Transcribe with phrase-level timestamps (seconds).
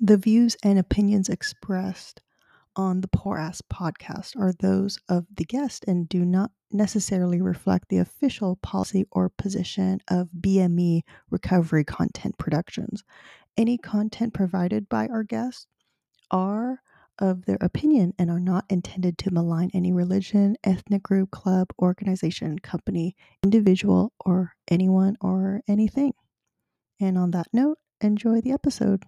[0.00, 2.20] The views and opinions expressed
[2.76, 7.88] on the Por Ass podcast are those of the guest and do not necessarily reflect
[7.88, 13.04] the official policy or position of BME Recovery Content Productions.
[13.56, 15.66] Any content provided by our guests
[16.30, 16.82] are
[17.18, 22.58] of their opinion and are not intended to malign any religion, ethnic group, club, organization,
[22.58, 26.12] company, individual, or anyone or anything.
[27.00, 29.06] And on that note, enjoy the episode.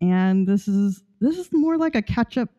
[0.00, 2.50] and this is this is more like a catch up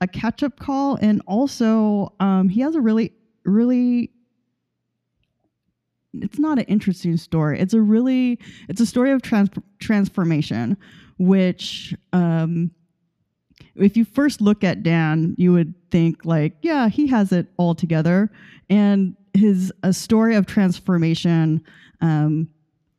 [0.00, 3.12] a catch up call, and also um, he has a really
[3.44, 4.10] really
[6.14, 7.60] it's not an interesting story.
[7.60, 8.38] It's a really
[8.68, 10.76] it's a story of trans- transformation,
[11.18, 12.70] which um,
[13.74, 17.74] if you first look at Dan, you would think like, yeah, he has it all
[17.74, 18.30] together,
[18.68, 21.62] and his a story of transformation.
[22.00, 22.48] Um,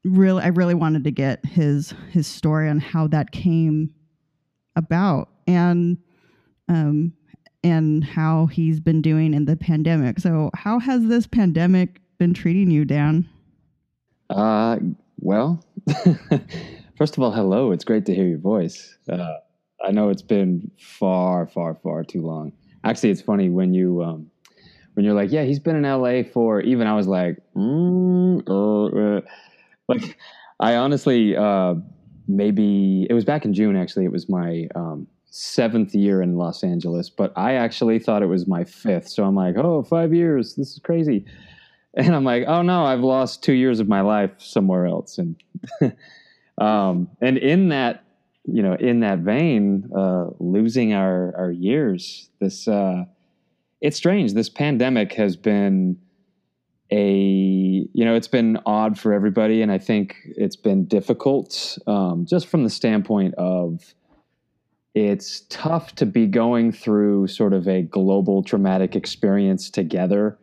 [0.03, 3.93] really, I really wanted to get his his story on how that came
[4.75, 5.97] about, and
[6.67, 7.13] um,
[7.63, 10.19] and how he's been doing in the pandemic.
[10.19, 13.27] So, how has this pandemic been treating you, Dan?
[14.29, 14.77] Uh,
[15.19, 15.63] well,
[16.99, 17.71] first of all, hello.
[17.71, 18.97] It's great to hear your voice.
[19.09, 19.37] Uh,
[19.83, 22.51] I know it's been far, far, far too long.
[22.83, 24.29] Actually, it's funny when you um,
[24.93, 26.59] when you're like, yeah, he's been in LA for.
[26.61, 29.21] Even I was like, mm, uh, uh.
[29.87, 30.17] like,
[30.59, 31.75] I honestly uh,
[32.27, 33.77] maybe it was back in June.
[33.77, 38.27] Actually, it was my um, seventh year in Los Angeles, but I actually thought it
[38.27, 39.07] was my fifth.
[39.07, 40.55] So I'm like, oh, five years.
[40.55, 41.25] This is crazy.
[41.95, 45.17] And I'm like, oh no, I've lost two years of my life somewhere else.
[45.17, 45.35] And
[46.59, 48.03] um, and in that,
[48.45, 53.05] you know, in that vein, uh, losing our our years, this uh,
[53.81, 54.33] it's strange.
[54.33, 55.97] This pandemic has been
[56.91, 62.25] a you know it's been odd for everybody, and I think it's been difficult um,
[62.25, 63.93] just from the standpoint of
[64.95, 70.37] it's tough to be going through sort of a global traumatic experience together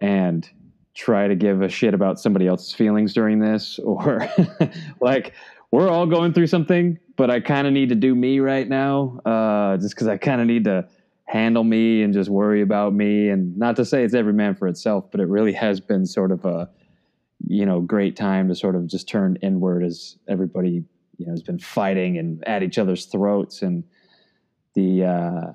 [0.00, 0.48] and
[0.94, 4.28] try to give a shit about somebody else's feelings during this or
[5.00, 5.32] like
[5.70, 9.18] we're all going through something but i kind of need to do me right now
[9.24, 10.86] uh, just because i kind of need to
[11.30, 13.28] handle me and just worry about me.
[13.28, 16.32] And not to say it's every man for itself but it really has been sort
[16.32, 16.68] of a
[17.46, 20.84] you know great time to sort of just turn inward as everybody
[21.18, 23.62] you know has been fighting and at each other's throats.
[23.62, 23.84] And
[24.74, 25.52] the uh,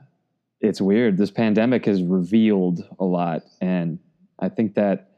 [0.62, 1.18] it's weird.
[1.18, 4.00] This pandemic has revealed a lot and
[4.40, 5.15] i think that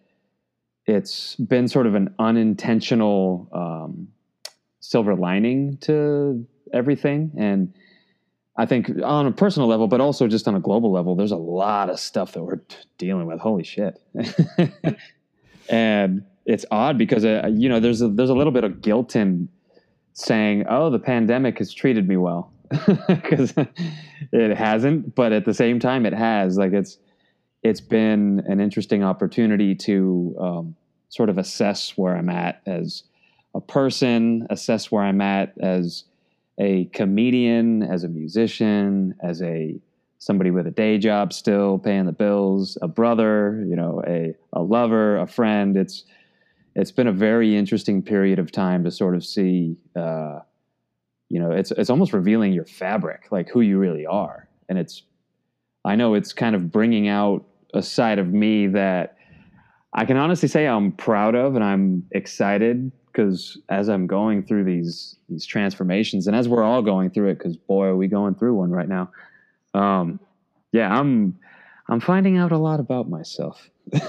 [0.88, 4.08] it's been sort of an unintentional um,
[4.80, 7.32] silver lining to everything.
[7.38, 7.74] And
[8.60, 11.38] i think on a personal level but also just on a global level there's a
[11.38, 12.62] lot of stuff that we're
[12.98, 13.40] dealing with.
[13.40, 14.02] Holy shit.
[15.70, 19.16] And it's odd because uh, you know there's a, there's a little bit of guilt
[19.16, 19.50] in
[20.14, 22.52] saying oh the pandemic has treated me well.
[23.08, 23.54] Because
[24.32, 26.58] it hasn't but at the same time it has.
[26.58, 26.98] Like it's
[27.64, 30.76] it's been an interesting opportunity to um,
[31.10, 33.04] sort of assess where I'm at as
[33.56, 36.04] a person, assess where I'm at as
[36.60, 39.80] a comedian, as a musician, as a
[40.20, 44.62] somebody with a day job still paying the bills, a brother, you know, a, a
[44.62, 45.78] lover, a friend.
[45.78, 46.04] It's
[46.76, 50.40] it's been a very interesting period of time to sort of see uh,
[51.30, 54.48] you know, it's it's almost revealing your fabric, like who you really are.
[54.70, 55.04] And it's
[55.88, 59.16] I know it's kind of bringing out a side of me that
[59.94, 64.66] I can honestly say I'm proud of and I'm excited because as I'm going through
[64.66, 68.36] these these transformations and as we're all going through it because boy are we going
[68.36, 69.10] through one right now.
[69.74, 70.20] Um,
[70.74, 71.38] yeah i'm
[71.88, 73.70] i'm finding out a lot about myself.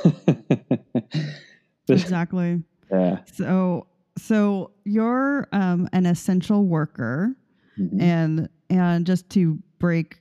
[1.88, 2.62] Exactly.
[2.90, 3.18] Yeah.
[3.32, 3.86] So
[4.18, 7.34] so you're um, an essential worker
[7.78, 8.00] Mhm.
[8.02, 10.20] and and just to break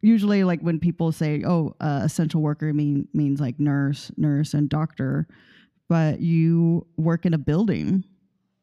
[0.00, 4.68] usually like when people say oh uh, essential worker mean means like nurse nurse and
[4.68, 5.26] doctor
[5.88, 8.04] but you work in a building.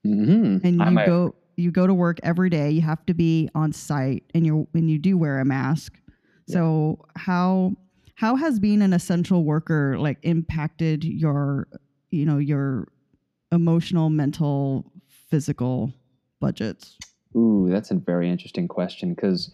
[0.06, 0.64] Mhm.
[0.64, 2.70] and I'm you a- go you go to work every day.
[2.70, 6.00] You have to be on site and you and you do wear a mask.
[6.48, 7.74] So how
[8.14, 11.68] how has being an essential worker like impacted your
[12.12, 12.88] you know your
[13.52, 15.92] emotional mental physical
[16.40, 16.98] budgets?
[17.36, 19.52] Ooh, that's a very interesting question because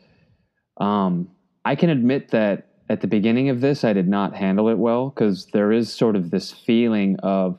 [0.77, 1.29] um,
[1.63, 5.09] I can admit that at the beginning of this, I did not handle it well
[5.09, 7.57] because there is sort of this feeling of,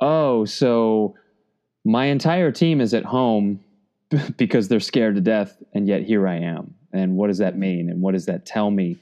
[0.00, 1.16] oh, so
[1.84, 3.60] my entire team is at home
[4.36, 6.74] because they're scared to death, and yet here I am.
[6.92, 7.90] And what does that mean?
[7.90, 8.96] And what does that tell me?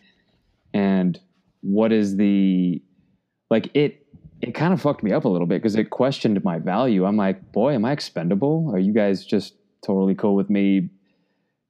[0.73, 1.21] And
[1.61, 2.81] what is the
[3.51, 4.07] like it?
[4.41, 7.05] It kind of fucked me up a little bit because it questioned my value.
[7.05, 8.71] I'm like, boy, am I expendable?
[8.73, 9.55] Are you guys just
[9.85, 10.89] totally cool with me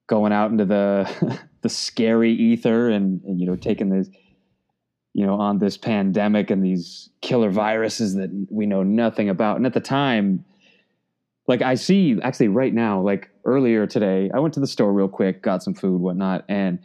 [0.06, 4.08] going out into the the scary ether and, and you know taking this
[5.14, 9.56] you know on this pandemic and these killer viruses that we know nothing about.
[9.56, 10.44] And at the time
[11.48, 15.08] like i see actually right now like earlier today i went to the store real
[15.08, 16.78] quick got some food whatnot and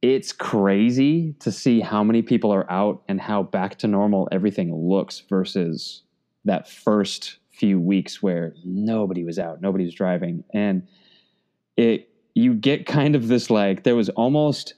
[0.00, 4.74] it's crazy to see how many people are out and how back to normal everything
[4.74, 6.02] looks versus
[6.44, 10.86] that first few weeks where nobody was out, nobody was driving, and
[11.76, 12.07] it
[12.38, 14.74] you get kind of this like there was almost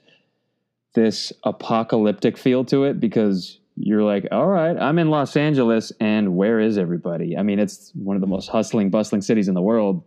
[0.95, 6.35] this apocalyptic feel to it because you're like, all right, I'm in Los Angeles, and
[6.35, 7.37] where is everybody?
[7.37, 10.03] I mean, it's one of the most hustling, bustling cities in the world.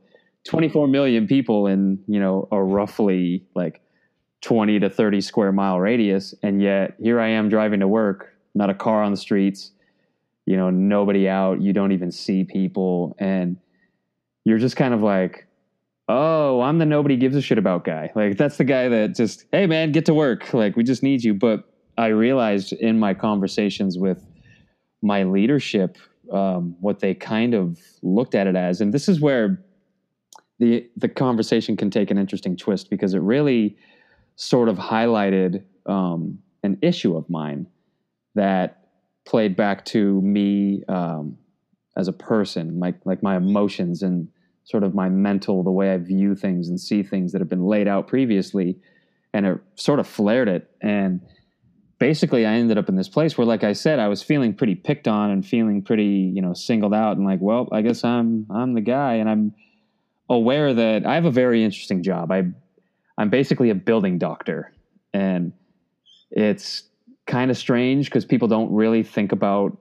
[0.47, 3.81] 24 million people in you know a roughly like
[4.43, 8.69] 20 to 30 square mile radius, and yet here I am driving to work, not
[8.69, 9.71] a car on the streets
[10.47, 13.57] you know nobody out you don't even see people and
[14.45, 15.44] you're just kind of like
[16.09, 18.11] oh i'm the nobody gives a shit about guy.
[18.15, 20.53] Like that's the guy that just hey man get to work.
[20.53, 21.35] Like we just need you.
[21.35, 21.65] But
[21.97, 24.27] i realized in my conversations with
[25.03, 25.97] my leadership
[26.33, 29.63] um, what they kind of looked at it as and this is where
[30.59, 33.77] the the conversation can take an interesting twist because it really
[34.37, 37.67] sort of highlighted um, an issue of mine
[38.35, 38.89] that
[39.25, 41.37] played back to me um,
[41.97, 44.29] as a person, like like my emotions and
[44.65, 47.67] sort of my mental, the way I view things and see things that have been
[47.67, 48.79] laid out previously,
[49.33, 50.71] and it sort of flared it.
[50.81, 51.21] And
[51.99, 54.75] basically, I ended up in this place where, like I said, I was feeling pretty
[54.75, 58.47] picked on and feeling pretty, you know, singled out, and like, well, I guess I'm
[58.51, 59.55] I'm the guy, and I'm
[60.31, 62.33] aware that I have a very interesting job.
[62.33, 62.45] I
[63.19, 64.73] I'm basically a building doctor,
[65.13, 65.53] and
[66.31, 66.89] it's
[67.27, 69.79] kind of strange because people don't really think about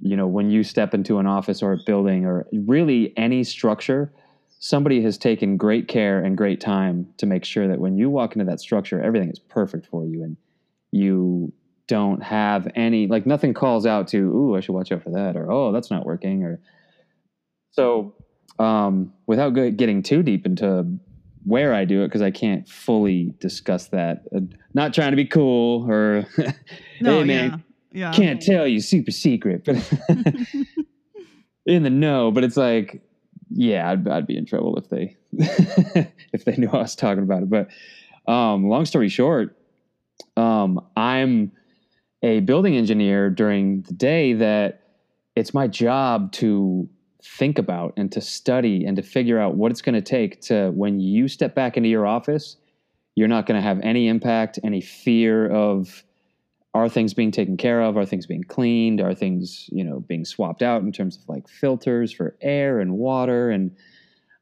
[0.00, 4.12] you know when you step into an office or a building or really any structure
[4.58, 8.34] somebody has taken great care and great time to make sure that when you walk
[8.34, 10.36] into that structure everything is perfect for you and
[10.92, 11.52] you
[11.86, 15.36] don't have any like nothing calls out to ooh i should watch out for that
[15.36, 16.60] or oh that's not working or
[17.72, 18.14] so
[18.60, 20.86] um, without getting too deep into
[21.44, 24.24] where I do it because I can't fully discuss that.
[24.34, 24.40] Uh,
[24.74, 26.26] not trying to be cool or
[27.00, 29.76] no hey man, yeah can't tell you super secret, but
[31.66, 32.30] in the know.
[32.30, 33.02] But it's like,
[33.50, 35.16] yeah, I'd, I'd be in trouble if they
[36.32, 37.50] if they knew I was talking about it.
[37.50, 37.68] But
[38.30, 39.56] um, long story short,
[40.36, 41.52] um, I'm
[42.22, 44.82] a building engineer during the day that
[45.36, 46.88] it's my job to
[47.22, 50.70] think about and to study and to figure out what it's going to take to
[50.70, 52.56] when you step back into your office
[53.14, 56.02] you're not going to have any impact any fear of
[56.72, 60.24] are things being taken care of are things being cleaned are things you know being
[60.24, 63.74] swapped out in terms of like filters for air and water and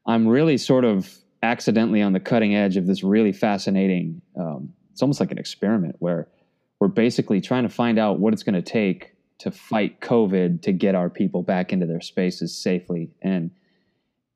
[0.05, 5.01] i'm really sort of accidentally on the cutting edge of this really fascinating um, it's
[5.01, 6.27] almost like an experiment where
[6.79, 10.71] we're basically trying to find out what it's going to take to fight COVID to
[10.71, 13.09] get our people back into their spaces safely.
[13.21, 13.51] And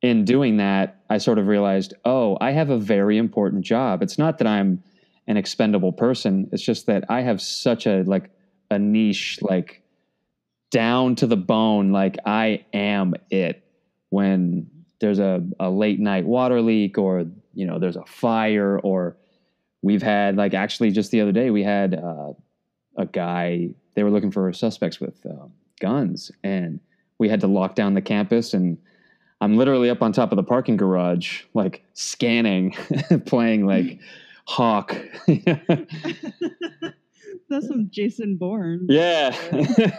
[0.02, 4.02] in doing that, I sort of realized, oh, I have a very important job.
[4.02, 4.82] It's not that I'm
[5.28, 6.50] an expendable person.
[6.52, 8.30] It's just that I have such a like
[8.70, 9.82] a niche, like
[10.72, 13.64] down to the bone, like I am it.
[14.10, 19.18] When there's a, a late night water leak or you know there's a fire or
[19.82, 22.32] we've had like actually just the other day we had uh,
[22.98, 25.48] a guy they were looking for suspects with uh,
[25.82, 26.80] guns and
[27.18, 28.78] we had to lock down the campus and
[29.44, 32.72] I'm literally up on top of the parking garage, like scanning,
[33.26, 34.00] playing like
[34.46, 34.96] Hawk.
[37.50, 38.88] That's some Jason Bourne.
[38.90, 39.36] Yeah.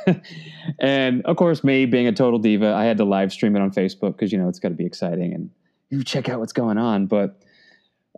[0.80, 3.70] and of course, me being a total diva, I had to live stream it on
[3.70, 5.50] Facebook because, you know, it's got to be exciting and
[5.90, 7.06] you check out what's going on.
[7.06, 7.40] But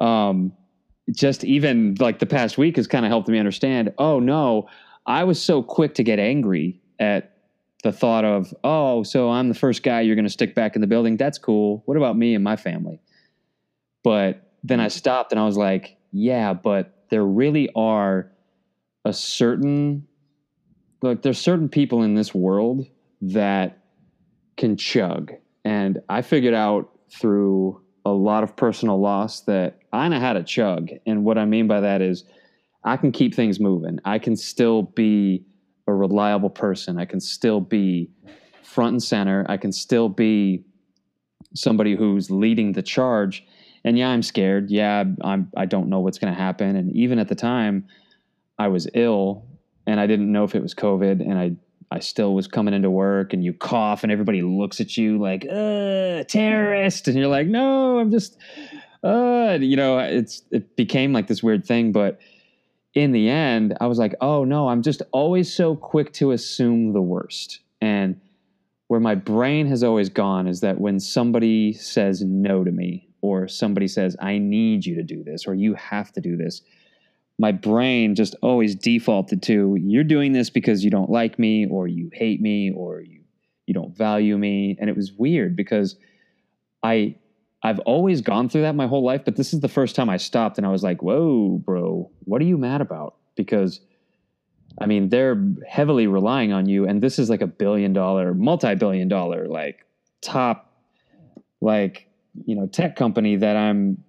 [0.00, 0.52] um,
[1.10, 4.68] just even like the past week has kind of helped me understand oh, no,
[5.06, 7.36] I was so quick to get angry at
[7.82, 10.80] the thought of, oh, so I'm the first guy you're going to stick back in
[10.80, 11.16] the building.
[11.16, 11.82] That's cool.
[11.86, 13.00] What about me and my family?
[14.02, 18.30] But then I stopped and I was like, yeah, but there really are
[19.04, 20.06] a certain,
[21.02, 22.86] like, there's certain people in this world
[23.20, 23.78] that
[24.56, 25.32] can chug.
[25.64, 30.42] And I figured out through a lot of personal loss that I know how to
[30.42, 30.90] chug.
[31.06, 32.24] And what I mean by that is
[32.84, 33.98] I can keep things moving.
[34.04, 35.44] I can still be
[35.88, 36.98] a reliable person.
[36.98, 38.10] I can still be
[38.62, 39.44] front and center.
[39.48, 40.64] I can still be
[41.54, 43.44] somebody who's leading the charge.
[43.86, 44.70] And yeah, I'm scared.
[44.70, 46.76] Yeah, I'm I don't know what's going to happen.
[46.76, 47.86] And even at the time,
[48.58, 49.46] I was ill
[49.86, 51.52] and I didn't know if it was COVID and I
[51.90, 55.42] I still was coming into work and you cough and everybody looks at you like,
[55.42, 57.06] terrorist.
[57.06, 58.36] And you're like, no, I'm just,
[59.04, 61.92] uh, you know, it's, it became like this weird thing.
[61.92, 62.18] But
[62.94, 66.92] in the end, I was like, oh no, I'm just always so quick to assume
[66.92, 67.60] the worst.
[67.80, 68.20] And
[68.88, 73.48] where my brain has always gone is that when somebody says no to me, or
[73.48, 76.62] somebody says, I need you to do this, or you have to do this,
[77.38, 81.86] my brain just always defaulted to, you're doing this because you don't like me, or
[81.86, 83.20] you hate me, or you,
[83.66, 84.76] you don't value me.
[84.80, 85.96] And it was weird because
[86.82, 87.16] I
[87.62, 90.18] I've always gone through that my whole life, but this is the first time I
[90.18, 93.16] stopped and I was like, whoa, bro, what are you mad about?
[93.34, 93.80] Because,
[94.80, 98.74] I mean, they're heavily relying on you, and this is like a billion dollar, multi
[98.76, 99.84] billion dollar, like
[100.20, 100.70] top,
[101.60, 102.05] like,
[102.44, 104.02] you know, tech company that I'm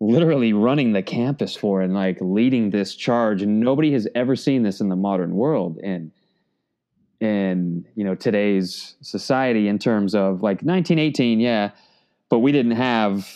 [0.00, 3.42] literally running the campus for and like leading this charge.
[3.42, 5.78] And nobody has ever seen this in the modern world.
[5.82, 6.10] And,
[7.20, 11.70] in you know today's society in terms of like 1918 yeah
[12.28, 13.28] but we didn't have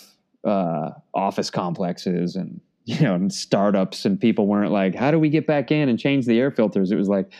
[0.44, 5.28] uh, office complexes and you know and startups and people weren't like how do we
[5.28, 7.32] get back in and change the air filters it was like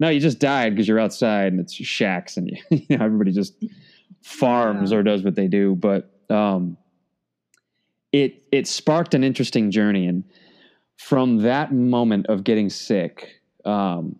[0.00, 3.54] no you just died because you're outside and it's shacks and you, know everybody just
[4.22, 4.98] farms yeah.
[4.98, 6.76] or does what they do but um,
[8.12, 10.24] it it sparked an interesting journey and
[10.96, 14.16] from that moment of getting sick um,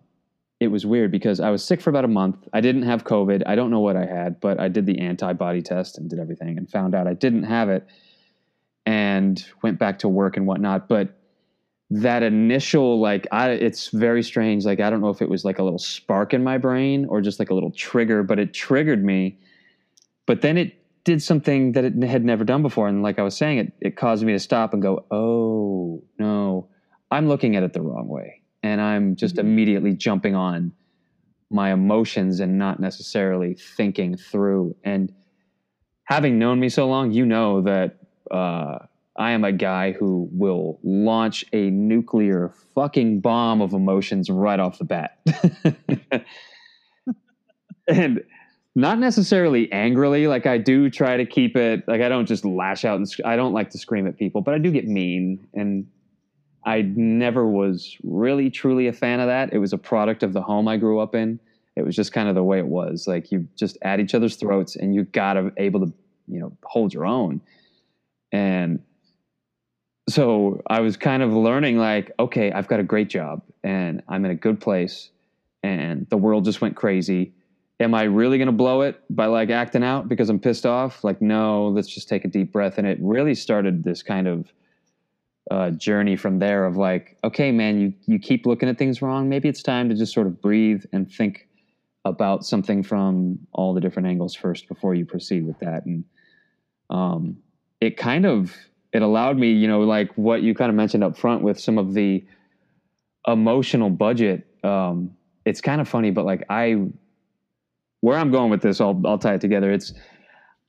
[0.59, 2.47] it was weird because I was sick for about a month.
[2.51, 3.43] I didn't have COVID.
[3.45, 6.57] I don't know what I had, but I did the antibody test and did everything
[6.57, 7.87] and found out I didn't have it
[8.85, 10.89] and went back to work and whatnot.
[10.89, 11.17] But
[11.91, 14.65] that initial, like, I, it's very strange.
[14.65, 17.21] Like, I don't know if it was like a little spark in my brain or
[17.21, 19.39] just like a little trigger, but it triggered me.
[20.29, 22.87] But then it did something that it had never done before.
[22.87, 26.69] And like I was saying, it, it caused me to stop and go, oh, no,
[27.09, 29.47] I'm looking at it the wrong way and I'm just mm-hmm.
[29.47, 30.71] immediately jumping on
[31.49, 34.75] my emotions and not necessarily thinking through.
[34.83, 35.11] And
[36.03, 37.97] having known me so long, you know that
[38.29, 38.77] uh,
[39.17, 44.77] I am a guy who will launch a nuclear fucking bomb of emotions right off
[44.77, 45.17] the bat.
[47.87, 48.21] and
[48.79, 52.85] not necessarily angrily like i do try to keep it like i don't just lash
[52.85, 55.87] out and i don't like to scream at people but i do get mean and
[56.65, 59.53] I never was really truly a fan of that.
[59.53, 61.39] It was a product of the home I grew up in.
[61.75, 63.07] It was just kind of the way it was.
[63.07, 65.93] Like you just at each other's throats and you gotta able to,
[66.27, 67.41] you know, hold your own.
[68.31, 68.83] And
[70.09, 74.25] so I was kind of learning like, okay, I've got a great job and I'm
[74.25, 75.09] in a good place
[75.63, 77.33] and the world just went crazy.
[77.81, 81.03] Am I really going to blow it by like acting out because I'm pissed off?
[81.03, 82.77] Like, no, let's just take a deep breath.
[82.77, 84.51] And it really started this kind of
[85.49, 89.29] uh, journey from there of like, okay, man, you you keep looking at things wrong.
[89.29, 91.47] Maybe it's time to just sort of breathe and think
[92.05, 95.85] about something from all the different angles first before you proceed with that.
[95.85, 96.03] And
[96.89, 97.37] um,
[97.81, 98.55] it kind of
[98.91, 101.77] it allowed me, you know, like what you kind of mentioned up front with some
[101.77, 102.25] of the
[103.27, 104.47] emotional budget.
[104.63, 105.11] Um,
[105.45, 106.87] it's kind of funny, but like I,
[108.01, 109.71] where I'm going with this, I'll I'll tie it together.
[109.71, 109.93] It's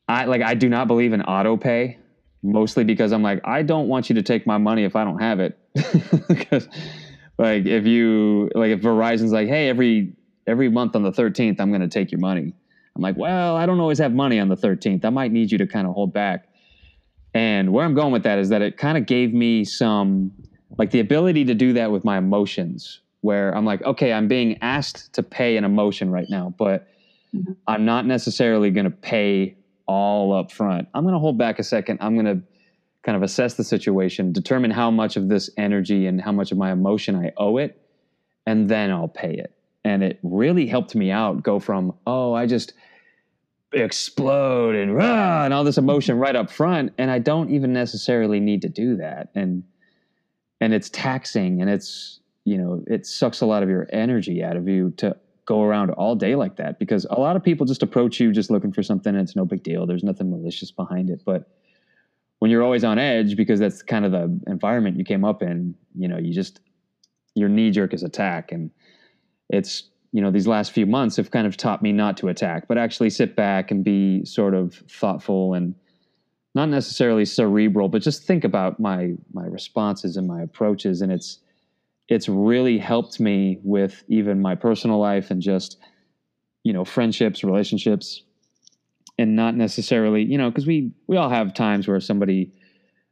[0.08, 1.99] I like I do not believe in auto pay,
[2.42, 5.20] mostly because I'm like I don't want you to take my money if I don't
[5.20, 5.58] have it.
[6.28, 6.68] because
[7.38, 10.14] like if you like if Verizon's like, hey, every
[10.46, 12.52] every month on the 13th, I'm going to take your money.
[12.96, 15.04] I'm like, well, I don't always have money on the 13th.
[15.04, 16.49] I might need you to kind of hold back.
[17.32, 20.32] And where I'm going with that is that it kind of gave me some
[20.76, 24.58] like the ability to do that with my emotions where I'm like, okay, I'm being
[24.62, 26.88] asked to pay an emotion right now, but
[27.34, 27.52] mm-hmm.
[27.66, 29.56] I'm not necessarily going to pay
[29.87, 30.88] all up front.
[30.94, 31.99] I'm going to hold back a second.
[32.00, 32.42] I'm going to
[33.02, 36.58] kind of assess the situation, determine how much of this energy and how much of
[36.58, 37.80] my emotion I owe it,
[38.46, 39.54] and then I'll pay it.
[39.84, 42.75] And it really helped me out go from, oh, I just
[43.72, 46.92] explode and rah, and all this emotion right up front.
[46.99, 49.30] And I don't even necessarily need to do that.
[49.34, 49.64] And
[50.60, 54.56] and it's taxing and it's, you know, it sucks a lot of your energy out
[54.56, 55.16] of you to
[55.50, 58.52] go around all day like that because a lot of people just approach you just
[58.52, 59.85] looking for something and it's no big deal.
[59.85, 61.23] There's nothing malicious behind it.
[61.26, 61.50] But
[62.38, 65.75] when you're always on edge because that's kind of the environment you came up in
[65.97, 66.61] you know you just
[67.35, 68.71] your knee jerk is attack and
[69.49, 72.66] it's you know these last few months have kind of taught me not to attack
[72.69, 75.75] but actually sit back and be sort of thoughtful and
[76.54, 81.40] not necessarily cerebral but just think about my my responses and my approaches and it's
[82.11, 85.79] it's really helped me with even my personal life and just
[86.64, 88.23] you know friendships relationships
[89.21, 92.52] and not necessarily, you know, because we we all have times where somebody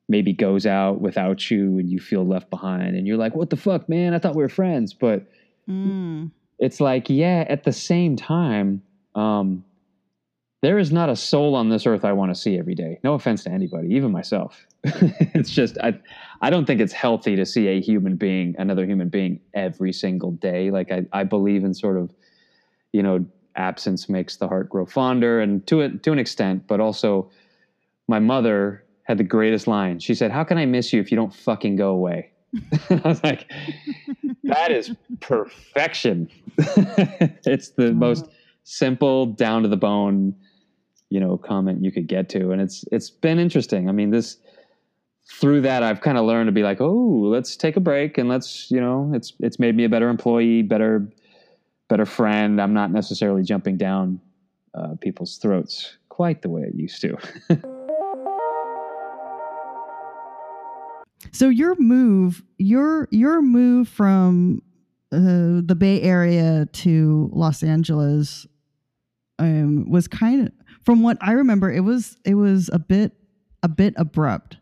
[0.08, 3.56] maybe goes out without you and you feel left behind and you're like, what the
[3.56, 4.14] fuck, man?
[4.14, 4.94] I thought we were friends.
[4.94, 5.26] But
[5.68, 6.30] mm.
[6.58, 8.82] it's like, yeah, at the same time,
[9.14, 9.64] um,
[10.60, 12.98] there is not a soul on this earth I want to see every day.
[13.04, 14.66] No offense to anybody, even myself.
[14.84, 15.98] it's just I
[16.40, 20.32] I don't think it's healthy to see a human being, another human being every single
[20.32, 20.70] day.
[20.70, 22.12] Like I, I believe in sort of,
[22.92, 23.24] you know,
[23.54, 27.30] absence makes the heart grow fonder, and to it to an extent, but also
[28.08, 30.00] my mother had the greatest line.
[30.00, 32.30] She said, "How can I miss you if you don't fucking go away?"
[32.90, 33.50] I was like,
[34.44, 37.92] "That is perfection." it's the uh-huh.
[37.92, 38.28] most
[38.64, 40.34] simple, down to the bone,
[41.10, 43.88] you know, comment you could get to, and it's it's been interesting.
[43.88, 44.38] I mean, this
[45.30, 48.28] through that I've kind of learned to be like, "Oh, let's take a break and
[48.28, 51.08] let's, you know, it's it's made me a better employee, better
[51.88, 52.60] better friend.
[52.60, 54.20] I'm not necessarily jumping down
[54.74, 57.16] uh, people's throats quite the way it used to.
[61.32, 64.62] so your move, your your move from
[65.12, 68.46] uh, the Bay Area to Los Angeles
[69.38, 70.52] um, was kind of,
[70.84, 73.12] from what I remember, it was it was a bit
[73.62, 74.58] a bit abrupt.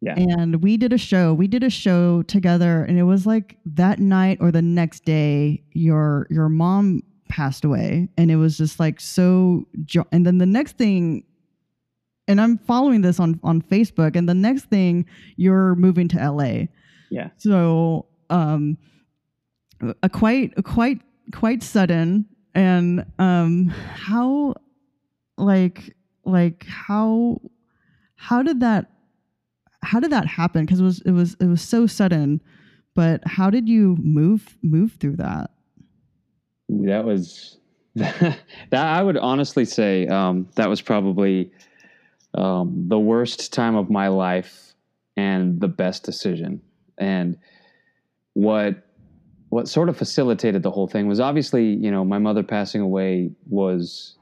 [0.00, 0.14] Yeah.
[0.16, 1.32] And we did a show.
[1.32, 5.62] We did a show together and it was like that night or the next day
[5.72, 10.46] your your mom passed away and it was just like so jo- and then the
[10.46, 11.24] next thing
[12.26, 16.66] and I'm following this on on Facebook and the next thing you're moving to LA.
[17.10, 17.28] Yeah.
[17.36, 18.78] So um
[20.02, 21.00] a quite a quite
[21.32, 24.54] quite sudden and um how
[25.36, 27.40] like like how
[28.16, 28.90] how did that
[29.82, 30.64] how did that happen?
[30.64, 32.40] Because it was it was it was so sudden.
[32.94, 35.50] But how did you move move through that?
[36.68, 37.58] That was
[37.94, 38.38] that
[38.72, 41.50] I would honestly say um, that was probably
[42.34, 44.74] um, the worst time of my life
[45.16, 46.60] and the best decision.
[46.98, 47.38] And
[48.34, 48.86] what
[49.50, 53.30] what sort of facilitated the whole thing was obviously, you know, my mother passing away
[53.46, 54.16] was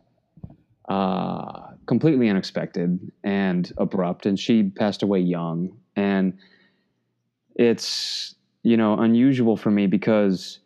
[0.91, 5.79] uh, completely unexpected and abrupt, and she passed away young.
[5.97, 6.37] And
[7.55, 10.59] it's you know unusual for me because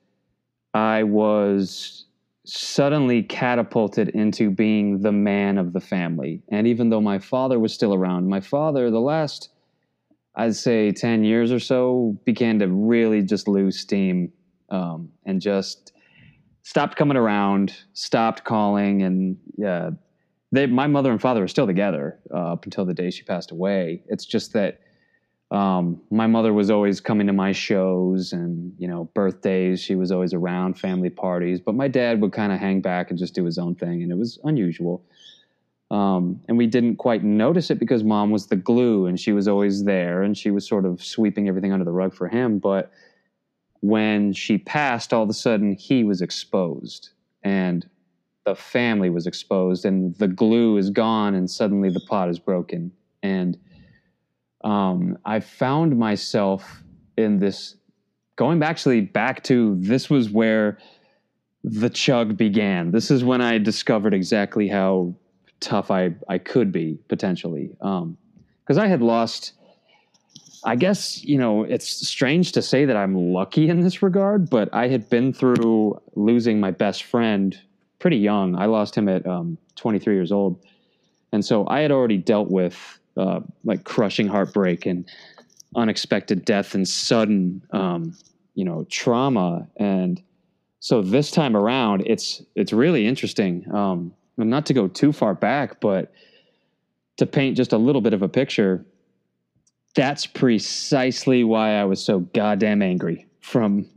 [0.73, 2.07] I was
[2.47, 6.43] suddenly catapulted into being the man of the family.
[6.51, 9.49] And even though my father was still around, my father, the last,
[10.35, 14.31] I'd say, 10 years or so, began to really just lose steam
[14.69, 15.93] um, and just
[16.65, 19.91] stopped coming around, stopped calling, and yeah,
[20.55, 23.51] they, my mother and father are still together uh, up until the day she passed
[23.51, 24.03] away.
[24.09, 24.81] It's just that
[25.51, 29.81] um, my mother was always coming to my shows and you know birthdays.
[29.81, 33.19] She was always around family parties, but my dad would kind of hang back and
[33.19, 35.05] just do his own thing, and it was unusual.
[35.91, 39.47] Um, and we didn't quite notice it because mom was the glue and she was
[39.47, 42.59] always there and she was sort of sweeping everything under the rug for him.
[42.59, 42.91] But
[43.81, 47.11] when she passed, all of a sudden he was exposed.
[47.45, 47.87] And
[48.45, 52.93] the family was exposed and the glue is gone and suddenly the pot is broken
[53.23, 53.59] and
[54.63, 56.83] um, i found myself
[57.17, 57.77] in this
[58.37, 60.79] going actually back to this was where
[61.63, 65.15] the chug began this is when i discovered exactly how
[65.65, 67.71] tough I I could be potentially.
[67.81, 69.53] Because I had lost.
[70.67, 74.69] I guess you know it's strange to say that I'm lucky in this regard, but
[74.73, 77.59] I had been through losing my best friend
[78.05, 78.55] pretty young.
[78.55, 80.63] I lost him at um, 23 years old,
[81.33, 85.09] and so I had already dealt with uh, like crushing heartbreak and
[85.75, 88.15] unexpected death and sudden um,
[88.55, 90.23] you know trauma and
[90.81, 95.81] so this time around it's it's really interesting um, not to go too far back
[95.81, 96.13] but
[97.17, 98.85] to paint just a little bit of a picture
[99.97, 103.89] that's precisely why i was so goddamn angry from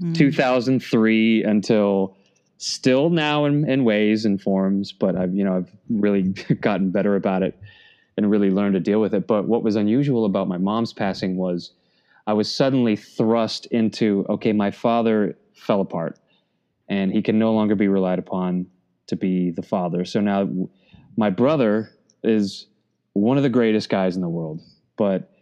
[0.00, 0.14] mm.
[0.14, 2.16] 2003 until
[2.62, 6.22] still now in, in ways and forms but i've you know i've really
[6.60, 7.58] gotten better about it
[8.16, 11.36] and really learned to deal with it but what was unusual about my mom's passing
[11.36, 11.72] was
[12.30, 16.16] I was suddenly thrust into okay, my father fell apart
[16.88, 18.66] and he can no longer be relied upon
[19.08, 20.04] to be the father.
[20.04, 20.48] So now
[21.16, 21.90] my brother
[22.22, 22.66] is
[23.14, 24.60] one of the greatest guys in the world,
[24.96, 25.32] but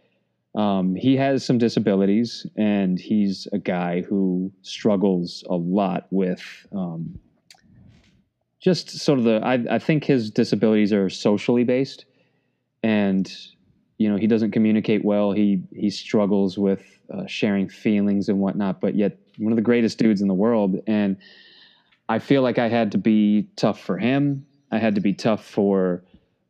[0.59, 7.17] um, he has some disabilities and he's a guy who struggles a lot with um,
[8.59, 12.03] just sort of the, I, I think his disabilities are socially based
[12.83, 13.31] and
[13.97, 15.31] you know he doesn't communicate well.
[15.31, 18.79] He he struggles with uh, sharing feelings and whatnot.
[18.81, 21.17] But yet one of the greatest dudes in the world, and
[22.07, 24.45] I feel like I had to be tough for him.
[24.71, 26.03] I had to be tough for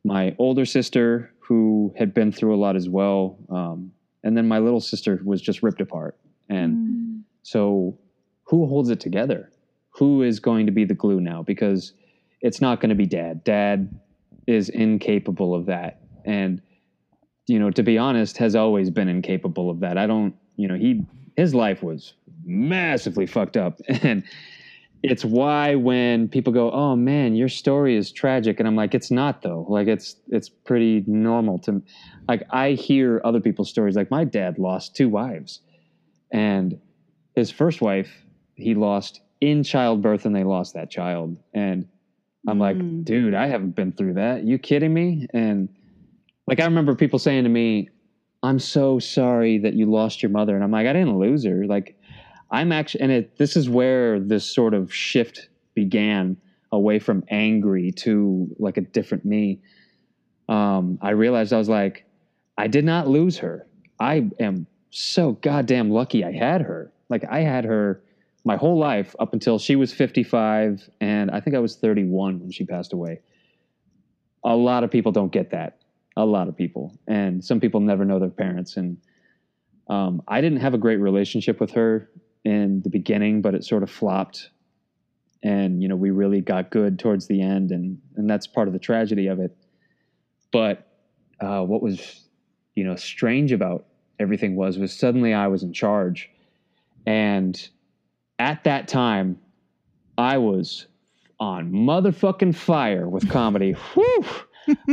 [0.03, 3.39] my older sister who had been through a lot as well.
[3.49, 3.91] Um,
[4.23, 6.17] and then my little sister was just ripped apart.
[6.49, 7.21] And mm.
[7.43, 7.97] so
[8.43, 9.51] who holds it together?
[9.91, 11.43] Who is going to be the glue now?
[11.43, 11.93] Because
[12.41, 13.43] it's not going to be dad.
[13.43, 13.99] Dad
[14.47, 16.01] is incapable of that.
[16.25, 16.61] And
[17.49, 19.97] you know, to be honest, has always been incapable of that.
[19.97, 21.03] I don't, you know, he
[21.35, 22.13] his life was
[22.45, 24.23] massively fucked up, and
[25.01, 29.11] it's why when people go, "Oh man, your story is tragic," and I'm like, "It's
[29.11, 29.65] not though.
[29.69, 31.81] Like it's it's pretty normal to,
[32.27, 33.95] like I hear other people's stories.
[33.95, 35.61] Like my dad lost two wives,
[36.31, 36.79] and
[37.35, 41.87] his first wife he lost in childbirth, and they lost that child, and
[42.47, 42.61] I'm mm.
[42.61, 44.43] like, dude, I haven't been through that.
[44.43, 45.27] You kidding me?
[45.33, 45.69] And
[46.45, 47.89] like I remember people saying to me,
[48.43, 51.65] "I'm so sorry that you lost your mother," and I'm like, I didn't lose her.
[51.65, 51.98] Like
[52.51, 56.37] I'm actually, and it, this is where this sort of shift began
[56.71, 59.61] away from angry to like a different me.
[60.47, 62.05] Um, I realized I was like,
[62.57, 63.67] I did not lose her.
[63.99, 66.91] I am so goddamn lucky I had her.
[67.09, 68.03] Like I had her
[68.45, 72.51] my whole life up until she was 55 and I think I was 31 when
[72.51, 73.21] she passed away.
[74.43, 75.79] A lot of people don't get that
[76.19, 78.75] a lot of people, and some people never know their parents.
[78.77, 78.97] And
[79.89, 82.09] um, I didn't have a great relationship with her
[82.45, 84.49] in the beginning, but it sort of flopped.
[85.43, 88.73] And you know, we really got good towards the end, and and that's part of
[88.73, 89.55] the tragedy of it.
[90.51, 90.87] But
[91.39, 92.23] uh, what was
[92.75, 93.85] you know strange about
[94.19, 96.29] everything was was suddenly I was in charge,
[97.05, 97.69] and
[98.37, 99.39] at that time,
[100.17, 100.87] I was
[101.39, 103.71] on motherfucking fire with comedy.
[103.93, 104.25] Whew!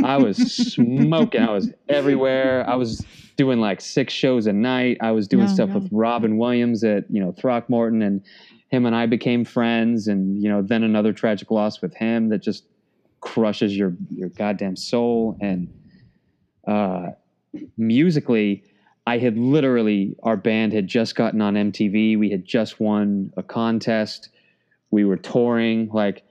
[0.03, 1.41] I was smoking.
[1.41, 2.67] I was everywhere.
[2.67, 3.05] I was
[3.37, 4.97] doing like six shows a night.
[4.99, 8.21] I was doing stuff with Robin Williams at you know Throckmorton, and
[8.69, 10.07] him and I became friends.
[10.07, 12.65] And you know, then another tragic loss with him that just
[13.21, 15.37] crushes your your goddamn soul.
[15.39, 15.73] And
[16.67, 17.11] uh,
[17.77, 18.63] musically,
[19.05, 22.19] I had literally our band had just gotten on MTV.
[22.19, 24.29] We had just won a contest.
[24.91, 26.23] We were touring like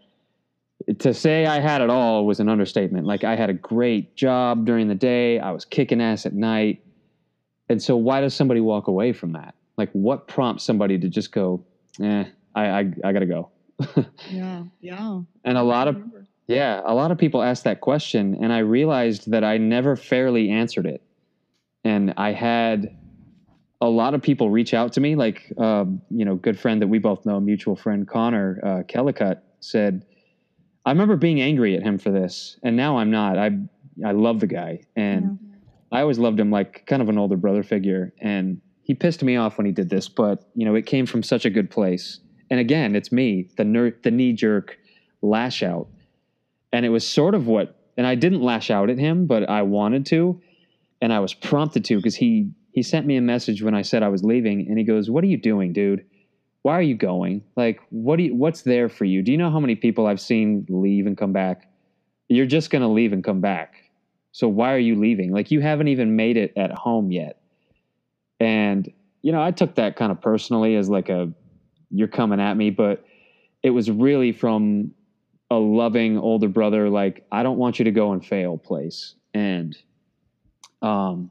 [0.99, 3.07] to say I had it all was an understatement.
[3.07, 6.83] Like I had a great job during the day, I was kicking ass at night.
[7.69, 9.55] And so why does somebody walk away from that?
[9.77, 11.65] Like what prompts somebody to just go,
[12.03, 12.25] eh,
[12.55, 13.51] I I, I gotta go.
[14.31, 15.21] yeah, yeah.
[15.45, 16.03] And a lot of
[16.47, 20.51] yeah, a lot of people ask that question, and I realized that I never fairly
[20.51, 21.03] answered it.
[21.85, 22.97] And I had
[23.81, 26.89] a lot of people reach out to me, like uh, you know, good friend that
[26.89, 30.07] we both know, mutual friend Connor uh, Kellicut said
[30.87, 33.37] I remember being angry at him for this, and now I'm not.
[33.37, 33.59] I
[34.05, 35.39] I love the guy, and.
[35.93, 38.13] I always loved him like kind of an older brother figure.
[38.21, 41.23] And he pissed me off when he did this, but you know it came from
[41.23, 42.21] such a good place.
[42.51, 44.79] And again, it's me, the ner- the knee jerk
[45.23, 45.89] lash out,
[46.73, 47.75] and it was sort of what.
[47.97, 50.41] And I didn't lash out at him, but I wanted to,
[51.01, 54.03] and I was prompted to because he he sent me a message when I said
[54.03, 56.05] I was leaving, and he goes, "What are you doing, dude?"
[56.67, 57.45] why are you going?
[57.55, 59.23] Like, what do you, what's there for you?
[59.23, 61.71] Do you know how many people I've seen leave and come back?
[62.27, 63.86] You're just to leave and come back.
[64.37, 65.33] So why are you leaving?
[65.33, 67.41] Like, you haven't even made it at home yet.
[68.39, 68.87] And,
[69.23, 71.33] you know, I took that kind of personally as like a,
[71.91, 73.03] you're coming at me, but
[73.63, 74.91] it was really from
[75.51, 79.15] a loving older brother, like I don't want you to go and fail place.
[79.33, 79.75] And
[80.83, 81.31] um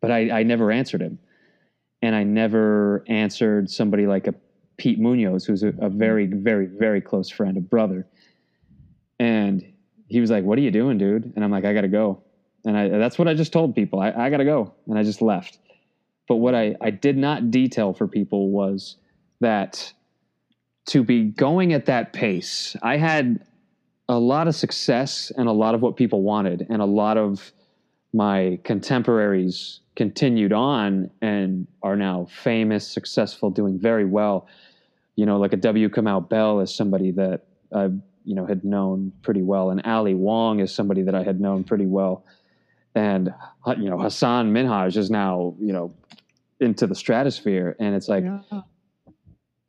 [0.00, 1.18] but I, I never answered him.
[2.02, 4.34] And I never answered somebody like a
[4.76, 8.06] Pete Munoz, who's a, a very, very, very close friend, a brother.
[9.18, 9.64] And
[10.10, 11.32] he was like, What are you doing, dude?
[11.34, 12.22] And I'm like, I gotta go.
[12.64, 14.00] And I, that's what I just told people.
[14.00, 14.74] I, I gotta go.
[14.86, 15.58] And I just left.
[16.28, 18.96] But what I, I did not detail for people was
[19.40, 19.92] that
[20.86, 23.44] to be going at that pace, I had
[24.08, 27.52] a lot of success and a lot of what people wanted, and a lot of
[28.12, 34.48] my contemporaries continued on and are now famous, successful, doing very well.
[35.14, 35.88] You know, like a W.
[35.88, 37.42] Kamau Bell is somebody that
[37.74, 37.90] I,
[38.24, 41.64] you know, had known pretty well, and Ali Wong is somebody that I had known
[41.64, 42.24] pretty well,
[42.94, 43.32] and
[43.66, 45.94] uh, you know, Hassan Minhaj is now, you know,
[46.60, 48.60] into the stratosphere, and it's like, yeah.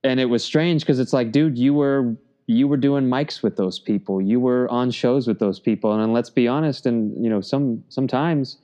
[0.04, 2.16] and it was strange because it's like, dude, you were
[2.48, 6.14] you were doing mics with those people, you were on shows with those people, and
[6.14, 8.58] let's be honest, and you know, some sometimes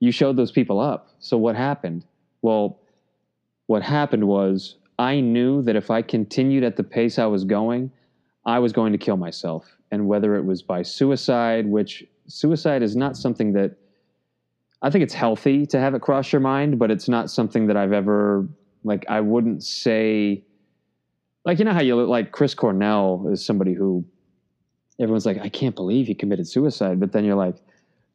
[0.00, 1.14] you showed those people up.
[1.20, 2.04] So what happened?
[2.42, 2.80] Well,
[3.66, 7.90] what happened was I knew that if I continued at the pace I was going,
[8.44, 9.66] I was going to kill myself.
[9.90, 13.76] And whether it was by suicide, which suicide is not something that
[14.82, 17.76] I think it's healthy to have it cross your mind, but it's not something that
[17.76, 18.48] I've ever
[18.82, 20.42] like I wouldn't say
[21.44, 24.04] like you know how you look like Chris Cornell is somebody who
[24.98, 27.56] everyone's like I can't believe he committed suicide, but then you're like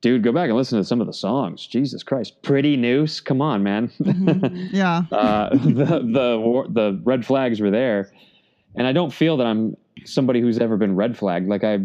[0.01, 1.65] dude, go back and listen to some of the songs.
[1.65, 3.87] Jesus Christ, Pretty Noose, come on, man.
[3.99, 4.75] Mm-hmm.
[4.75, 5.03] Yeah.
[5.11, 8.11] uh, the the the red flags were there,
[8.75, 11.47] and I don't feel that I'm somebody who's ever been red flagged.
[11.47, 11.79] Like I,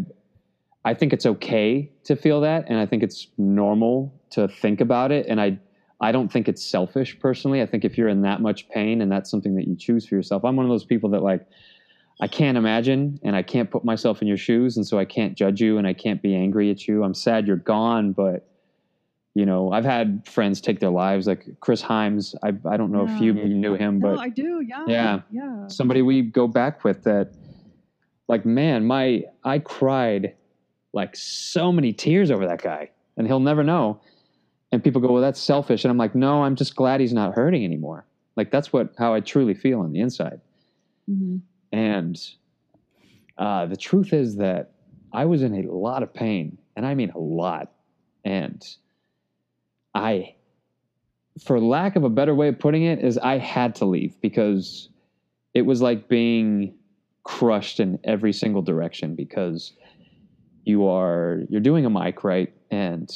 [0.83, 5.11] I think it's okay to feel that, and I think it's normal to think about
[5.11, 5.59] it, and I.
[6.03, 7.61] I don't think it's selfish personally.
[7.61, 10.15] I think if you're in that much pain and that's something that you choose for
[10.15, 11.45] yourself, I'm one of those people that like
[12.19, 14.77] I can't imagine and I can't put myself in your shoes.
[14.77, 17.03] And so I can't judge you and I can't be angry at you.
[17.03, 18.47] I'm sad you're gone, but
[19.35, 22.35] you know, I've had friends take their lives, like Chris Himes.
[22.43, 23.15] I, I don't know yeah.
[23.15, 24.61] if you knew him, but no, I do.
[24.61, 24.85] Yeah.
[24.87, 25.21] Yeah.
[25.31, 25.67] Yeah.
[25.67, 27.31] Somebody we go back with that,
[28.31, 30.35] like, man, my, I cried
[30.93, 33.99] like so many tears over that guy and he'll never know.
[34.71, 35.83] And people go, well, that's selfish.
[35.83, 38.05] And I'm like, no, I'm just glad he's not hurting anymore.
[38.37, 40.39] Like, that's what, how I truly feel on the inside.
[41.09, 41.39] Mm-hmm.
[41.73, 42.17] And
[43.37, 44.71] uh, the truth is that
[45.11, 47.73] I was in a lot of pain, and I mean a lot.
[48.23, 48.65] And
[49.93, 50.35] I,
[51.43, 54.87] for lack of a better way of putting it, is I had to leave because
[55.53, 56.75] it was like being
[57.23, 59.73] crushed in every single direction because
[60.63, 63.11] you are you're doing a mic right and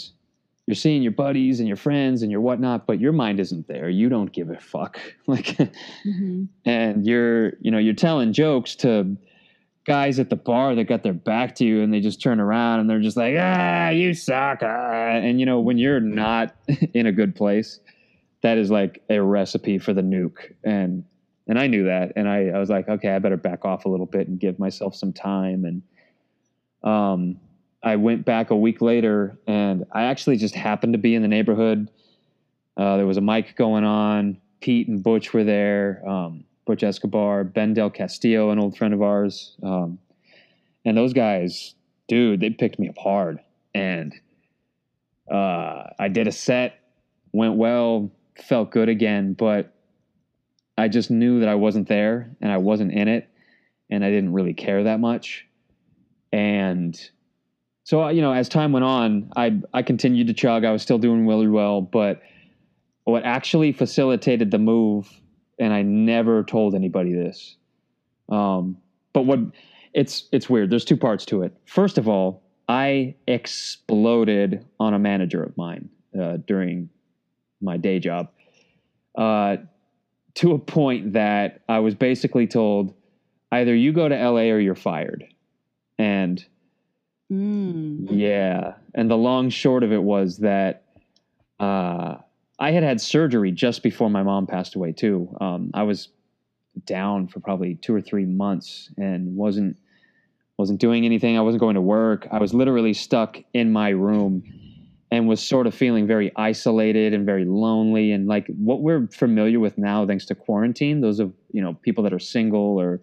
[0.68, 3.88] you're seeing your buddies and your friends and your whatnot, but your mind isn't there.
[3.88, 5.00] You don't give a fuck.
[5.28, 6.46] Like, mm-hmm.
[6.66, 9.18] and you're, you know, you're telling jokes to
[9.86, 12.80] guys at the bar that got their back to you and they just turn around
[12.80, 14.60] and they're just like, ah, you suck.
[14.62, 15.10] Ah.
[15.12, 16.56] And, you know, when you're not
[16.94, 17.80] in a good place,
[18.42, 20.54] that is like a recipe for the nuke.
[20.64, 21.04] And,
[21.48, 22.14] and I knew that.
[22.16, 24.60] And I, I was like, okay, I better back off a little bit and give
[24.60, 25.66] myself some time.
[25.66, 25.82] And,
[26.84, 27.40] um,
[27.84, 31.28] I went back a week later and I actually just happened to be in the
[31.28, 31.90] neighborhood.
[32.76, 34.38] Uh, there was a mic going on.
[34.60, 36.02] Pete and Butch were there.
[36.08, 39.56] Um, Butch Escobar, Ben Del Castillo, an old friend of ours.
[39.62, 40.00] Um,
[40.84, 41.76] and those guys,
[42.08, 43.40] dude, they picked me up hard.
[43.76, 44.16] And
[45.32, 46.80] uh, I did a set,
[47.34, 49.75] went well, felt good again, but
[50.78, 53.30] I just knew that I wasn't there and I wasn't in it
[53.90, 55.46] and I didn't really care that much.
[56.32, 57.00] And
[57.84, 60.66] so you know, as time went on, I I continued to chug.
[60.66, 62.22] I was still doing really well, but
[63.04, 65.10] what actually facilitated the move,
[65.60, 67.56] and I never told anybody this,
[68.30, 68.78] um,
[69.14, 69.40] but what
[69.94, 70.72] it's it's weird.
[70.72, 71.56] There's two parts to it.
[71.66, 76.90] First of all, I exploded on a manager of mine uh, during
[77.62, 78.30] my day job,
[79.16, 79.58] uh,
[80.36, 82.94] to a point that I was basically told,
[83.52, 85.26] either you go to LA or you're fired,
[85.98, 86.46] and
[87.32, 88.08] Mm.
[88.12, 88.74] Yeah.
[88.94, 90.84] And the long short of it was that
[91.60, 92.18] uh,
[92.60, 95.36] I had had surgery just before my mom passed away, too.
[95.42, 96.10] Um, I was
[96.86, 99.78] down for probably two or three months and wasn't
[100.58, 101.38] wasn't doing anything.
[101.38, 102.28] I wasn't going to work.
[102.32, 104.44] I was literally stuck in my room
[105.12, 109.60] and was sort of feeling very isolated and very lonely and like what we're familiar
[109.60, 113.02] with now thanks to quarantine those of you know people that are single or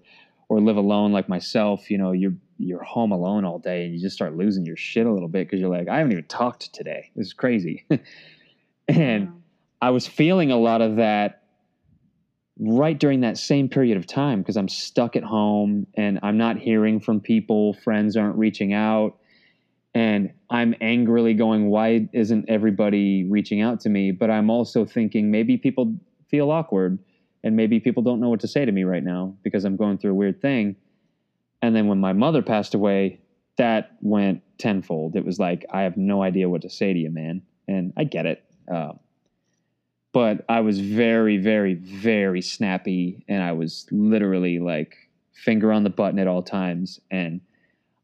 [0.49, 4.01] or live alone like myself you know you're you're home alone all day and you
[4.01, 6.73] just start losing your shit a little bit because you're like, I haven't even talked
[6.73, 7.11] today.
[7.17, 7.85] This is crazy.
[8.89, 9.43] and
[9.81, 11.43] I was feeling a lot of that
[12.59, 16.59] right during that same period of time because I'm stuck at home and I'm not
[16.59, 19.17] hearing from people, friends aren't reaching out.
[19.95, 24.11] And I'm angrily going, why isn't everybody reaching out to me?
[24.11, 25.95] But I'm also thinking maybe people
[26.29, 26.99] feel awkward
[27.45, 29.99] and maybe people don't know what to say to me right now because I'm going
[29.99, 30.77] through a weird thing.
[31.61, 33.21] And then when my mother passed away,
[33.57, 35.17] that went tenfold.
[35.17, 37.43] It was like, I have no idea what to say to you, man.
[37.69, 38.45] And I get it.
[38.73, 38.93] Uh,
[40.13, 44.95] but I was very, very, very snappy, and I was literally like
[45.33, 47.01] finger on the button at all times.
[47.11, 47.41] And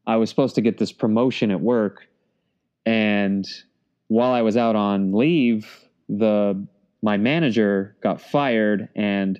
[0.09, 2.07] I was supposed to get this promotion at work,
[2.85, 3.47] and
[4.07, 5.67] while I was out on leave,
[6.07, 6.65] the
[7.01, 9.39] my manager got fired, and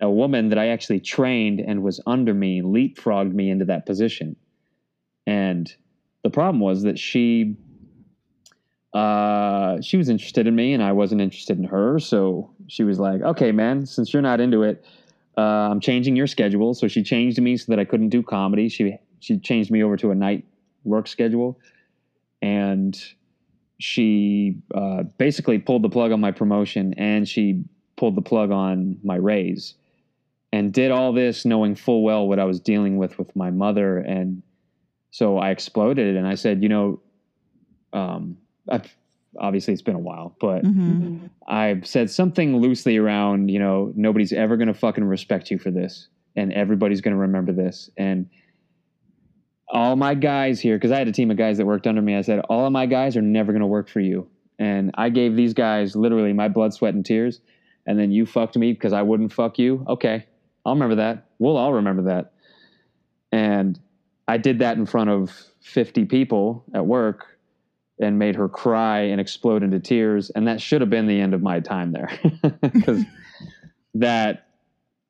[0.00, 4.36] a woman that I actually trained and was under me leapfrogged me into that position.
[5.26, 5.72] And
[6.22, 7.56] the problem was that she
[8.92, 11.98] uh, she was interested in me and I wasn't interested in her.
[11.98, 14.84] So she was like, okay, man, since you're not into it,
[15.38, 16.74] uh, I'm changing your schedule.
[16.74, 18.68] So she changed me so that I couldn't do comedy.
[18.68, 20.44] She, she changed me over to a night
[20.84, 21.58] work schedule.
[22.42, 22.98] And
[23.78, 27.64] she uh, basically pulled the plug on my promotion and she
[27.96, 29.74] pulled the plug on my raise
[30.52, 33.98] and did all this knowing full well what I was dealing with with my mother.
[33.98, 34.42] And
[35.10, 37.00] so I exploded and I said, you know,
[37.92, 38.36] um,
[38.68, 38.94] I've,
[39.38, 41.26] obviously it's been a while, but mm-hmm.
[41.46, 45.70] I've said something loosely around, you know, nobody's ever going to fucking respect you for
[45.70, 47.90] this, and everybody's going to remember this.
[47.96, 48.28] And
[49.72, 52.16] all my guys here, because I had a team of guys that worked under me,
[52.16, 54.28] I said, all of my guys are never going to work for you.
[54.58, 57.40] And I gave these guys literally my blood, sweat, and tears.
[57.86, 59.84] And then you fucked me because I wouldn't fuck you.
[59.88, 60.26] Okay,
[60.64, 61.28] I'll remember that.
[61.38, 62.32] We'll all remember that.
[63.32, 63.78] And
[64.28, 67.38] I did that in front of 50 people at work
[68.00, 70.30] and made her cry and explode into tears.
[70.30, 72.10] And that should have been the end of my time there
[72.62, 73.04] because
[73.94, 74.48] that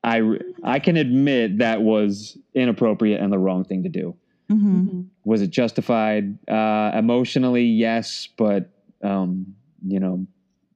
[0.03, 0.23] I,
[0.63, 4.17] I can admit that was inappropriate and the wrong thing to do.
[4.51, 5.03] Mm-hmm.
[5.25, 6.37] Was it justified?
[6.49, 8.71] Uh, emotionally, yes, but
[9.03, 9.55] um,
[9.87, 10.27] you know,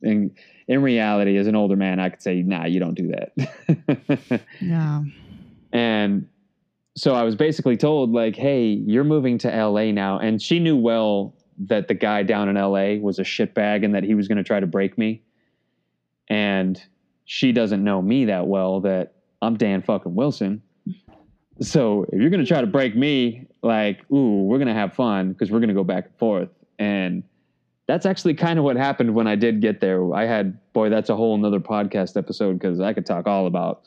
[0.02, 0.34] in
[0.68, 5.02] in reality, as an older man, I could say, "Nah, you don't do that." yeah.
[5.72, 6.28] And
[6.96, 10.76] so I was basically told, like, "Hey, you're moving to LA now," and she knew
[10.76, 14.38] well that the guy down in LA was a shitbag and that he was going
[14.38, 15.22] to try to break me.
[16.28, 16.80] And
[17.24, 20.62] she doesn't know me that well that I'm Dan fucking Wilson.
[21.60, 24.94] So if you're going to try to break me, like, ooh, we're going to have
[24.94, 26.48] fun because we're going to go back and forth.
[26.78, 27.22] And
[27.86, 30.12] that's actually kind of what happened when I did get there.
[30.14, 33.82] I had, boy, that's a whole nother podcast episode because I could talk all about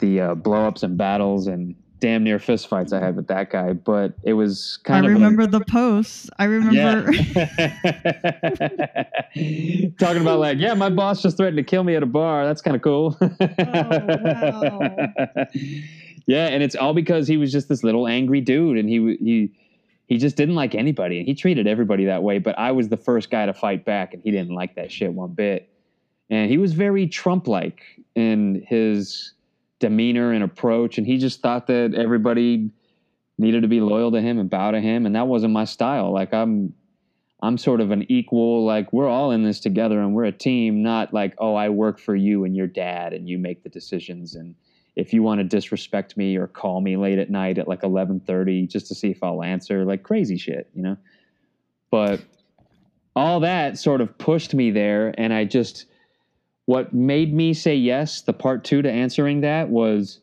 [0.00, 4.14] the uh, blowups and battles and damn near fistfights I had with that guy, but
[4.22, 5.16] it was kind I of.
[5.16, 6.30] I remember the posts.
[6.38, 7.02] I remember yeah.
[9.98, 12.46] talking about like, yeah, my boss just threatened to kill me at a bar.
[12.46, 13.16] That's kind of cool.
[13.20, 15.46] oh, wow.
[16.28, 19.52] Yeah, and it's all because he was just this little angry dude, and he he
[20.06, 22.38] he just didn't like anybody, and he treated everybody that way.
[22.38, 25.12] But I was the first guy to fight back, and he didn't like that shit
[25.12, 25.70] one bit.
[26.30, 27.80] And he was very Trump-like
[28.14, 29.32] in his
[29.78, 30.98] demeanor and approach.
[30.98, 32.70] And he just thought that everybody
[33.38, 35.06] needed to be loyal to him and bow to him.
[35.06, 36.12] And that wasn't my style.
[36.12, 36.74] Like I'm,
[37.40, 40.82] I'm sort of an equal, like we're all in this together and we're a team,
[40.82, 44.34] not like, oh, I work for you and your dad and you make the decisions.
[44.34, 44.54] And
[44.98, 48.66] if you want to disrespect me or call me late at night at like 1130
[48.66, 50.96] just to see if I'll answer, like crazy shit, you know?
[51.88, 52.20] But
[53.14, 55.14] all that sort of pushed me there.
[55.16, 55.86] And I just,
[56.66, 60.18] what made me say yes, the part two to answering that was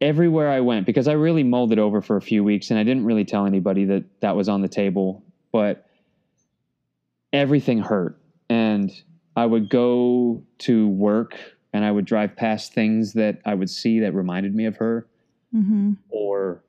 [0.00, 2.84] everywhere I went because I really mulled it over for a few weeks and I
[2.84, 5.90] didn't really tell anybody that that was on the table, but
[7.32, 8.16] everything hurt.
[8.48, 8.92] And
[9.34, 11.36] I would go to work
[11.72, 15.06] and I would drive past things that I would see that reminded me of her.
[15.54, 15.92] Mm-hmm.
[16.10, 16.62] Or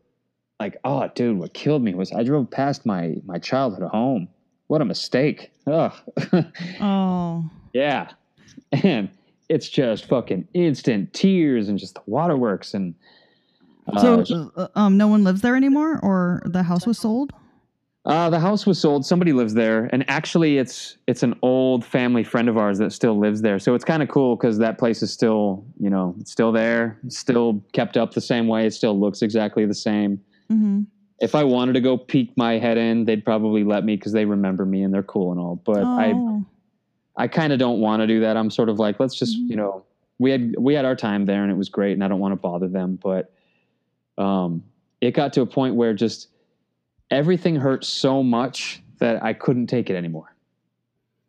[0.60, 4.28] like, oh, dude, what killed me was I drove past my my childhood home.
[4.68, 5.52] What a mistake.
[5.68, 5.94] Ugh.
[6.82, 7.50] oh.
[7.74, 8.12] Yeah
[8.72, 9.10] and
[9.50, 12.96] it's just fucking instant tears and just the waterworks and
[13.88, 17.34] uh, so uh, um no one lives there anymore or the house was sold
[18.06, 22.24] uh, the house was sold somebody lives there and actually it's it's an old family
[22.24, 25.04] friend of ours that still lives there so it's kind of cool because that place
[25.04, 29.00] is still you know it's still there still kept up the same way it still
[29.00, 30.20] looks exactly the same
[30.52, 30.82] mm-hmm.
[31.20, 34.26] if i wanted to go peek my head in they'd probably let me because they
[34.26, 36.00] remember me and they're cool and all but oh.
[36.00, 36.42] i
[37.18, 38.38] I kind of don't want to do that.
[38.38, 39.52] I'm sort of like, let's just, mm-hmm.
[39.52, 39.86] you know,
[40.20, 42.32] we had we had our time there and it was great, and I don't want
[42.32, 43.34] to bother them, but
[44.18, 44.64] um,
[45.02, 46.28] it got to a point where just
[47.12, 50.34] everything hurt so much that I couldn't take it anymore.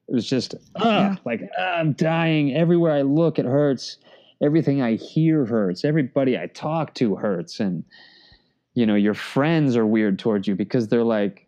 [0.09, 3.39] It was just, uh, like uh, I'm dying everywhere I look.
[3.39, 3.99] It hurts,
[4.41, 5.85] everything I hear hurts.
[5.85, 7.61] Everybody I talk to hurts.
[7.61, 7.85] And,
[8.75, 11.47] you know, your friends are weird towards you because they're like,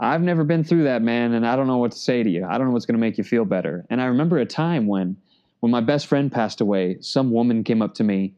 [0.00, 2.44] I've never been through that, man, and I don't know what to say to you.
[2.44, 3.86] I don't know what's going to make you feel better.
[3.88, 5.16] And I remember a time when,
[5.60, 8.34] when my best friend passed away, some woman came up to me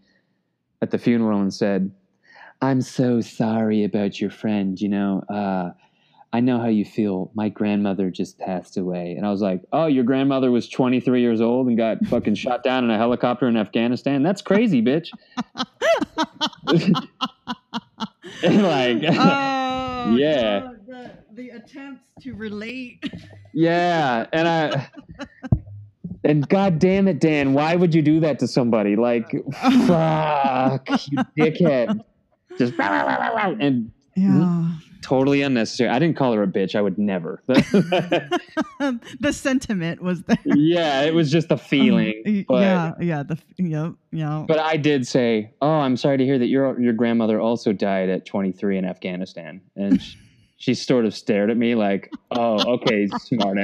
[0.83, 1.91] at the funeral and said,
[2.65, 4.81] I'm so sorry about your friend.
[4.81, 5.73] You know, uh,
[6.33, 7.31] I know how you feel.
[7.35, 9.12] My grandmother just passed away.
[9.17, 12.65] And I was like, Oh, your grandmother was 23 years old and got fucking shot
[12.65, 14.23] down in a helicopter in Afghanistan?
[14.23, 15.11] That's crazy, bitch.
[18.43, 20.61] like, Oh, Yeah.
[20.61, 23.05] God, the, the attempts to relate.
[23.53, 24.27] yeah.
[24.33, 24.89] And I,
[26.25, 28.97] and god damn it, Dan, why would you do that to somebody?
[28.97, 29.31] Like,
[29.87, 32.01] fuck, you dickhead.
[32.59, 34.69] Just, and Yeah.
[35.03, 35.91] totally unnecessary.
[35.91, 36.75] I didn't call her a bitch.
[36.75, 37.43] I would never.
[37.47, 40.39] the sentiment was there.
[40.45, 42.23] yeah, it was just the feeling.
[42.27, 43.39] Um, But, yeah, yeah, the
[44.13, 44.45] yeah.
[44.47, 48.09] but I did say, "Oh, I'm sorry to hear that your your grandmother also died
[48.09, 50.17] at 23 in Afghanistan." And she,
[50.57, 53.59] she sort of stared at me like, "Oh, okay, smart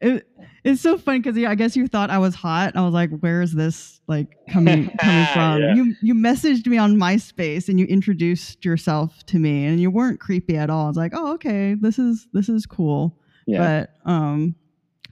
[0.00, 0.26] It,
[0.64, 2.74] it's so fun because yeah, I guess you thought I was hot.
[2.76, 5.74] I was like, "Where is this like coming coming from?" Yeah.
[5.74, 10.20] You you messaged me on MySpace and you introduced yourself to me, and you weren't
[10.20, 10.86] creepy at all.
[10.86, 14.54] I was like, "Oh, okay, this is this is cool." yeah, But um,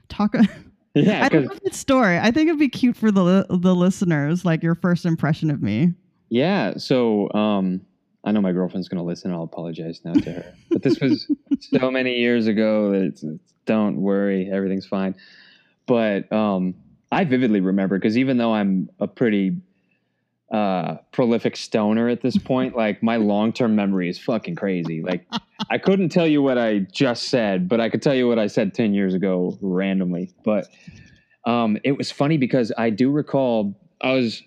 [0.09, 0.33] talk.
[0.95, 2.17] yeah, I because love that story.
[2.17, 5.93] I think it'd be cute for the the listeners, like your first impression of me.
[6.29, 6.73] yeah.
[6.77, 7.81] So, um,
[8.23, 9.31] I know my girlfriend's gonna listen.
[9.31, 10.53] I'll apologize now to her.
[10.69, 15.15] But this was so many years ago that it's, it's don't worry, everything's fine.
[15.85, 16.75] But um,
[17.11, 19.57] I vividly remember because even though I'm a pretty
[20.51, 25.01] uh, prolific stoner at this point, like my long term memory is fucking crazy.
[25.01, 25.27] Like
[25.69, 28.47] I couldn't tell you what I just said, but I could tell you what I
[28.47, 30.33] said ten years ago randomly.
[30.45, 30.67] But
[31.45, 34.43] um, it was funny because I do recall I was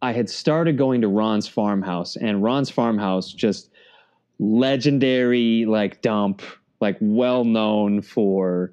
[0.00, 3.70] I had started going to Ron's farmhouse, and Ron's farmhouse just
[4.38, 6.42] legendary like dump,
[6.80, 8.72] like well known for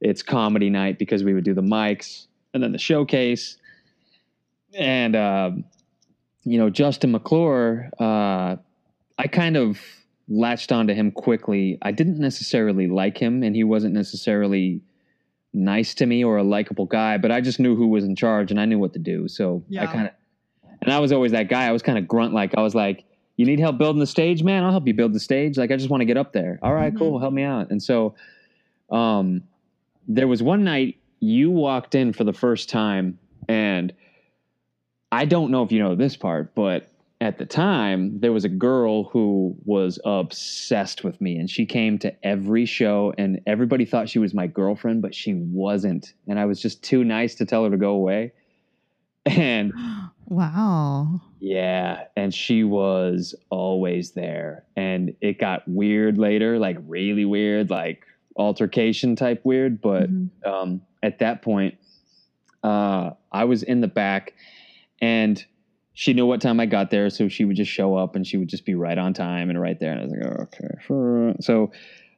[0.00, 3.56] its comedy night because we would do the mics and then the showcase,
[4.74, 5.64] and um,
[6.44, 8.56] you know Justin McClure, uh,
[9.18, 9.80] I kind of
[10.28, 11.78] latched onto him quickly.
[11.82, 14.80] I didn't necessarily like him, and he wasn't necessarily
[15.54, 18.50] nice to me or a likable guy, but I just knew who was in charge
[18.50, 19.28] and I knew what to do.
[19.28, 20.14] So I kind of,
[20.82, 21.66] and I was always that guy.
[21.66, 22.54] I was kind of grunt like.
[22.56, 23.04] I was like,
[23.36, 24.64] "You need help building the stage, man?
[24.64, 25.56] I'll help you build the stage.
[25.56, 26.58] Like, I just want to get up there.
[26.62, 26.98] All right, Mhm.
[26.98, 27.18] cool.
[27.18, 28.14] Help me out." And so,
[28.90, 29.42] um,
[30.08, 33.18] there was one night you walked in for the first time,
[33.48, 33.92] and
[35.12, 36.88] I don't know if you know this part, but
[37.20, 41.96] at the time there was a girl who was obsessed with me and she came
[41.96, 46.44] to every show and everybody thought she was my girlfriend but she wasn't and i
[46.44, 48.32] was just too nice to tell her to go away
[49.24, 49.72] and
[50.28, 51.20] wow.
[51.40, 58.04] yeah and she was always there and it got weird later like really weird like
[58.36, 60.28] altercation type weird but Mhm.
[60.46, 61.74] um, at that point,
[62.62, 64.34] uh, I was in the back,
[65.00, 65.44] and
[65.94, 68.36] she knew what time I got there, so she would just show up and she
[68.36, 69.90] would just be right on time and right there.
[69.90, 71.34] And I was like, oh, okay.
[71.40, 71.72] So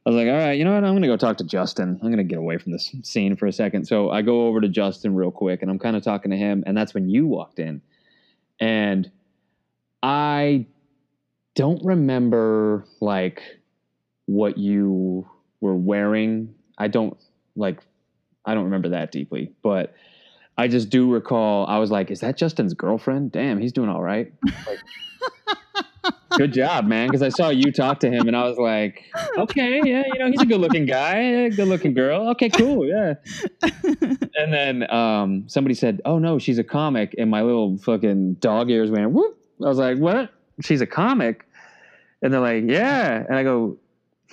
[0.05, 0.85] I was like, all right, you know what?
[0.85, 1.99] I'm gonna go talk to Justin.
[2.03, 3.87] I'm gonna get away from this scene for a second.
[3.87, 6.63] So I go over to Justin real quick, and I'm kind of talking to him,
[6.67, 7.81] and that's when you walked in,
[8.61, 9.11] and
[10.03, 10.67] I
[11.55, 13.43] don't remember like
[14.27, 15.29] what you
[15.61, 16.55] were wearing.
[16.79, 17.17] I don't
[17.57, 17.81] like
[18.45, 19.95] I don't remember that deeply, but
[20.57, 23.33] I just do recall I was like, is that Justin's girlfriend?
[23.33, 24.33] Damn, he's doing all right.
[24.67, 24.79] Like,
[26.37, 27.09] good job, man.
[27.09, 29.05] Because I saw you talk to him and I was like,
[29.39, 32.29] okay, yeah, you know, he's a good looking guy, good looking girl.
[32.31, 33.15] Okay, cool, yeah.
[34.37, 37.15] And then um, somebody said, oh no, she's a comic.
[37.19, 39.39] And my little fucking dog ears went, whoop.
[39.63, 40.33] I was like, what?
[40.61, 41.47] She's a comic?
[42.23, 43.25] And they're like, yeah.
[43.29, 43.79] And I go,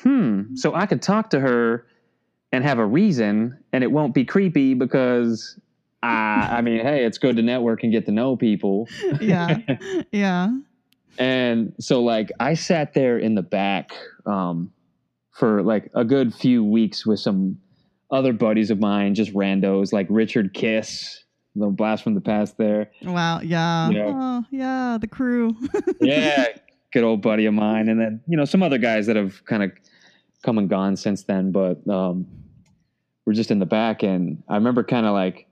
[0.02, 0.56] hmm.
[0.56, 1.86] So I could talk to her
[2.52, 5.58] and have a reason, and it won't be creepy because,
[6.04, 8.90] uh, I mean, hey, it's good to network and get to know people.
[9.22, 9.58] yeah.
[10.12, 10.50] Yeah.
[11.18, 13.92] And so, like, I sat there in the back
[14.26, 14.72] um,
[15.32, 17.60] for like a good few weeks with some
[18.10, 21.24] other buddies of mine, just randos, like Richard Kiss,
[21.56, 22.92] the blast from the past there.
[23.04, 23.42] Wow.
[23.42, 23.90] Yeah.
[23.90, 24.12] Yeah.
[24.14, 24.98] Oh, yeah.
[25.00, 25.56] The crew.
[26.02, 26.48] yeah,
[26.92, 29.64] good old buddy of mine, and then you know some other guys that have kind
[29.64, 29.72] of
[30.44, 31.52] come and gone since then.
[31.52, 32.28] But um,
[33.26, 35.48] we're just in the back, and I remember kind of like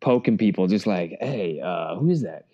[0.00, 2.46] poking people, just like, "Hey, uh, who is that?"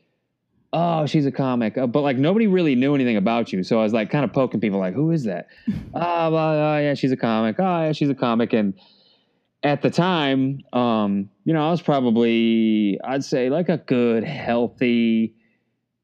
[0.75, 3.83] Oh, she's a comic, uh, but like nobody really knew anything about you, so I
[3.83, 5.49] was like kind of poking people, like, "Who is that?"
[5.95, 7.57] Ah, well, oh, yeah, she's a comic.
[7.59, 8.73] Oh, yeah, she's a comic, and
[9.63, 15.35] at the time, um, you know, I was probably, I'd say, like a good, healthy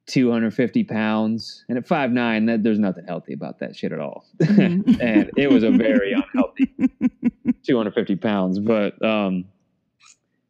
[0.06, 1.64] 250 pounds.
[1.68, 4.24] And at five nine, that there's nothing healthy about that shit at all.
[4.38, 4.98] Mhm.
[5.00, 6.74] and it was a very unhealthy
[7.64, 8.58] 250 pounds.
[8.58, 9.44] But um,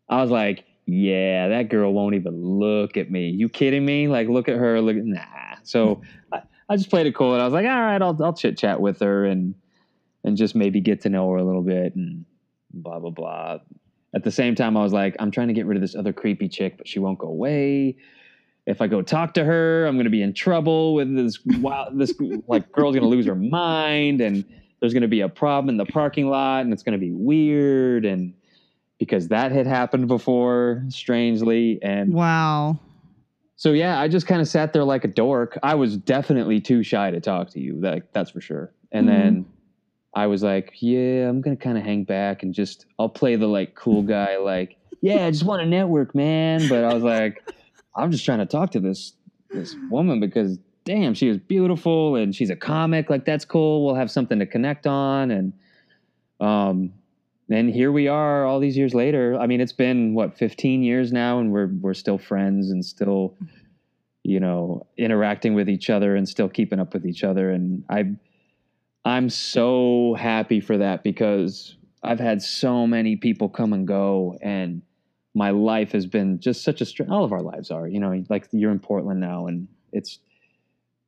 [0.09, 3.29] I was like, yeah, that girl won't even look at me.
[3.29, 4.09] You kidding me?
[4.09, 4.81] Like, look at her.
[4.81, 5.21] Look, nah.
[5.63, 6.01] So
[6.33, 8.57] I, I just played it cool, and I was like, all right, I'll I'll chit
[8.57, 9.55] chat with her and
[10.25, 12.25] and just maybe get to know her a little bit and
[12.73, 13.59] blah blah blah.
[14.15, 16.15] At the same time, I was like, I'm trying to get rid of this other
[16.15, 17.97] creepy chick, but she won't go away.
[18.65, 22.15] If I go talk to her, I'm to be in trouble with this wild, this
[22.47, 24.43] like girl's to lose her mind, and
[24.81, 28.33] there's to be a problem in the parking lot, and it's to be weird, and
[28.99, 32.79] because that had happened before, strangely, and wow.
[33.57, 35.59] so yeah, I just kind of sat there like a dork.
[35.63, 37.81] I was definitely too shy to talk to you.
[37.81, 38.73] That that's for sure.
[38.93, 39.11] And Mhm.
[39.11, 39.47] then
[40.15, 43.47] I was like, yeah, I'm gonna kind of hang back and just I'll play the
[43.47, 46.67] like cool guy, like yeah, I just want to network, man.
[46.69, 47.43] But I was like,
[47.95, 49.13] I'm just trying to talk to this
[49.53, 53.11] this woman because damn, she is beautiful and she's a comic.
[53.11, 53.85] Like that's cool.
[53.85, 55.53] We'll have something to connect on and
[56.41, 56.93] um
[57.51, 59.39] and here we are all these years later.
[59.39, 63.35] I mean, it's been what 15 years now and we're we're still friends and still
[63.43, 63.47] mm-hmm.
[64.25, 67.51] you know, interacting with each other and still keeping up with each other.
[67.51, 68.17] And I
[69.05, 74.83] I'm so happy for that because I've had so many people come and go and
[75.35, 78.25] my life has been just such a str- all of our lives are, you know,
[78.29, 80.19] like you're in Portland now and it's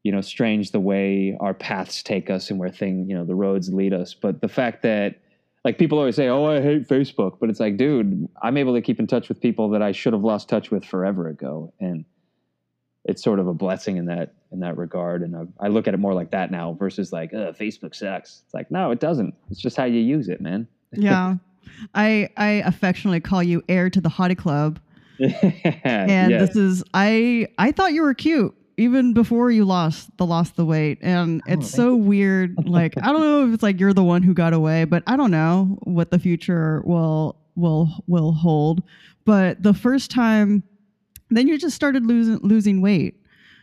[0.02, 3.34] you know, strange the way our paths take us and where thing, you know, the
[3.34, 5.16] roads lead us, but the fact that
[5.64, 8.80] like people always say, "Oh, I hate Facebook," but it's like, dude, I'm able to
[8.80, 12.04] keep in touch with people that I should have lost touch with forever ago, and
[13.04, 15.22] it's sort of a blessing in that in that regard.
[15.22, 18.42] And I, I look at it more like that now versus like, Facebook sucks.
[18.44, 19.34] It's like, no, it doesn't.
[19.50, 20.66] It's just how you use it, man.
[20.92, 21.36] Yeah.
[21.94, 24.80] I I affectionately call you heir to the hottie club.
[25.20, 26.38] And yeah.
[26.38, 30.64] this is I I thought you were cute even before you lost the lost the
[30.64, 30.98] weight.
[31.02, 32.56] And Oh, it's thank so weird.
[32.66, 35.16] Like I don't know if it's like you're the one who got away, but I
[35.16, 38.82] don't know what the future will will will hold.
[39.24, 40.62] But the first time
[41.30, 43.16] then you just started losing losing weight.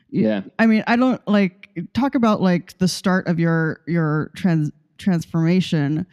[0.09, 4.71] yeah, I mean, I don't like talk about like the start of your your trans
[4.97, 6.05] transformation,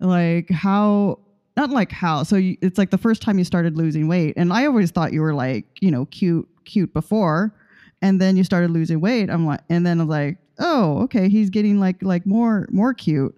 [0.00, 1.18] like how
[1.56, 2.22] not like how.
[2.22, 5.12] So you, it's like the first time you started losing weight, and I always thought
[5.12, 7.54] you were like you know cute cute before,
[8.02, 9.30] and then you started losing weight.
[9.30, 12.92] I'm like, and then I was like, oh okay, he's getting like like more more
[12.92, 13.34] cute.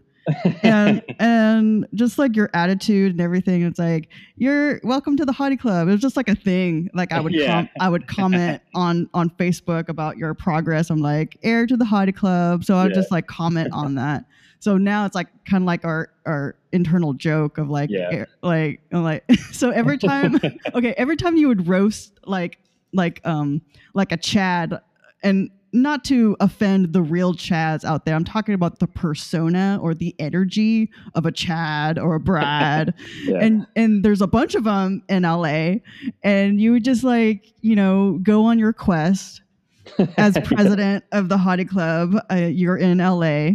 [0.62, 5.58] and and just like your attitude and everything it's like you're welcome to the hottie
[5.60, 7.46] club it was just like a thing like i would Yeah.
[7.64, 11.84] com- i would comment on on facebook about your progress i'm like heir to the
[11.84, 13.00] hottie club so i would Yeah.
[13.02, 14.24] just like comment on that
[14.60, 18.08] so now it's like kind of like our our internal joke of like Yeah.
[18.10, 20.40] heir- like like so every time
[20.74, 22.58] okay every time you would roast like
[22.94, 23.60] like um
[23.94, 24.80] like a chad
[25.22, 29.92] and not to offend the real chads out there i'm talking about the persona or
[29.92, 33.38] the energy of a chad or a brad yeah.
[33.40, 35.74] and and there's a bunch of them in la
[36.22, 39.42] and you would just like you know go on your quest
[40.16, 43.50] as president of the hottie club uh, you're in la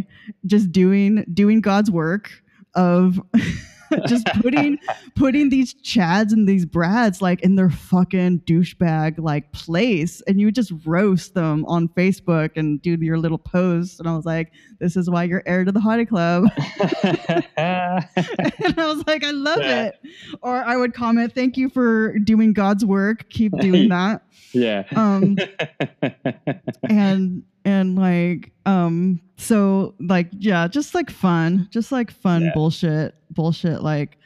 [0.46, 2.30] just doing doing god's work
[2.74, 3.20] of
[4.06, 4.78] just putting
[5.16, 10.46] putting these chads and these brads like in their fucking douchebag like place and you
[10.46, 14.52] would just roast them on facebook and do your little posts and i was like
[14.78, 16.44] this is why you're heir to the hottie club
[17.56, 19.86] and I was like, I love Yeah.
[19.86, 20.00] it.
[20.42, 23.28] Or I would comment, thank you for doing God's work.
[23.30, 24.22] Keep doing that.
[24.52, 24.84] yeah.
[24.94, 25.36] Um,
[26.84, 32.50] and and like um so like yeah, just like fun, just like fun Yeah.
[32.54, 34.18] bullshit, bullshit like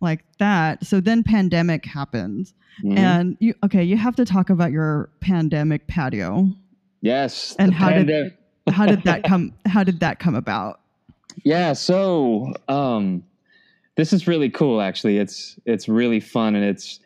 [0.00, 0.84] like that.
[0.86, 2.54] So then pandemic happens.
[2.84, 2.98] Mhm.
[2.98, 6.48] And you okay, you have to talk about your pandemic patio.
[7.00, 7.56] yes.
[7.58, 8.36] and how did-
[8.68, 10.80] How did that come how did that come about?
[11.44, 13.24] Yeah, so um
[13.96, 15.18] this is really cool actually.
[15.18, 17.00] It's it's really fun and it's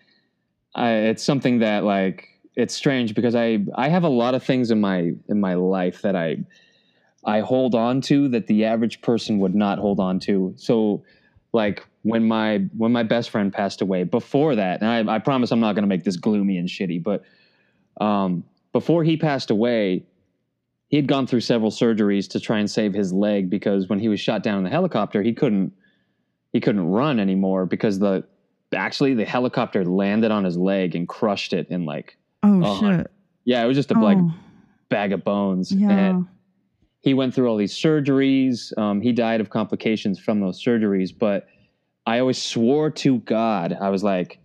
[0.75, 4.71] I it's something that like it's strange because I I have a lot of things
[4.71, 6.39] in my in my life that I
[7.25, 10.55] I hold on to that the average person would not hold on to.
[10.57, 11.03] So
[11.55, 15.51] like when my when my best friend passed away before that and I, I promise
[15.51, 17.23] i'm not to make this gloomy and shitty but
[18.01, 20.05] um, before he passed away
[20.89, 24.09] he had gone through several surgeries to try and save his leg because when he
[24.09, 25.73] was shot down in the helicopter he couldn't
[26.53, 28.25] he couldn't run anymore because the
[28.75, 33.07] actually the helicopter landed on his leg and crushed it in like Oh Oh, shit.
[33.45, 34.33] yeah it was just a like Oh,
[34.91, 35.89] bag of bones yeah.
[35.91, 36.27] and
[37.01, 38.77] he went through all these surgeries.
[38.79, 41.47] Um, he died of complications from those surgeries, but
[42.07, 44.39] I always swore to God, I was like,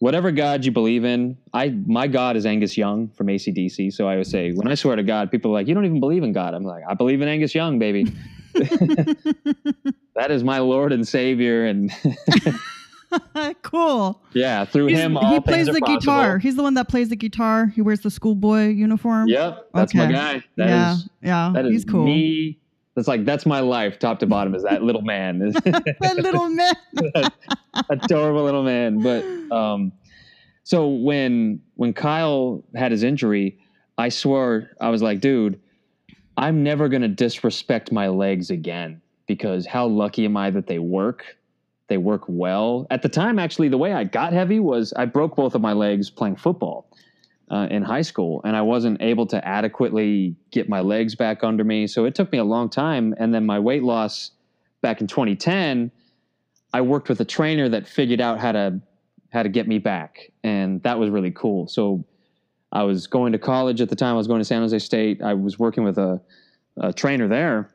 [0.00, 3.92] whatever God you believe in, I my God is Angus Young from AC/DC.
[3.92, 6.00] So I would say, when I swear to God, people are like, you don't even
[6.00, 6.52] believe in God.
[6.54, 8.06] I'm like, I believe in Angus Young, baby.
[8.54, 11.90] that is my Lord and Savior, and
[13.62, 14.20] cool.
[14.32, 15.98] yeah, through He's- him, all he plays the possible.
[16.00, 16.38] guitar.
[16.38, 17.66] He's the one that plays the guitar.
[17.66, 19.28] He wears the schoolboy uniform.
[19.28, 20.12] Yep, that's my Okay.
[20.12, 20.44] guy.
[20.56, 21.50] That is yeah, yeah.
[21.54, 22.04] that is he's cool.
[22.04, 22.58] me.
[22.94, 24.54] That's like that's my life, top to bottom.
[24.54, 25.38] Is that little man?
[25.64, 26.74] that little man.
[27.90, 29.00] adorable little man.
[29.02, 29.92] But um,
[30.62, 33.58] so when when Kyle had his injury,
[33.98, 35.60] I swore I was like, dude,
[36.36, 41.24] I'm never gonna disrespect my legs again because how lucky am I that they work?
[41.88, 42.86] They work well.
[42.90, 45.72] At the time, actually, the way I got heavy was I broke both of my
[45.72, 46.90] legs playing football
[47.50, 51.62] uh, in high school, and I wasn't able to adequately get my legs back under
[51.62, 51.86] me.
[51.86, 53.14] So it took me a long time.
[53.18, 54.30] And then my weight loss
[54.80, 55.90] back in 2010,
[56.72, 58.80] I worked with a trainer that figured out how to
[59.30, 61.66] how to get me back, and that was really cool.
[61.66, 62.04] So
[62.70, 64.14] I was going to college at the time.
[64.14, 65.22] I was going to San Jose State.
[65.22, 66.20] I was working with a,
[66.76, 67.73] a trainer there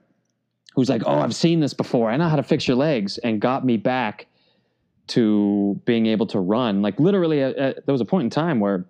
[0.76, 2.10] who's like, "Oh, I've seen this before.
[2.10, 4.28] I know how to fix your legs," and got me back
[5.08, 6.82] to being able to run.
[6.82, 8.86] Like literally, uh, uh, there was a point in time where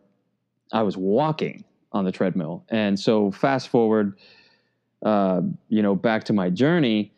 [0.71, 4.17] I was walking on the treadmill, and so fast forward,
[5.03, 7.13] uh, you know, back to my journey.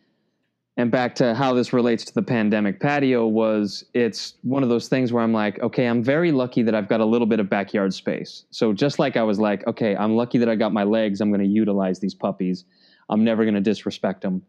[0.78, 4.88] And back to how this relates to the pandemic patio was it's one of those
[4.88, 7.50] things where I'm like, okay, I'm very lucky that I've got a little bit of
[7.50, 8.46] backyard space.
[8.52, 11.30] So just like I was like, okay, I'm lucky that I got my legs, I'm
[11.30, 12.64] going to utilize these puppies.
[13.12, 14.42] I'm never going to disrespect them.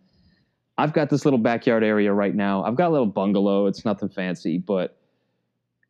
[0.79, 2.65] I've got this little backyard area right now.
[2.65, 3.67] I've got a little bungalow.
[3.67, 4.97] It's nothing fancy, but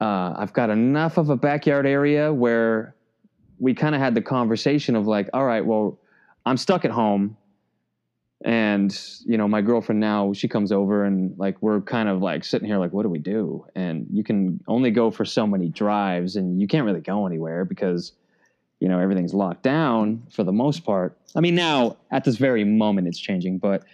[0.01, 2.97] uh, I've got enough of a backyard area where
[3.61, 6.01] we kind of had the conversation of like, all right, well,
[6.45, 7.37] I'm stuck at home
[8.45, 12.45] and you know my girlfriend now she comes over and like we're kind of like
[12.45, 15.69] sitting here like what do we do and you can only go for so many
[15.69, 18.13] drives and you can't really go anywhere because
[18.83, 21.17] you know everything's locked down for the most part.
[21.37, 23.85] I mean now at this very moment it's changing but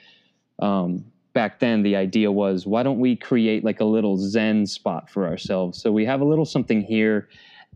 [0.61, 5.11] um, back then the idea was why don't we create like a little zen spot
[5.11, 5.81] for ourselves?
[5.83, 7.29] So we have a little something here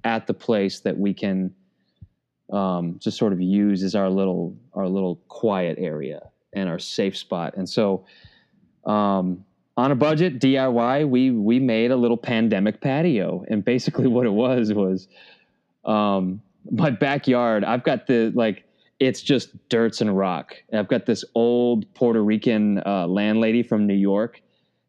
[0.04, 1.54] at the place that we can
[2.50, 7.16] um, just sort of use as our little our little quiet area and our safe
[7.16, 7.54] spot.
[7.58, 8.06] And so,
[8.86, 9.44] um,
[9.76, 14.32] on a budget DIY, we we made a little pandemic patio, and basically what it
[14.32, 15.08] was was
[15.84, 16.40] um,
[16.70, 17.64] my backyard.
[17.64, 18.64] I've got the like
[19.00, 20.54] it's just dirts and rock.
[20.70, 24.40] And I've got this old Puerto Rican uh, landlady from New York,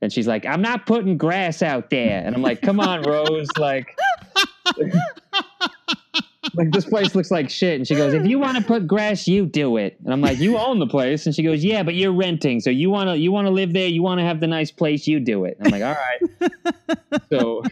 [0.02, 3.50] and she's like, "I'm not putting grass out there," and I'm like, "Come on, Rose,
[3.58, 3.96] like."
[6.56, 7.76] like this place looks like shit.
[7.76, 9.98] And she goes, if you want to put grass, you do it.
[10.04, 11.26] And I'm like, you own the place.
[11.26, 13.74] And she goes, yeah, but you're renting, so you want to you want to live
[13.74, 13.88] there.
[13.88, 15.08] You want to have the nice place.
[15.08, 15.58] You do it.
[15.60, 17.22] And I'm like, all right.
[17.32, 17.64] so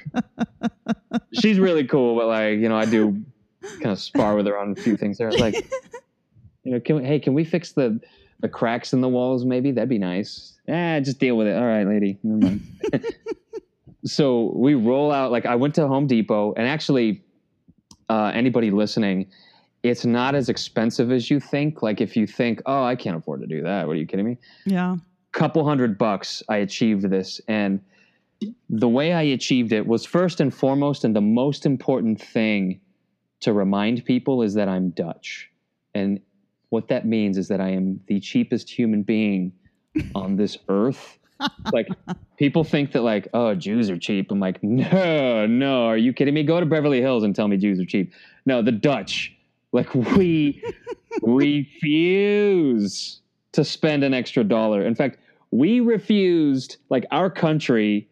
[1.33, 3.21] she's really cool, but like you know, I do
[3.61, 5.31] kind of spar with her on a few things there.
[5.31, 5.55] Like,
[6.63, 7.99] you know, can we, hey, can we fix the
[8.39, 9.45] the cracks in the walls?
[9.45, 10.53] Maybe that'd be nice.
[10.69, 11.55] Ah, just deal with it.
[11.55, 12.17] All right, lady.
[12.23, 12.61] Never mind.
[14.05, 15.31] so we roll out.
[15.31, 17.23] Like I went to Home Depot, and actually
[18.09, 19.27] uh, anybody listening,
[19.83, 21.81] it's not as expensive as you think.
[21.81, 23.87] Like if you think, oh, I can't afford to do that.
[23.87, 24.37] What are you kidding me?
[24.65, 24.97] Yeah.
[25.31, 27.39] Couple hundred bucks, I achieved this.
[27.47, 27.79] And
[28.69, 32.81] the way I achieved it was first and foremost, and the most important thing
[33.41, 35.49] to remind people is that I'm Dutch.
[35.93, 36.21] And
[36.69, 39.51] what that means is that I am the cheapest human being
[40.15, 41.17] on this earth.
[41.73, 41.87] like
[42.37, 44.31] people think that like oh jews are cheap.
[44.31, 45.85] I'm like no no.
[45.85, 46.43] Are you kidding me?
[46.43, 48.13] Go to beverly hills and tell me jews are cheap.
[48.45, 49.35] No the dutch.
[49.71, 50.63] Like we
[51.23, 53.21] refuse
[53.53, 54.85] to spend an extra dollar.
[54.85, 55.17] In fact
[55.49, 58.07] we refused like our country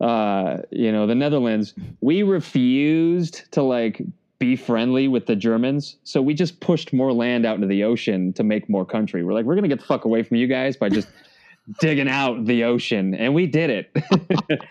[0.00, 4.00] uh you know the netherlands we refused to like
[4.40, 5.96] be friendly with the germans.
[6.02, 9.22] So we just pushed more land out into the ocean to make more country.
[9.22, 11.06] We're like we're gonna get the fuck away from you guys by just
[11.80, 13.14] digging out the ocean.
[13.14, 14.58] And we did it.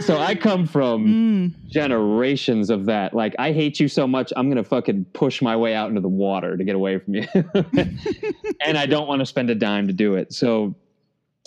[0.00, 1.68] So i come from Mm.
[1.70, 3.14] generations of that.
[3.14, 6.08] Like i hate you so much i'm gonna fucking push my way out into the
[6.08, 7.26] water to get away from you.
[8.64, 10.32] And i don't want to spend a dime to do it.
[10.32, 10.74] So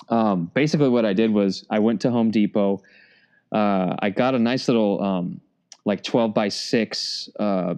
[0.09, 2.81] um, basically what i did was i went to home depot.
[3.51, 5.39] Uh, i got a nice little um,
[5.85, 7.75] like 12 by 6 uh,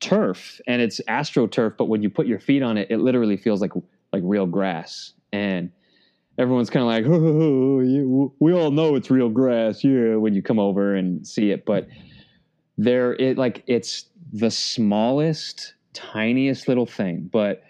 [0.00, 3.60] turf and it's astroturf but when you put your feet on it it literally feels
[3.60, 3.72] like
[4.12, 5.70] like real grass and
[6.38, 10.42] everyone's kind of like oh, you, we all know it's real grass yeah when you
[10.42, 11.86] come over and see it but
[12.76, 17.62] there it like it's the smallest tiniest little thing but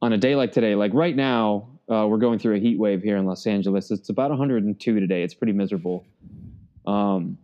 [0.00, 3.02] on a day like today like right now Uh, we're going through a heat wave
[3.02, 3.90] here in Los Angeles.
[3.90, 5.22] It's about 102 today.
[5.22, 6.04] It's pretty miserable.
[6.84, 7.38] Um,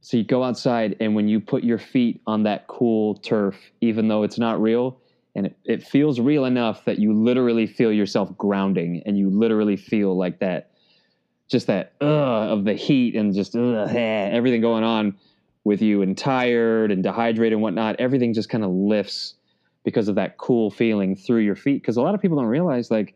[0.00, 4.08] so you go outside, and when you put your feet on that cool turf, even
[4.08, 5.00] though it's not real,
[5.34, 9.76] and it, it feels real enough that you literally feel yourself grounding, and you literally
[9.76, 10.70] feel like that,
[11.48, 15.16] just that uh, of the heat and just uh, everything going on
[15.64, 17.96] with you, and tired and dehydrated and whatnot.
[17.98, 19.34] Everything just kind of lifts
[19.84, 21.82] because of that cool feeling through your feet.
[21.82, 23.14] Because a lot of people don't realize, like,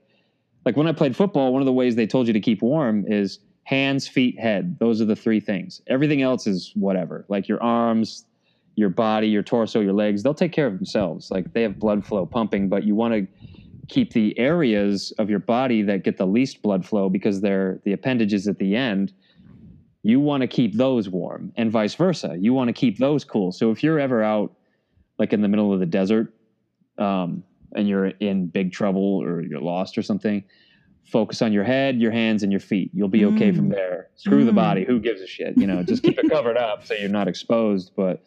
[0.65, 3.05] like when I played football, one of the ways they told you to keep warm
[3.07, 4.79] is hands, feet, head.
[4.79, 5.81] Those are the three things.
[5.87, 7.25] Everything else is whatever.
[7.29, 8.25] Like your arms,
[8.75, 11.31] your body, your torso, your legs, they'll take care of themselves.
[11.31, 13.27] Like they have blood flow pumping, but you want to
[13.89, 17.93] keep the areas of your body that get the least blood flow because they're the
[17.93, 19.13] appendages at the end.
[20.03, 22.37] You want to keep those warm and vice versa.
[22.39, 23.53] You want to keep those cool.
[23.53, 24.53] So if you're ever out
[25.19, 26.33] like in the middle of the desert
[26.99, 27.45] um,
[27.77, 30.43] and you're in big trouble or you're lost or something,
[31.05, 32.91] focus on your head, your hands, and your feet.
[32.95, 33.57] You'll be okay mm.
[33.57, 34.09] from there.
[34.17, 34.47] Screw mm.
[34.47, 34.85] the body.
[34.85, 35.57] Who gives a shit?
[35.57, 37.93] You know, just keep it covered up so you're not exposed.
[37.97, 38.25] But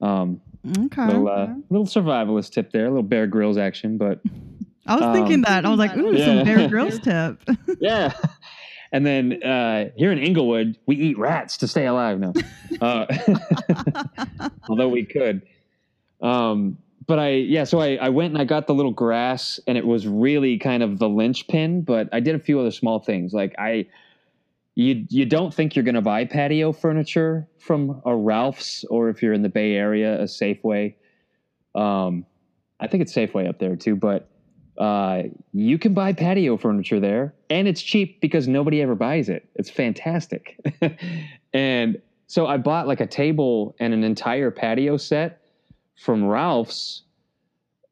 [0.00, 0.40] um,
[0.78, 3.98] okay, little uh, little survivalist tip there, a little Bear Grylls action.
[3.98, 4.20] But
[4.86, 6.26] I was um, thinking that I was like, ooh, yeah.
[6.26, 7.42] some Bear Grylls tip.
[7.80, 8.12] yeah.
[8.92, 12.32] And then uh, here in Inglewood, we eat rats to stay alive No,
[12.80, 13.06] Uh,
[14.68, 15.42] although we could.
[16.20, 19.76] Um, but I yeah, so I, I went and I got the little grass and
[19.76, 23.32] it was really kind of the linchpin, but I did a few other small things.
[23.32, 23.86] Like I
[24.74, 29.32] you you don't think you're gonna buy patio furniture from a Ralph's or if you're
[29.32, 30.94] in the Bay Area, a Safeway.
[31.74, 32.26] Um
[32.80, 34.28] I think it's Safeway up there too, but
[34.76, 39.48] uh, you can buy patio furniture there and it's cheap because nobody ever buys it.
[39.54, 40.58] It's fantastic.
[41.54, 45.43] and so I bought like a table and an entire patio set
[45.96, 47.02] from Ralph's,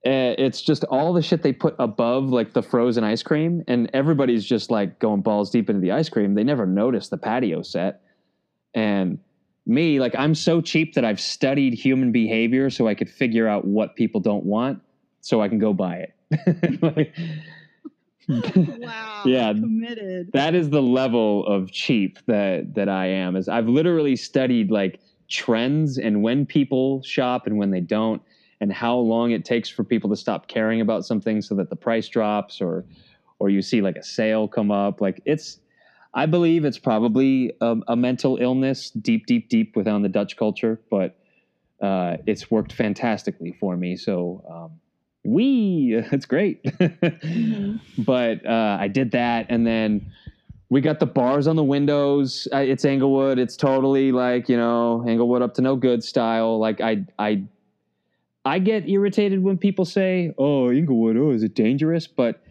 [0.05, 3.89] uh, it's just all the shit they put above like the frozen ice cream, and
[3.95, 6.35] everybody's just like going balls deep into the ice cream.
[6.35, 8.03] They never notice the patio set,
[8.75, 9.19] and
[9.65, 13.65] me like I'm so cheap that I've studied human behavior so I could figure out
[13.65, 14.83] what people don't want,
[15.21, 16.83] so I can go buy it.
[16.83, 17.15] like,
[18.81, 19.23] wow.
[19.25, 19.53] Yeah.
[19.53, 20.33] Committed.
[20.33, 23.37] That is the level of cheap that that I am.
[23.37, 25.01] Is I've literally studied like
[25.33, 28.23] trends and when people shop and when they don't
[28.61, 31.77] and how long it takes for people to stop caring about something so that the
[31.77, 32.85] price drops or
[33.39, 35.01] or you see like a sale come up.
[35.01, 35.59] Like it's
[36.15, 40.79] i believe it's probably a, a mental illness deep deep deep within the dutch culture
[40.91, 41.17] but
[41.81, 43.97] uh, it's worked fantastically for me.
[43.97, 44.81] So um,
[45.25, 46.63] we it's great.
[46.63, 48.03] Mm-hmm.
[48.03, 50.13] but uh, i did that and then
[50.73, 52.49] we got the bars on the windows.
[52.51, 53.39] It's Inglewood.
[53.39, 56.59] It's totally like you know Inglewood up to no good style.
[56.59, 57.43] Like I I
[58.47, 62.43] I get irritated when people say, "Oh, Inglewood, oh, is it dangerous?" But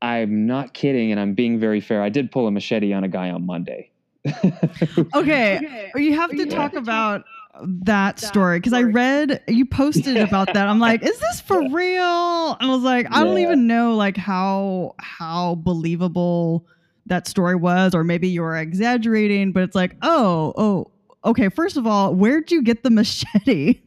[0.00, 2.00] I'm not kidding, and I'm being very fair.
[2.00, 3.90] I did pull a machete on a guy on Monday.
[4.44, 5.10] okay.
[5.16, 7.24] okay, you have to talk about
[7.60, 10.22] that story because I read you posted yeah.
[10.22, 10.68] about that.
[10.68, 12.56] I'm like, is this for real?
[12.60, 13.24] And I was like, I yeah.
[13.24, 16.68] don't even know like how how believable
[17.06, 20.90] that story was, or maybe you were exaggerating, but it's like, oh, oh,
[21.24, 21.48] okay.
[21.48, 23.80] First of all, where'd you get the machete?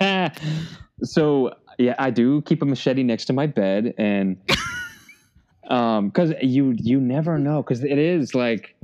[1.02, 4.36] so yeah, I do keep a machete next to my bed, and
[5.68, 8.74] um, because you you never know, because it is like,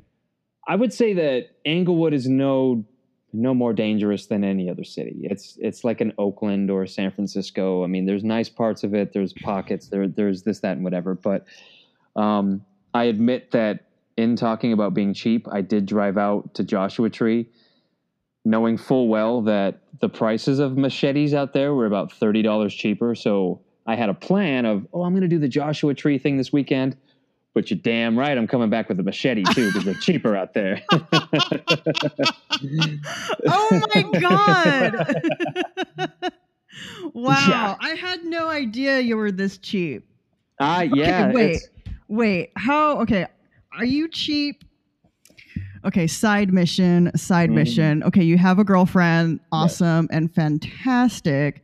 [0.67, 2.85] I would say that Inglewood is no
[3.33, 5.21] no more dangerous than any other city.
[5.25, 7.85] It's it's like an Oakland or San Francisco.
[7.85, 9.13] I mean, there's nice parts of it.
[9.13, 9.89] There's pockets.
[9.89, 11.15] There there's this that and whatever.
[11.15, 11.45] But
[12.17, 12.65] um,
[12.95, 13.87] I admit that
[14.17, 17.49] in talking about being cheap, I did drive out to Joshua Tree,
[18.45, 23.15] knowing full well that the prices of machetes out there were about thirty dollars cheaper.
[23.15, 26.37] So I had a plan of, oh, I'm going to do the Joshua Tree thing
[26.37, 26.97] this weekend.
[27.55, 30.53] But you're damn right, I'm coming back with a machete too because they're cheaper out
[30.55, 30.83] there.
[33.47, 35.17] oh my god!
[37.15, 37.77] wow, yeah.
[37.81, 40.07] I had no idea you were this cheap.
[40.61, 41.25] Ah, uh, yeah.
[41.25, 41.69] Okay, wait,
[42.09, 42.53] wait.
[42.57, 43.01] How?
[43.03, 43.27] Okay,
[43.77, 44.65] are you cheap?
[45.85, 48.03] Okay, side mission, side mm mission.
[48.03, 51.63] Okay, you have a girlfriend, awesome and fantastic.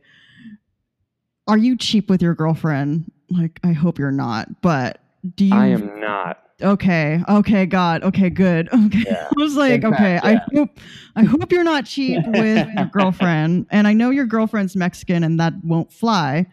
[1.47, 3.11] Are you cheap with your girlfriend?
[3.29, 4.99] Like, I hope you're not, but
[5.35, 5.55] do you?
[5.55, 6.41] I am not.
[6.61, 7.21] Okay.
[7.27, 7.65] Okay.
[7.65, 8.03] God.
[8.03, 8.29] Okay.
[8.29, 8.69] Good.
[8.85, 9.03] Okay.
[9.05, 9.27] Yeah.
[9.29, 10.13] I was like, fact, okay.
[10.13, 10.21] Yeah.
[10.23, 10.79] I hope,
[11.15, 15.39] I hope you're not cheap with your girlfriend, and I know your girlfriend's Mexican, and
[15.39, 16.45] that won't fly.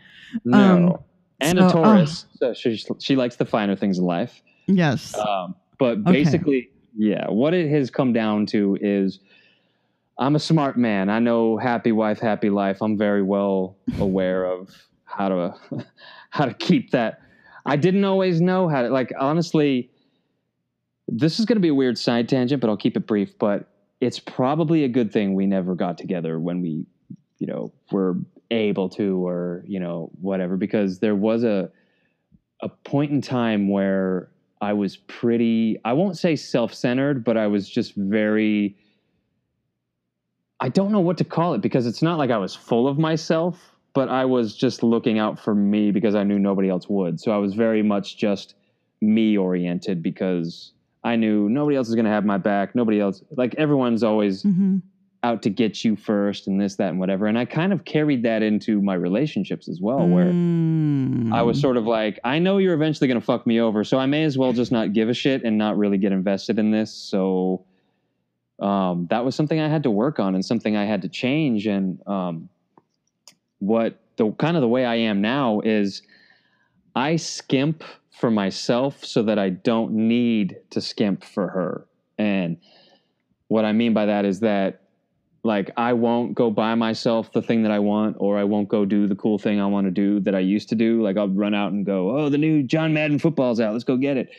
[0.45, 0.59] No.
[0.59, 0.99] Um,
[1.43, 4.43] and so, a Taurus, uh, so she she likes the finer things in life.
[4.67, 5.17] Yes.
[5.17, 6.71] Um, but basically, okay.
[6.97, 9.19] yeah, what it has come down to is
[10.19, 11.11] I'm a smart man.
[11.11, 12.81] I know happy wife, happy life.
[12.81, 14.71] I'm very well aware of
[15.05, 15.55] how to
[16.31, 17.21] how to keep that.
[17.67, 19.91] I didn't always know how to like honestly.
[21.09, 23.37] This is going to be a weird side tangent, but I'll keep it brief.
[23.39, 23.69] But
[24.01, 26.87] it's probably a good thing we never got together when we,
[27.39, 28.17] you know, were
[28.53, 31.71] able to, or you know, whatever, because there was a
[32.63, 34.31] a point in time where
[34.61, 35.79] I was pretty.
[35.85, 38.77] I won't say self centered, but I was just very.
[40.61, 42.97] I don't know what to call it because it's not like I was full of
[42.97, 47.19] myself, but I was just looking out for me because I knew nobody else would.
[47.19, 48.55] So I was very much just
[49.01, 50.73] me oriented because
[51.03, 52.77] I knew nobody else is going to have my back.
[52.77, 54.79] Nobody else, like everyone's always Mm-hmm.
[55.25, 57.27] Out to get you first and this, that, and whatever.
[57.27, 61.33] And I kind of carried that into my relationships as well, where Mm.
[61.33, 63.99] I was sort of like, I know you're eventually going to fuck me over, so
[63.99, 66.71] I may as well just not give a shit and not really get invested in
[66.71, 66.93] this.
[66.93, 67.65] So
[68.61, 71.67] um, that was something I had to work on and something I had to change.
[71.67, 72.49] And um,
[73.59, 76.03] what the kind of the way I am now is
[76.95, 81.87] I skimp for myself so that I don't need to skimp for her.
[82.19, 82.59] And
[83.49, 84.82] what I mean by that is that
[85.45, 88.85] like I won't go buy myself the thing that I want, or I won't go
[88.85, 91.03] do the cool thing I want to do that I used to do.
[91.03, 93.97] Like I'll run out and go, oh, the new John Madden football's out, let's go
[93.97, 94.31] get it.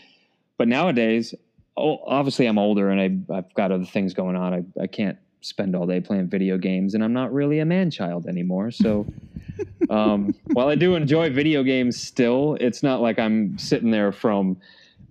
[0.58, 1.36] But nowadays,
[1.76, 4.54] oh, obviously I'm older and I, I've got other things going on.
[4.54, 7.92] I, I can't spend all day playing video games, and I'm not really a man
[7.92, 8.72] child anymore.
[8.72, 9.06] So
[9.90, 14.58] um, while I do enjoy video games still, it's not like I'm sitting there from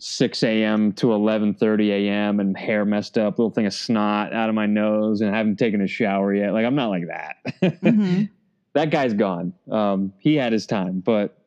[0.03, 0.93] 6 a.m.
[0.95, 2.41] to 11:30 a.m.
[2.41, 5.61] and hair messed up, little thing of snot out of my nose, and I haven't
[5.61, 6.53] taken a shower yet.
[6.53, 7.37] Like I'm not like that.
[7.83, 8.29] Mhm.
[8.75, 9.55] that guy's gone.
[9.71, 11.39] Um, he had his time, but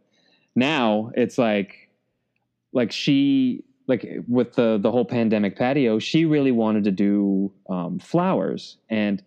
[0.56, 1.90] now it's like,
[2.72, 8.00] like she, like with the the whole pandemic patio, she really wanted to do um,
[8.00, 9.22] flowers, and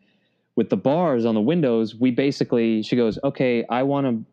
[0.57, 4.25] with the bars on the windows, we basically she goes, okay, I want to,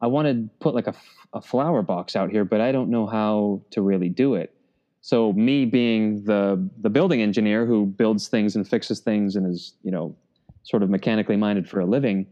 [0.00, 0.94] I want to put like a,
[1.42, 4.52] flower box out here, but I don't know how to really do it.
[5.00, 9.74] So me being the the building engineer who builds things and fixes things and is
[9.82, 10.16] you know
[10.64, 12.26] sort of mechanically minded for a living,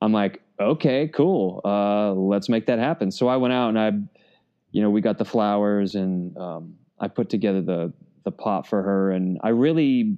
[0.00, 3.10] I'm like, okay, cool, uh, let's make that happen.
[3.10, 3.90] So I went out and I,
[4.70, 7.92] you know, we got the flowers and um, I put together the
[8.24, 10.16] the pot for her, and I really,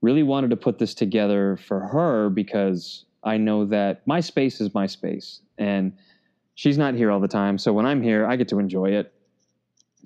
[0.00, 4.72] really wanted to put this together for her because I know that my space is
[4.74, 5.92] my space, and
[6.54, 7.58] she's not here all the time.
[7.58, 9.12] So when I'm here, I get to enjoy it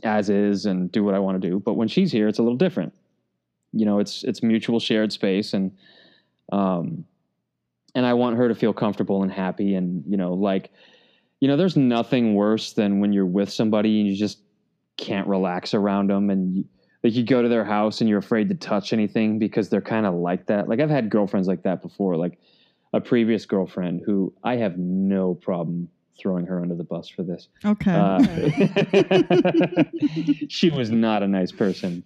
[0.02, 1.58] as is and do what I want to do.
[1.58, 2.92] But when she's here, it's a little different.
[3.72, 5.76] You know, it's it's mutual shared space, and
[6.52, 7.04] um,
[7.94, 10.70] and I want her to feel comfortable and happy, and you know, like,
[11.40, 14.38] you know, there's nothing worse than when you're with somebody and you just
[14.96, 16.64] can't relax around them, and you,
[17.02, 20.06] like you go to their house and you're afraid to touch anything because they're kind
[20.06, 20.68] of like that.
[20.68, 22.38] Like I've had girlfriends like that before, like
[22.92, 25.88] a previous girlfriend who I have no problem
[26.18, 27.48] throwing her under the bus for this.
[27.64, 27.92] Okay.
[27.92, 28.22] Uh,
[30.48, 32.02] she was not a nice person,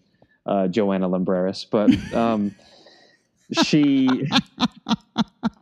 [0.46, 2.54] uh, Joanna Lumbreras, but um,
[3.64, 4.08] she,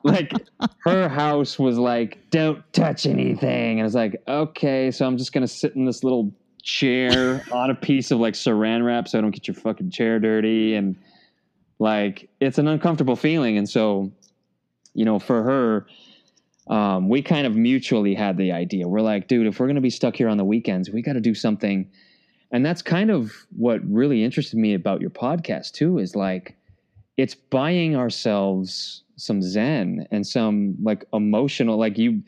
[0.02, 0.32] like,
[0.80, 3.72] her house was like, don't touch anything.
[3.78, 6.32] And I was like, okay, so I'm just going to sit in this little
[6.62, 10.18] chair on a piece of like saran wrap so I don't get your fucking chair
[10.18, 10.74] dirty.
[10.74, 10.96] And
[11.78, 13.56] like, it's an uncomfortable feeling.
[13.56, 14.12] And so,
[14.94, 15.86] you know, for her,
[16.68, 18.86] um, we kind of mutually had the idea.
[18.88, 21.14] We're like, dude, if we're going to be stuck here on the weekends, we got
[21.14, 21.90] to do something.
[22.50, 26.56] And that's kind of what really interested me about your podcast, too, is like,
[27.16, 32.22] it's buying ourselves some zen and some like emotional, like you,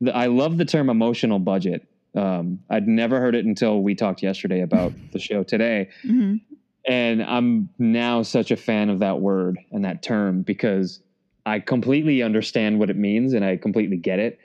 [0.00, 1.86] the, I love the term emotional budget.
[2.16, 6.40] Um, I'd never heard it until we talked yesterday about the show today Mhm.
[6.86, 11.00] and I'm now such a fan of that word and that term because
[11.46, 14.38] I completely understand what it means and I completely get it.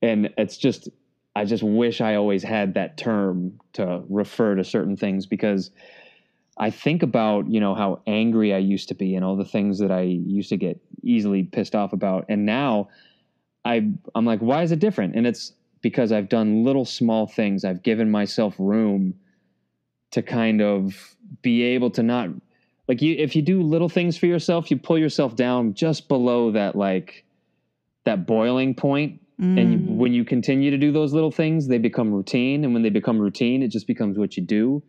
[0.00, 0.88] And it's just,
[1.36, 5.70] I just wish I always had that term to refer to certain things because
[6.56, 9.78] I think about, you know, how angry I used to be and all the things
[9.80, 12.26] that I used to get easily pissed off about.
[12.28, 12.88] And now
[13.64, 15.16] I, I'm like, why is it different?
[15.16, 15.52] And it's
[15.82, 17.64] because I've done little small things.
[17.64, 19.14] I've given myself room
[20.12, 22.28] to kind of be able to not
[22.88, 26.50] like you if you do little things for yourself you pull yourself down just below
[26.52, 27.24] that like
[28.04, 29.12] that boiling point.
[29.12, 29.20] point
[29.58, 29.96] and you, Mm.
[29.96, 33.18] when you continue to do those little things they become routine and when they become
[33.18, 34.80] routine it just becomes what you do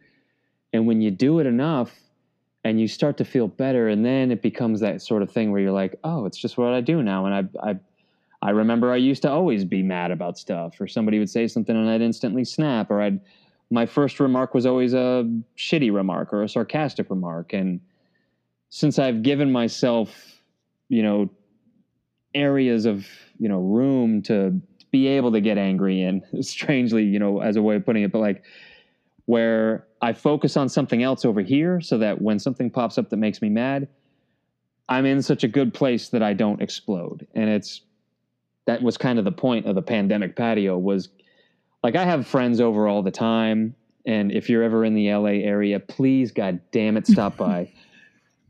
[0.72, 1.91] and when you do it enough
[2.64, 5.62] and you start to feel better and then it becomes that sort of thing where
[5.62, 7.34] you're like oh it's just what i do now and
[7.64, 7.76] i i
[8.43, 11.76] i remember i used to always be mad about stuff or somebody would say something
[11.76, 13.20] and i'd instantly snap or i'd
[13.72, 17.53] my first remark was always a shitty remark or a sarcastic remark.
[17.53, 17.80] And
[18.76, 20.41] since i've given myself
[20.89, 21.30] you know
[22.34, 23.07] areas of
[23.39, 24.59] you know room to
[24.91, 28.11] be able to get angry in strangely you know as a way of putting it
[28.11, 28.43] but like
[29.28, 33.18] where i focus on something else over here so that when something pops up that
[33.18, 33.88] makes me mad
[34.89, 37.26] i'm in such a good place that i don't explode.
[37.34, 37.82] And it's
[38.66, 41.09] that was kind of the point of the pandemic patio was
[41.86, 43.76] like i have friends over all the time
[44.08, 47.72] and if you're ever in the la area please god damn it stop by.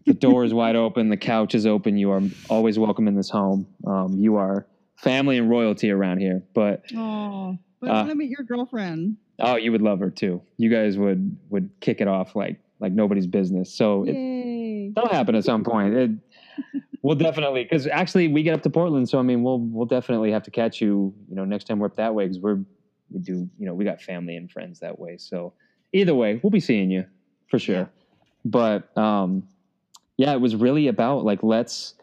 [0.07, 3.27] The door is wide open the couch is open you are always welcome in this
[3.31, 3.65] home.
[3.87, 4.67] Um, you are
[4.97, 9.17] family and royalty around here but Oh, but I want to meet your girlfriend.
[9.39, 10.43] oh you would love her too.
[10.57, 13.73] You guys would would kick it off like like nobody's business.
[13.73, 15.95] So it, that'll happen at some point.
[15.95, 16.11] It,
[17.01, 20.31] we'll definitely because actually we get up to portland so i mean we'll we'll definitely
[20.31, 22.59] have to catch you you know next time we're up that way because we're
[23.15, 25.17] we do you know we got family and friends that way.
[25.17, 25.53] So
[25.93, 27.05] either way we'll be seeing you
[27.49, 27.89] for sure.
[28.43, 29.47] But um
[30.17, 31.95] yeah it was really about like let's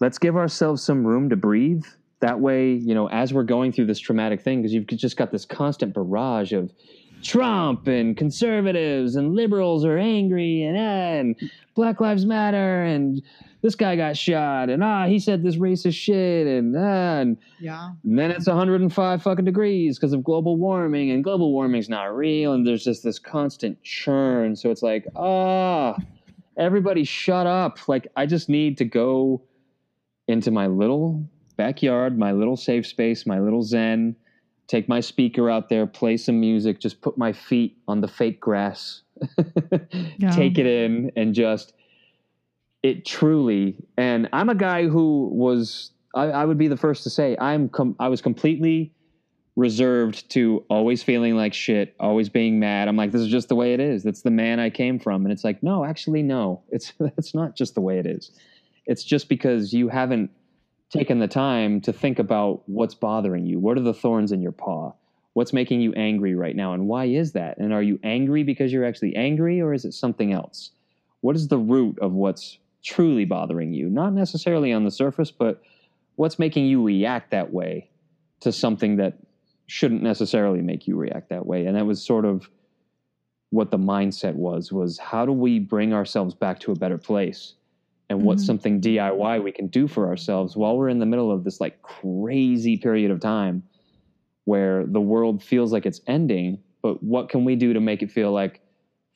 [0.00, 1.84] let's give ourselves some room to breathe.
[2.20, 5.32] That way you know as we're going through this traumatic thing because you've just got
[5.32, 6.72] this constant barrage of
[7.22, 13.22] trump and conservatives and liberals are angry and, and black lives matter and
[13.62, 17.90] this guy got shot and ah he said this racist shit and ah and Yeah.
[18.04, 22.54] and then it's 105 fucking degrees because of global warming, and global warming's not real,
[22.54, 24.56] and there's just this constant churn.
[24.56, 25.94] So it's like, ah,
[26.56, 27.86] everybody shut up.
[27.86, 29.42] Like, I just need to go
[30.26, 31.22] into my little
[31.58, 34.16] backyard, my little safe space, my little zen,
[34.70, 38.40] take my speaker out there, play some music, just put my feet on the fake
[38.40, 39.02] grass,
[40.18, 40.30] Yeah.
[40.30, 41.72] take it in, and just
[42.84, 43.76] it truly.
[43.96, 47.68] And I'm a guy who was, I, I would be the first to say, I'm,
[47.68, 48.94] com- I was completely
[49.56, 52.86] reserved to always feeling like shit, always being mad.
[52.86, 54.04] I'm like, this is just the way it is.
[54.04, 55.24] That's the man I came from.
[55.24, 56.62] And it's like, no, actually, no.
[56.70, 58.30] It's that's not just the way it is.
[58.86, 60.30] It's just because you haven't
[60.90, 63.58] taken the time to think about what's bothering you.
[63.58, 64.92] What are the thorns in your paw?
[65.34, 66.72] What's making you angry right now?
[66.72, 67.58] And why is that?
[67.58, 70.72] And are you angry because you're actually angry or is it something else?
[71.20, 73.88] What is the root of what's truly bothering you?
[73.88, 75.62] Not necessarily on the surface, but
[76.16, 77.88] what's making you react that way
[78.40, 79.18] to something that
[79.68, 81.66] shouldn't necessarily make you react that way.
[81.66, 82.50] And that was sort of
[83.50, 87.54] what the mindset was was how do we bring ourselves back to a better place?
[88.10, 88.46] And what's Mhm.
[88.46, 91.80] something DIY we can do for ourselves while we're in the middle of this like
[91.82, 93.62] crazy period of time
[94.44, 98.10] where the world feels like it's ending, but what can we do to make it
[98.10, 98.60] feel like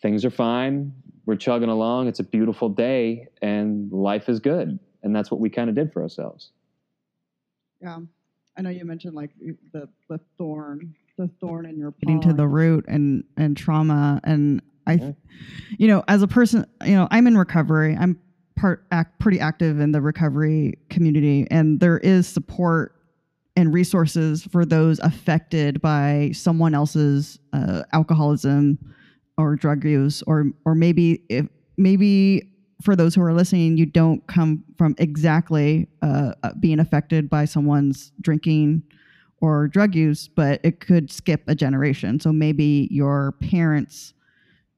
[0.01, 0.93] things are fine,
[1.27, 4.79] we're chugging along, it's a beautiful day and life is good.
[5.03, 6.53] And that's what we kind of did for ourselves.
[7.83, 7.99] Yeah.
[8.57, 9.31] I know you mentioned like
[9.73, 11.99] the the thorn, the thorn in your paw.
[12.01, 15.13] getting to the root and and trauma and i Yeah.
[15.79, 18.19] you know as a person you know i'm in recovery i'm
[18.57, 22.95] part act pretty active in the recovery community and there is support
[23.57, 28.79] and resources for those affected by someone else's uh, alcoholism
[29.39, 31.47] or drug use or or maybe if
[31.77, 32.51] maybe
[32.83, 37.45] for those who are listening you don't come from exactly uh, uh, being affected by
[37.45, 38.83] someone's drinking
[39.45, 42.19] or drug use, but it could skip a generation.
[42.19, 44.15] So maybe your parents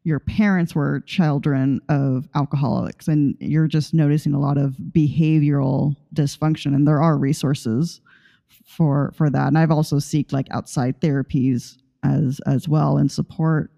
[0.06, 6.76] your parents were children of alcoholics and you're just noticing a lot of behavioral dysfunction
[6.76, 8.00] and there are resources
[8.64, 9.48] for for that.
[9.48, 13.72] And I've also seeked like outside therapies as as well and support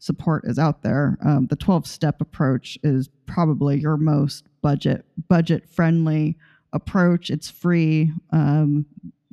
[0.00, 1.16] support is out there.
[1.24, 6.36] Um, the 12 step approach is probably your most budget budget friendly
[6.72, 7.30] approach.
[7.30, 8.10] It's free.
[8.30, 8.84] Um,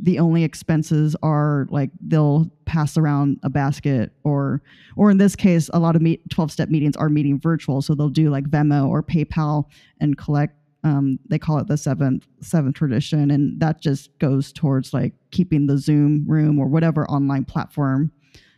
[0.01, 4.61] the only expenses are like they'll pass around a basket or
[4.95, 7.93] or in this case a lot of meet 12 step meetings are meeting virtual so
[7.93, 9.65] they'll do like venmo or paypal
[9.99, 14.93] and collect um, they call it the seventh seventh tradition and that just goes towards
[14.93, 18.11] like keeping the zoom room or whatever online platform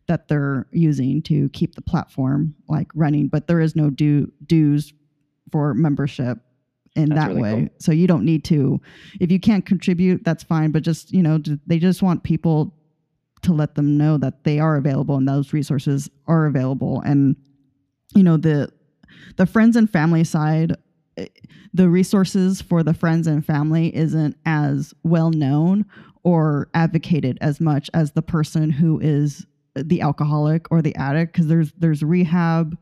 [0.07, 4.93] that they're using to keep the platform like running but there is no due dues
[5.51, 6.37] for membership
[6.95, 7.69] in That's that really way cool.
[7.79, 8.81] so you don't need to
[9.19, 12.73] if you can't contribute that's fine but just you know they just want people
[13.43, 17.35] to let them know that they are available and those resources are available and
[18.13, 18.69] you know the
[19.37, 20.75] the friends and family side
[21.17, 21.25] eh,
[21.73, 25.85] the resources for the friends and family isn't as well known
[26.23, 31.47] or advocated as much as the person who is the alcoholic or the addict because
[31.47, 32.77] there's there's rehab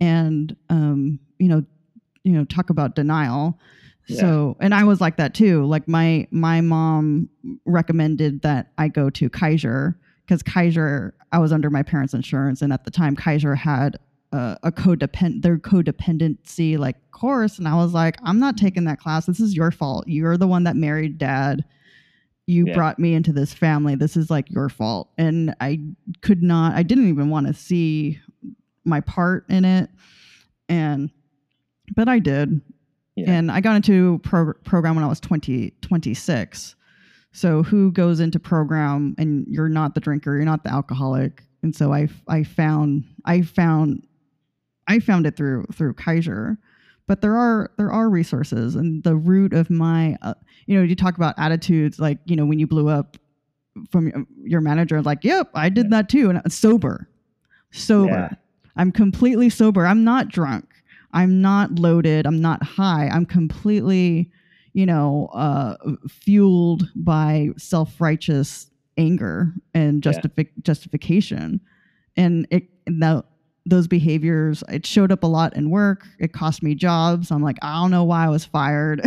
[0.00, 1.64] and um you know
[2.26, 3.58] you know talk about denial
[4.08, 4.20] Yeah.
[4.20, 7.28] so and i was like that too like my my mom
[7.64, 12.72] recommended that i go to kaiser because kaiser i was under my parents insurance and
[12.72, 13.96] at the time kaiser had
[14.32, 18.98] a, a codependent their codependency like course and i was like i'm not taking that
[18.98, 21.64] class this is your fault you're the one that married dad
[22.48, 22.74] you Yeah.
[22.74, 23.96] brought me into this family.
[23.96, 25.10] This is like your fault.
[25.18, 25.80] And I
[26.22, 28.20] could not, I didn't even want to see
[28.84, 29.90] my part in it.
[30.68, 31.10] And,
[31.94, 32.60] but I did.
[33.14, 33.30] Yeah.
[33.30, 36.74] And I got into pro- program when I was 20, 26.
[37.32, 41.42] So who goes into program and you're not the drinker, you're not the alcoholic.
[41.62, 44.06] And so I, I found, I found,
[44.86, 46.58] I found it through, through Kaiser.
[47.06, 50.34] But there are, there are resources and the root of my, uh,
[50.66, 53.16] you know, you talk about attitudes, like, you know, when you blew up
[53.90, 56.30] from your- manager, like, yep, I did that too.
[56.30, 57.08] And sober,
[57.70, 58.08] sober.
[58.10, 58.28] Yeah.
[58.76, 59.86] I'm completely sober.
[59.86, 60.64] I'm not drunk.
[61.12, 62.26] I'm not loaded.
[62.26, 63.08] I'm not high.
[63.08, 64.30] I'm completely,
[64.72, 65.76] you know, uh,
[66.08, 70.12] fueled by self righteous anger and Yeah.
[70.62, 71.60] justification.
[72.16, 73.24] And it, that,
[73.66, 76.06] those behaviors, it showed up a lot in work.
[76.18, 77.30] It cost me jobs.
[77.30, 79.02] I'm like, I don't know why I was fired.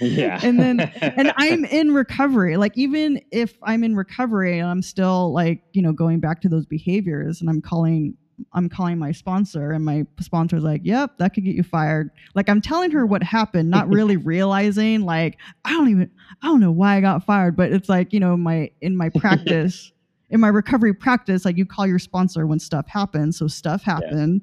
[0.00, 0.40] yeah.
[0.44, 2.56] and then and I'm in recovery.
[2.56, 6.48] Like even if I'm in recovery and I'm still like, you know, going back to
[6.48, 8.16] those behaviors and I'm calling
[8.52, 12.48] I'm calling my sponsor and my sponsor's like, "Yep, that could get you fired." Like
[12.48, 16.10] I'm telling her what happened, not really realizing like I don't even
[16.42, 19.08] I don't know why I got fired, but it's like, you know, my in my
[19.16, 19.92] practice
[20.30, 23.36] in my recovery practice, like you call your sponsor when stuff happens.
[23.38, 24.42] So stuff happened.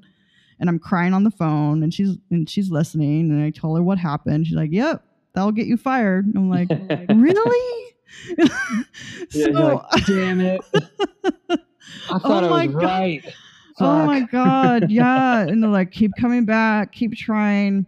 [0.59, 3.83] And I'm crying on the phone and she's and she's listening and I told her
[3.83, 4.47] what happened.
[4.47, 6.25] She's like, Yep, that'll get you fired.
[6.25, 6.69] And I'm like,
[7.09, 7.93] really?
[8.37, 8.47] Yeah,
[9.31, 10.61] so like, damn it.
[10.73, 12.83] I oh thought Oh I was God.
[12.83, 13.33] right.
[13.79, 14.89] Oh my god.
[14.91, 15.41] Yeah.
[15.41, 16.91] And they're like keep coming back.
[16.91, 17.85] Keep trying.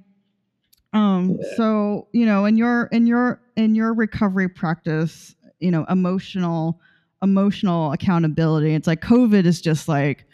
[0.93, 1.55] Um Yeah.
[1.57, 6.79] so you know in your in your in your recovery practice you know emotional
[7.21, 10.25] emotional accountability it's like covid is just like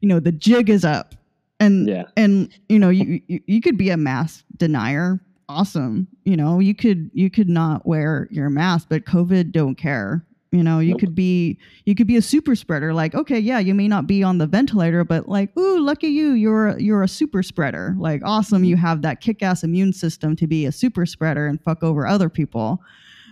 [0.00, 1.14] you know the jig is up.
[1.58, 2.04] And Yeah.
[2.16, 5.20] and you know you, you you could be a mask denier.
[5.48, 6.06] Awesome.
[6.24, 10.62] You know you could you could not wear your mask but covid don't care you
[10.62, 13.88] know you could be you could be a super spreader like okay yeah you may
[13.88, 17.42] not be on the ventilator but like ooh lucky you you're a, you're a super
[17.42, 17.94] spreader.
[17.98, 21.82] Like awesome you have that kick-ass immune system to be a super spreader and fuck
[21.82, 22.80] over other people.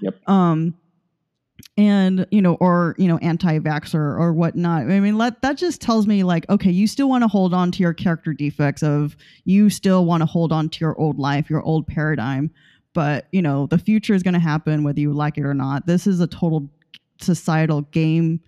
[0.03, 0.29] Yep.
[0.29, 0.75] um
[1.77, 4.83] and you know or you know anti-vaxxer or whatnot.
[4.83, 7.71] I mean let, that just tells me like okay you still want to hold on
[7.73, 11.49] to your character defects of you still want to hold on to your old life
[11.49, 12.51] your old paradigm.
[12.93, 15.87] But you know the future is going to happen whether you like it or not.
[15.87, 16.71] This is a total
[17.21, 18.41] societal game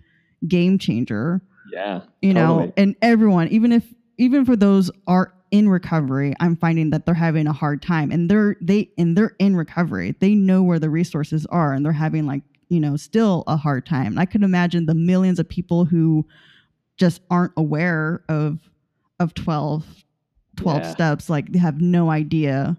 [0.47, 1.41] game changer
[1.71, 2.01] Yeah.
[2.21, 3.85] you know and everyone even if
[4.17, 8.29] even for those are in recovery i'm finding that they're having a hard time and
[8.29, 12.25] they're they and they're in recovery they know where the resources are and they're having
[12.25, 15.85] like you know still a hard time and i could imagine the millions of people
[15.85, 16.25] who
[16.97, 18.59] just aren't aware of
[19.19, 19.85] of 12
[20.57, 20.91] 12 Yeah.
[20.91, 22.75] steps like they have no idea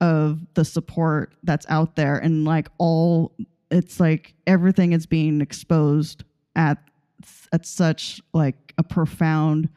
[0.00, 3.32] of the support that's out there and like all
[3.70, 6.78] it's like everything is being exposed at
[7.52, 9.68] at such like a profound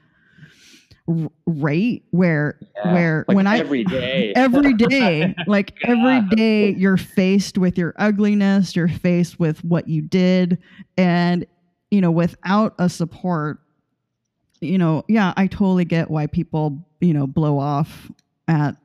[1.08, 2.94] r- rate where Yeah.
[2.94, 4.34] where Like when I every day.
[4.36, 6.30] every day like every God.
[6.32, 10.58] day you're faced with your ugliness you're faced with what you did
[10.98, 11.46] and
[11.92, 13.60] you know without a support
[14.62, 18.12] you know yeah i totally get why people you know blow off
[18.48, 18.76] at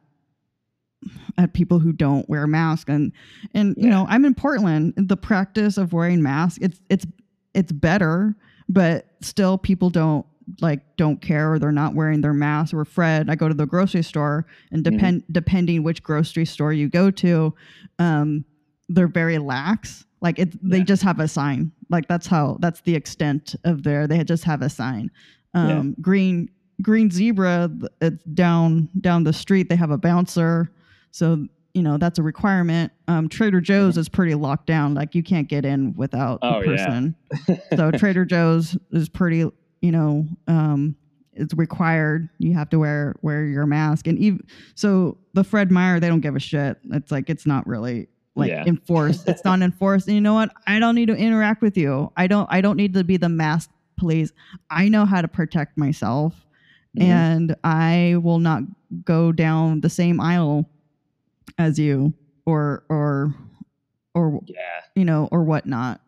[1.39, 3.13] at people who don't wear masks and
[3.53, 3.91] and you Yeah.
[3.91, 4.95] know i'm in portland.
[4.97, 7.07] The practice of wearing masks it's it's
[7.55, 8.35] it's better
[8.69, 10.25] but still people don't
[10.61, 12.75] like don't care or they're not wearing their mask.
[12.75, 13.31] Or fred.
[13.31, 17.55] I go to the grocery store and depend depending which grocery store you go to
[17.99, 18.45] um
[18.91, 20.05] they're very lax.
[20.21, 21.73] Like it they just have a sign.
[21.91, 25.11] Like that's how that's the extent of their they just have a sign.
[25.55, 26.03] Um Yeah.
[26.03, 26.51] green
[26.83, 27.71] green zebra
[28.03, 29.69] it's down down the street.
[29.71, 30.71] They have a bouncer
[31.15, 32.93] so you know that's a requirement.
[33.09, 34.95] Um trader joe's is pretty locked down.
[34.95, 36.87] Like you can't get in without Oh, a yeah.
[36.87, 37.15] person.
[37.77, 39.39] So trader joe's is pretty
[39.81, 40.97] you know um
[41.33, 42.29] it's required.
[42.39, 44.07] You have to wear wear your mask.
[44.09, 44.41] And even
[44.75, 46.79] so the fred meyer they don't give a shit.
[46.93, 48.65] It's like it's not really like Yeah.
[48.67, 49.29] enforced.
[49.29, 50.07] It's not enforced.
[50.09, 50.51] And you know what?
[50.67, 52.13] I don't need to interact with you.
[52.17, 54.33] I don't i don't need to be the mask police.
[54.71, 56.35] I know how to protect myself.
[56.97, 57.03] Mhm.
[57.03, 58.63] and i will not
[59.05, 60.65] go down the same aisle
[61.59, 62.13] as you
[62.47, 63.35] or or
[64.15, 64.57] or yeah.
[64.95, 66.01] you know, or whatnot.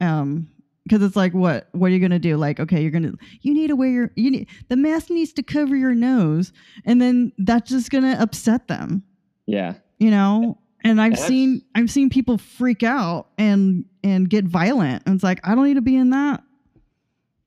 [0.00, 0.48] Um,
[0.84, 2.36] because it's like, what, what are you gonna do?
[2.36, 3.12] Like, okay, you're gonna,
[3.42, 6.52] you need to wear your, you need the mask needs to cover your nose,
[6.84, 9.02] and then that's just gonna upset them,
[9.46, 9.74] Yeah.
[9.98, 10.58] you know.
[10.82, 15.22] And I've That's- seen, I've seen people freak out and and get violent, and it's
[15.22, 16.42] like, I don't need to be in that.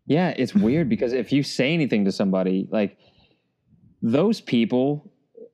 [0.06, 2.98] Yeah, it's weird because if you say anything to somebody, like
[4.02, 5.12] those people,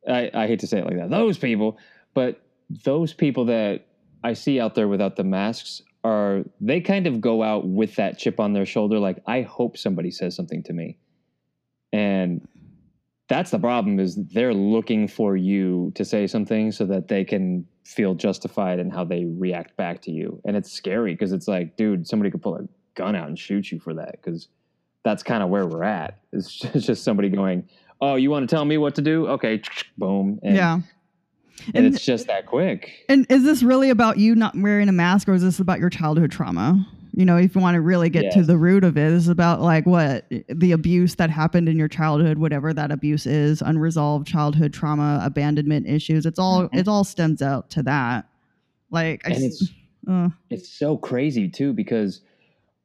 [0.07, 1.77] I, I hate to say it like that, those people,
[2.13, 3.85] but those people that
[4.23, 8.17] I see out there without the masks are they kind of go out with that
[8.17, 10.97] chip on their shoulder like I hope somebody says something to me.
[11.91, 12.47] And
[13.27, 17.65] that's the problem is they're looking for you to say something so that they can
[17.83, 20.41] feel justified in how they react back to you.
[20.45, 23.71] And it's scary because it's like, dude, somebody could pull a gun out and shoot
[23.71, 24.47] you for that because
[25.03, 26.19] that's kind of where we're at.
[26.31, 27.67] It's just, it's just somebody going,
[28.01, 29.27] "Oh, you want to tell me what to do?
[29.27, 29.61] Okay,
[29.97, 30.79] boom." And, yeah.
[31.73, 33.05] and, it's just that quick.
[33.09, 35.89] And is this really about you not wearing a mask or is this about your
[35.89, 36.85] childhood trauma?
[37.13, 39.61] You know, if you want to really get to the root of it, it's about
[39.61, 44.73] like what the abuse that happened in your childhood, whatever that abuse is, unresolved childhood
[44.73, 46.25] trauma, abandonment issues.
[46.25, 46.77] It's all Mhm.
[46.77, 48.29] it all stems out to that.
[48.91, 49.73] Like I And it's
[50.07, 52.21] uh, it's so crazy too because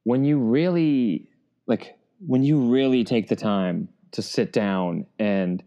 [0.03, 1.29] when you really
[1.67, 1.95] like
[2.27, 5.63] when you really take the time to sit down and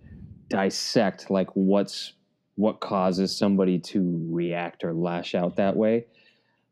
[0.49, 2.13] dissect like what's
[2.55, 6.05] what causes somebody to react or lash out that way.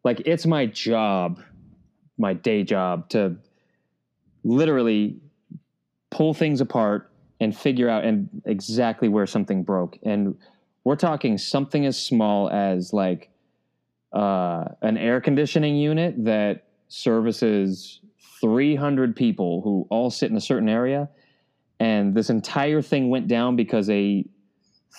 [0.04, 1.42] Like it's my job
[2.18, 3.36] my day job to
[4.46, 5.18] literally
[6.12, 7.12] pull things apart
[7.42, 10.00] and figure out and exactly where something broke.
[10.02, 10.38] And
[10.86, 13.30] we're talking something as small as like
[14.14, 18.00] uh, an air conditioning unit that services
[18.40, 21.10] 300 people who all sit in a certain area
[21.80, 24.26] and this entire thing went down because a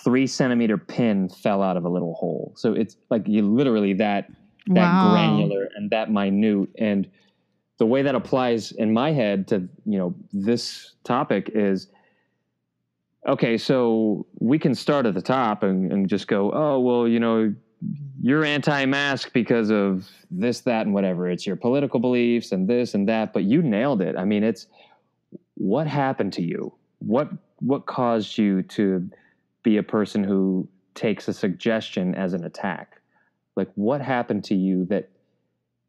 [0.03, 2.53] three centimeter pin fell out of a little hole.
[2.55, 4.29] So it's like you literally that
[4.67, 5.11] that wow.
[5.11, 6.69] granular and that minute.
[6.77, 7.09] And
[7.77, 11.87] the way that applies in my head to you know this topic is
[13.27, 17.19] okay so we can start at the top and, and just go oh well you
[17.19, 17.53] know
[18.19, 21.29] you're anti-mask because of this that and whatever.
[21.29, 24.15] It's your political beliefs and this and that but you nailed it.
[24.17, 24.67] I mean it's
[25.57, 26.73] what happened to you?
[26.99, 27.29] What
[27.59, 29.09] what caused you to
[29.63, 33.01] be a person who takes a suggestion as an attack?
[33.55, 35.09] Like what happened to you that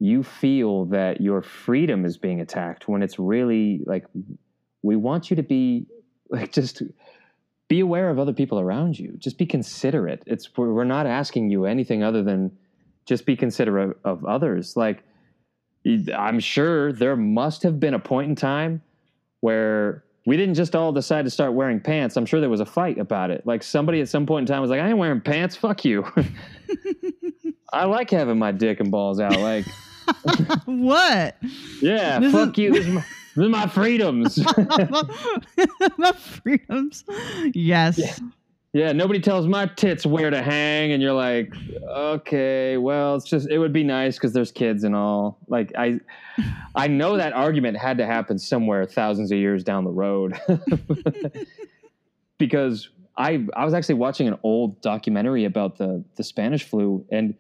[0.01, 4.07] you feel that your freedom is being attacked when it's really like
[4.83, 5.87] we want you to be
[6.31, 6.83] like just
[7.69, 9.15] be aware of other people around you.
[9.19, 10.23] Just be considerate.
[10.27, 12.57] It's we're not asking you anything other than
[13.05, 14.77] just be considerate of others.
[14.77, 15.05] Like
[16.15, 18.83] i'm sure there must have been a point in time
[19.41, 22.67] where we didn't just all decide to start wearing pants i'm sure there was a
[22.67, 25.21] fight about it like somebody at some point in time was like i ain't wearing
[25.21, 26.05] pants fuck you
[27.73, 29.65] i like having my dick and balls out like
[30.65, 31.37] what?
[31.81, 33.05] yeah This fuck is- you this is my,
[33.37, 34.39] this is my freedoms
[35.99, 37.05] My freedoms.
[37.55, 37.99] Yes.
[37.99, 38.15] Yeah.
[38.79, 41.53] Yeah, nobody tells my tits where to hang, and you're like,
[41.83, 45.37] okay, well, it's just it would be nice because there's kids and all.
[45.49, 45.99] Like I,
[46.77, 50.41] I know that argument had to happen somewhere thousands of years down the road,
[52.39, 57.35] because I I was actually watching an old documentary about the the Spanish flu, and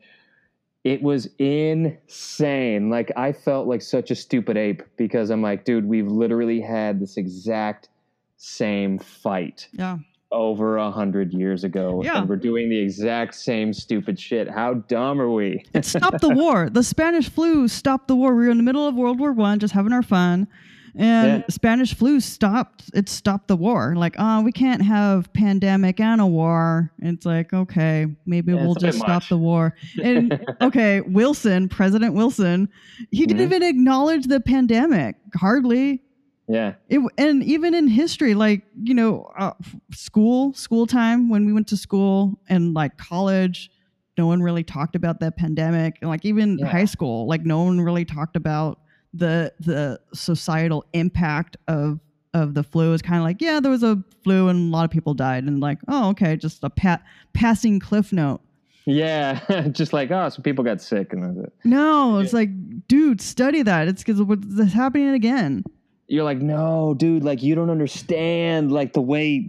[0.82, 2.90] it was insane.
[2.90, 6.98] Like I felt like such a stupid ape because I'm like, dude, we've literally had
[6.98, 7.90] this exact
[8.38, 9.98] same fight Yeah.
[10.30, 12.20] Over a hundred years ago, Yeah.
[12.20, 14.48] and we're doing the exact same stupid shit.
[14.50, 15.64] How dumb are we?
[15.74, 16.68] It stopped the war.
[16.70, 18.34] The Spanish flu stopped the war.
[18.34, 20.46] We were in the middle of World War One, just having our fun,
[20.94, 21.42] and Yeah.
[21.48, 22.90] Spanish flu stopped.
[22.92, 23.94] It stopped the war.
[23.96, 26.92] Like, oh, we can't have pandemic and a war.
[26.98, 29.28] It's like, okay, maybe Yeah, we'll it's a bit just stop much.
[29.30, 29.74] the war.
[30.02, 32.68] And okay, Wilson, President Wilson,
[33.10, 33.46] he didn't Mhm.
[33.46, 35.16] even acknowledge the pandemic.
[35.36, 36.02] Hardly.
[36.48, 39.52] Yeah, It, and even in history, like you know, uh,
[39.92, 43.70] school, school time when we went to school and like college,
[44.16, 45.98] no one really talked about that pandemic.
[46.00, 46.66] And like even Yeah.
[46.66, 48.80] high school, like no one really talked about
[49.14, 52.00] the the societal impact of
[52.34, 52.92] of the flu.
[52.94, 55.44] It's kind of like yeah, there was a flu and a lot of people died,
[55.44, 57.02] and like oh okay, just a pat
[57.34, 58.40] passing cliff note.
[58.86, 59.40] yeah.
[59.72, 61.52] just like oh, so people got sick, and that's it.
[61.64, 62.50] No, it's like
[62.88, 63.88] dude, study that.
[63.88, 65.64] It's because it's happening again.
[66.08, 69.46] You're like, no, dude, like you don't understand, like the way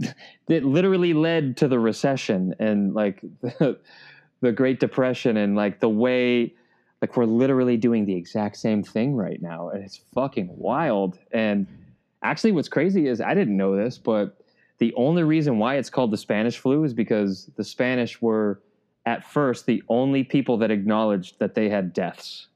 [0.48, 3.80] that literally led to the recession and like the,
[4.42, 6.54] the Great Depression and like the way,
[7.02, 11.18] like we're literally doing the exact same thing right now, and it's fucking wild.
[11.32, 11.66] And
[12.24, 14.38] actually, what's crazy is I didn't know this, but
[14.80, 18.62] the only reason why it's called the Spanish flu is because the Spanish were
[19.06, 22.49] at first the only people that acknowledged that they had deaths.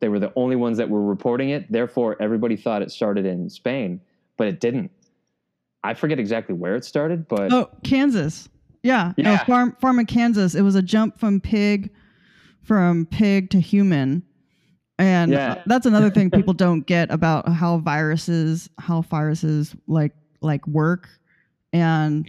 [0.00, 1.70] They were the only ones that were reporting it.
[1.70, 4.00] Therefore, everybody thought it started in Spain,
[4.36, 4.90] but it didn't.
[5.82, 8.48] I forget exactly where it started, but Oh, Kansas.
[8.82, 9.12] Yeah.
[9.18, 9.44] No, Yeah.
[9.44, 10.54] farm farm in Kansas.
[10.54, 11.90] It was a jump from pig
[12.62, 14.22] from pig to human.
[14.98, 15.62] And Yeah.
[15.66, 21.08] that's another thing people don't get about how viruses how viruses like like work.
[21.72, 22.28] And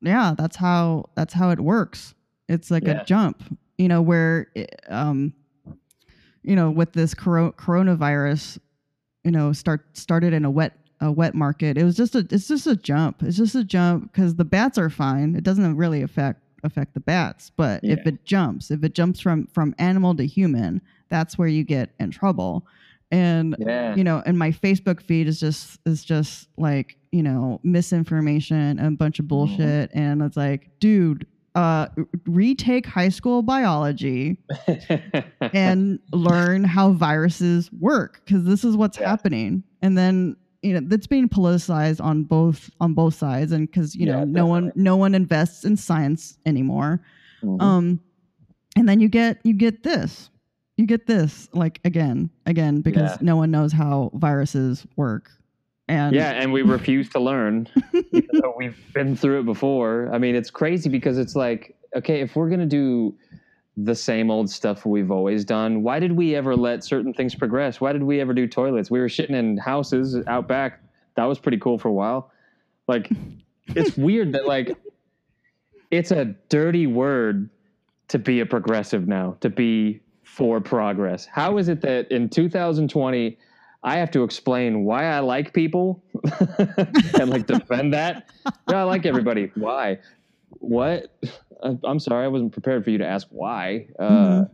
[0.00, 2.14] yeah, that's how that's how it works.
[2.48, 3.00] It's like Yeah.
[3.02, 3.42] a jump,
[3.78, 5.32] you know, where it, um
[6.42, 8.58] you know, with this coro- coronavirus,
[9.24, 11.78] you know, start started in a wet a wet market.
[11.78, 13.22] It was just a it's just a jump.
[13.22, 15.34] It's just a jump because the bats are fine.
[15.34, 19.46] It doesn't really affect affect the bats, but if it jumps, if it jumps from
[19.48, 22.66] from animal to human, that's where you get in trouble.
[23.10, 23.94] And Yeah.
[23.96, 28.94] you know, and my Facebook feed is just is just like you know misinformation and
[28.94, 29.28] a bunch of mm-hmm.
[29.28, 31.86] bullshit, and it's like, dude, uh,
[32.26, 34.36] retake high school biology
[35.52, 39.08] and learn how viruses work because this is what's Yeah.
[39.08, 43.96] happening and then you know that's being politicized on both on both sides and because
[43.96, 47.00] you know Yeah, no one no one invests in science anymore
[47.42, 47.60] Mhm.
[47.62, 48.00] um
[48.76, 50.30] and then you get you get this
[50.76, 53.16] you get this like again again because Yeah.
[53.22, 55.30] no one knows how viruses work
[55.90, 57.66] and yeah, and we refuse to learn,
[58.56, 60.08] we've been through it before.
[60.12, 63.12] I mean, it's crazy because it's like, okay, if we're gonna do
[63.76, 67.80] the same old stuff we've always done, why did we ever let certain things progress?
[67.80, 68.88] Why did we ever do toilets?
[68.88, 70.80] We were shitting in houses out back.
[71.16, 72.30] That was pretty cool for a while.
[72.86, 73.10] Like,
[73.68, 74.76] it's weird that like
[75.90, 77.50] it's a dirty word
[78.08, 81.26] to be a progressive now, to be for progress.
[81.26, 83.36] How is it that in 2020
[83.82, 86.02] I have to explain why I like people
[87.18, 88.28] and like defend that?
[88.68, 89.50] Yeah, I like everybody.
[89.54, 89.98] Why?
[90.58, 91.16] What?
[91.62, 93.86] I'm sorry, I wasn't prepared for you to ask why.
[93.98, 94.50] Uh, Mhm.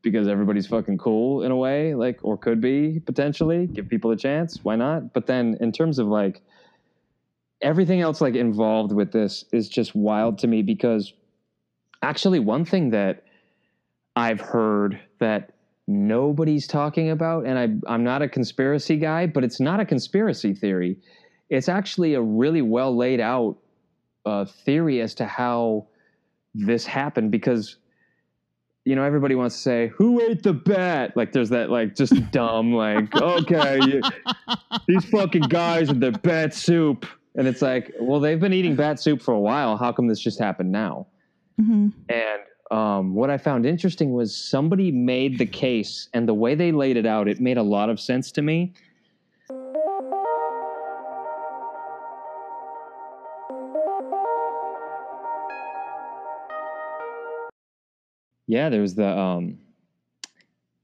[0.00, 3.66] Because everybody's fucking cool in a way, like, or could be potentially.
[3.66, 4.60] Give people a chance.
[4.62, 5.12] Why not?
[5.12, 6.40] But then, in terms of like
[7.60, 11.12] everything else, like involved with this, is just wild to me because
[12.00, 13.24] actually, one thing that
[14.14, 15.50] I've heard that
[15.88, 20.54] nobody's talking about, and I, I'm not a conspiracy guy, but it's not a conspiracy
[20.54, 20.98] theory.
[21.48, 23.56] It's actually a really well laid out
[24.26, 25.86] uh, theory as to how
[26.54, 27.76] this happened because
[28.84, 32.14] you know everybody wants to say who ate the bat like there's that like just
[32.32, 34.00] dumb like okay you,
[34.86, 37.06] these fucking guys and their bat soup
[37.36, 40.18] and it's like well they've been eating bat soup for a while how come this
[40.20, 41.06] just happened now
[41.60, 41.92] Mhm.
[42.08, 42.40] and
[42.70, 46.96] um, what I found interesting was somebody made the case, and the way they laid
[46.96, 48.74] it out, it made a lot of sense to me.
[58.46, 59.06] Yeah, there was the.
[59.06, 59.58] Um,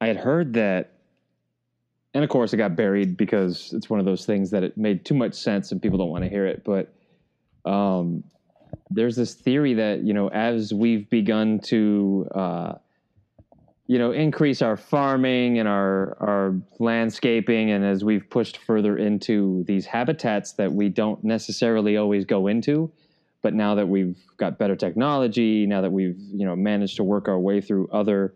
[0.00, 0.92] I had heard that,
[2.12, 5.04] and of course, it got buried because it's one of those things that it made
[5.04, 6.62] too much sense and people don't want to hear it.
[6.62, 6.92] But
[7.64, 8.22] um,
[8.90, 12.74] there's this theory that you know as we've begun to uh,
[13.86, 19.64] you know increase our farming and our our landscaping and as we've pushed further into
[19.66, 22.90] these habitats that we don't necessarily always go into
[23.42, 27.28] but now that we've got better technology now that we've you know managed to work
[27.28, 28.34] our way through other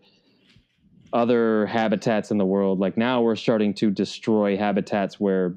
[1.12, 5.56] other habitats in the world like now we're starting to destroy habitats where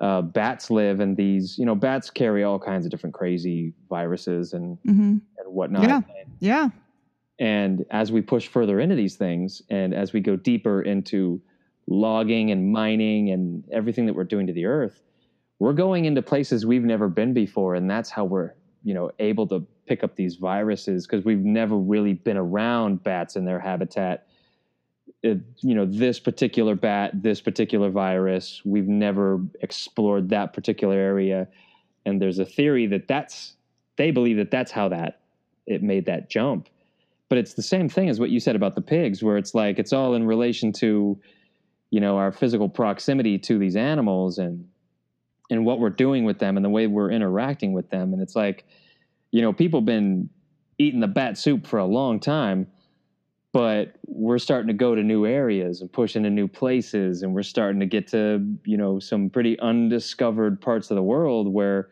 [0.00, 4.52] uh, bats live and these you know bats carry all kinds of different crazy viruses
[4.52, 5.20] and Mhm.
[5.38, 5.96] and whatnot Yeah.
[5.96, 6.68] And, yeah
[7.38, 11.40] and as we push further into these things and as we go deeper into
[11.86, 15.02] logging and mining and everything that we're doing to the earth
[15.58, 18.52] we're going into places we've never been before and that's how we're
[18.82, 23.36] you know able to pick up these viruses because we've never really been around bats
[23.36, 24.26] in their habitat
[25.22, 31.48] it, you know this particular bat this particular virus we've never explored that particular area.
[32.06, 33.54] And there's a theory that that's
[33.96, 35.20] they believe that that's how that
[35.66, 36.68] it made that jump.
[37.30, 39.78] But it's the same thing as what you said about the pigs where it's like
[39.78, 41.18] it's all in relation to
[41.90, 44.68] you know our physical proximity to these animals and
[45.50, 48.12] and what we're doing with them and the way we're interacting with them.
[48.12, 48.66] And it's like
[49.30, 50.28] you know people been
[50.78, 52.66] eating the bat soup for a long time
[53.54, 57.42] but we're starting to go to new areas and push into new places and we're
[57.44, 61.88] starting to get to you know some pretty undiscovered parts of the world where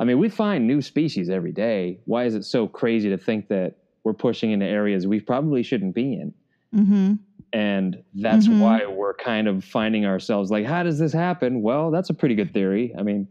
[0.00, 3.48] i mean we find new species every day why is it so crazy to think
[3.48, 6.32] that we're pushing into areas we probably shouldn't be in
[6.74, 7.12] mm-hmm.
[7.52, 8.60] and that's Mhm.
[8.60, 12.34] why we're kind of finding ourselves like how does this happen well that's a pretty
[12.34, 13.28] good theory i mean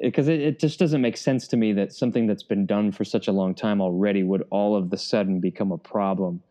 [0.00, 3.04] because it, it just doesn't make sense to me that something that's been done for
[3.04, 6.42] such a long time already would all of the sudden become a problem.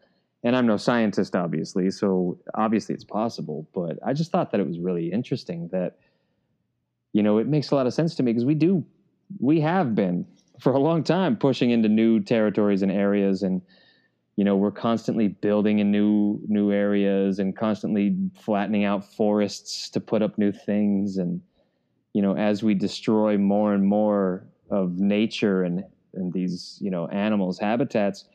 [0.43, 4.67] And i'm no scientist obviously so obviously it's possible but i just thought that it
[4.67, 5.97] was really interesting that
[7.11, 8.85] you know it makes a lot of sense to me because we do
[9.39, 10.25] we have been
[10.61, 13.61] for a long time pushing into new territories and areas and
[14.37, 19.99] you know we're constantly building in new new areas and constantly flattening out forests to
[19.99, 21.41] put up new things and
[22.17, 25.83] you know as we destroy more and more of nature and
[26.13, 28.25] and these you know animals habitats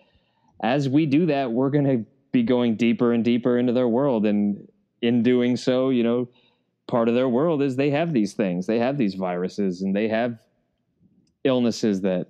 [0.62, 4.26] as we do that we're going to be going deeper and deeper into their world.
[4.26, 4.66] And
[5.02, 6.28] in doing so, you know,
[6.88, 10.08] part of their world is they have these things, they have these viruses, and they
[10.08, 10.38] have
[11.44, 12.28] illnesses that,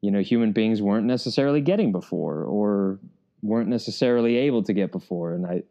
[0.00, 2.98] you know, human beings weren't necessarily getting before or
[3.42, 5.32] weren't necessarily able to get before.
[5.32, 5.62] And I,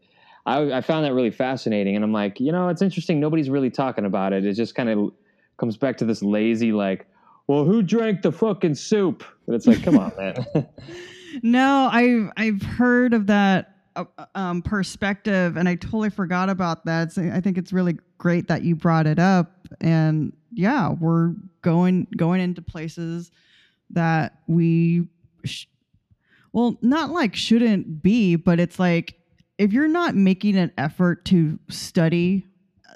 [0.45, 1.95] I, I found that really fascinating.
[1.95, 3.19] And I'm like, you know, it's interesting.
[3.19, 4.45] Nobody's really talking about it.
[4.45, 5.11] It just kind of
[5.57, 7.07] comes back to this lazy, like,
[7.47, 9.23] well, who drank the fucking soup?
[9.47, 10.45] And it's like, come on, man.
[11.43, 14.05] no, I've I've heard of that uh,
[14.35, 17.11] um, perspective, and I totally forgot about that.
[17.11, 19.67] So I think it's really great that you brought it up.
[19.81, 23.31] And yeah, we're going going into places
[23.91, 25.07] that we,
[25.43, 25.65] sh-
[26.53, 29.19] well, not like shouldn't be, but it's like
[29.57, 32.45] if you're not making an effort to study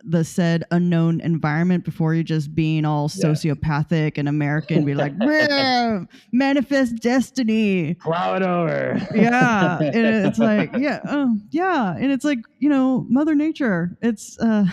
[0.03, 3.25] the said unknown environment before you're just being all yeah.
[3.25, 5.13] sociopathic and American, be like,
[6.31, 7.95] manifest destiny.
[7.95, 8.97] Plow it over.
[9.13, 9.77] yeah.
[9.79, 9.95] And
[10.25, 11.95] it's like, yeah, oh, yeah.
[11.95, 13.97] And it's like, you know, Mother Nature.
[14.01, 14.65] It's uh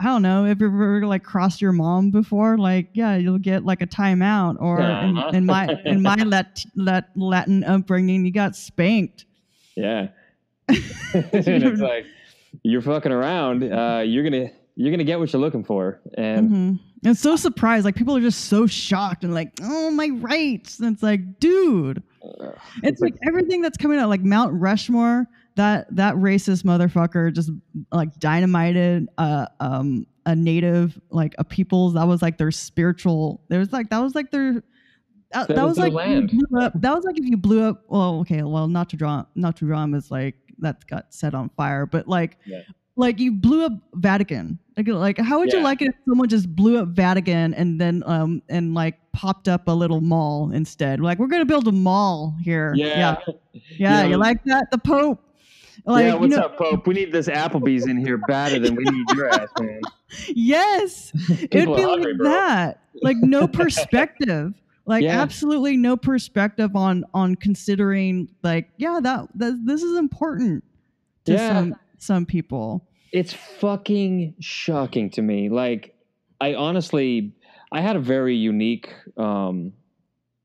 [0.00, 3.64] I don't know if you've ever like crossed your mom before, like yeah, you'll get
[3.64, 4.56] like a timeout.
[4.60, 5.28] Or uh-huh.
[5.30, 9.26] in, in, my in my Lat, Lat, Latin upbringing, you got spanked.
[9.76, 10.08] Yeah,
[11.14, 12.06] it's like
[12.62, 16.00] you're fucking around, uh, you're gonna you're gonna get what you're looking for.
[16.14, 17.12] And mm-hmm.
[17.12, 20.78] so surprised, like people are just so shocked and like, oh my rights.
[20.78, 24.52] And it's like, dude, uh, it's, it's like, like everything that's coming out, like Mount
[24.54, 25.26] Rushmore.
[25.56, 27.50] That that racist motherfucker just
[27.90, 33.40] like dynamited uh, um, a native like a people's that was like their spiritual.
[33.48, 34.62] There was like that was like their
[35.32, 36.30] that, that, that was, was like
[36.60, 37.82] up, that was like if you blew up.
[37.88, 41.50] Well, okay, well, not to draw, not to draw is like that got set on
[41.50, 42.60] fire, but like, yeah.
[42.96, 44.58] like you blew up Vatican.
[44.76, 45.58] Like, like how would yeah.
[45.58, 49.48] you like it if someone just blew up Vatican and then um and like popped
[49.48, 51.00] up a little mall instead?
[51.00, 52.72] Like, we're gonna build a mall here.
[52.74, 53.34] Yeah, yeah,
[53.76, 54.04] yeah.
[54.04, 54.70] you like that?
[54.70, 55.22] The Pope.
[55.84, 56.86] Like, yeah, what's you know, up, Pope?
[56.86, 59.80] We need this Applebee's in here better than we need your ass, man.
[60.28, 62.30] Yes, it'd be hungry, like bro.
[62.30, 62.80] that.
[63.02, 64.54] Like no perspective
[64.88, 65.20] like yeah.
[65.20, 70.64] absolutely no perspective on on considering like yeah that, that this is important
[71.26, 71.54] to yeah.
[71.54, 72.88] some some people.
[73.12, 75.48] It's fucking shocking to me.
[75.48, 75.94] Like
[76.40, 77.32] i honestly
[77.72, 79.72] i had a very unique um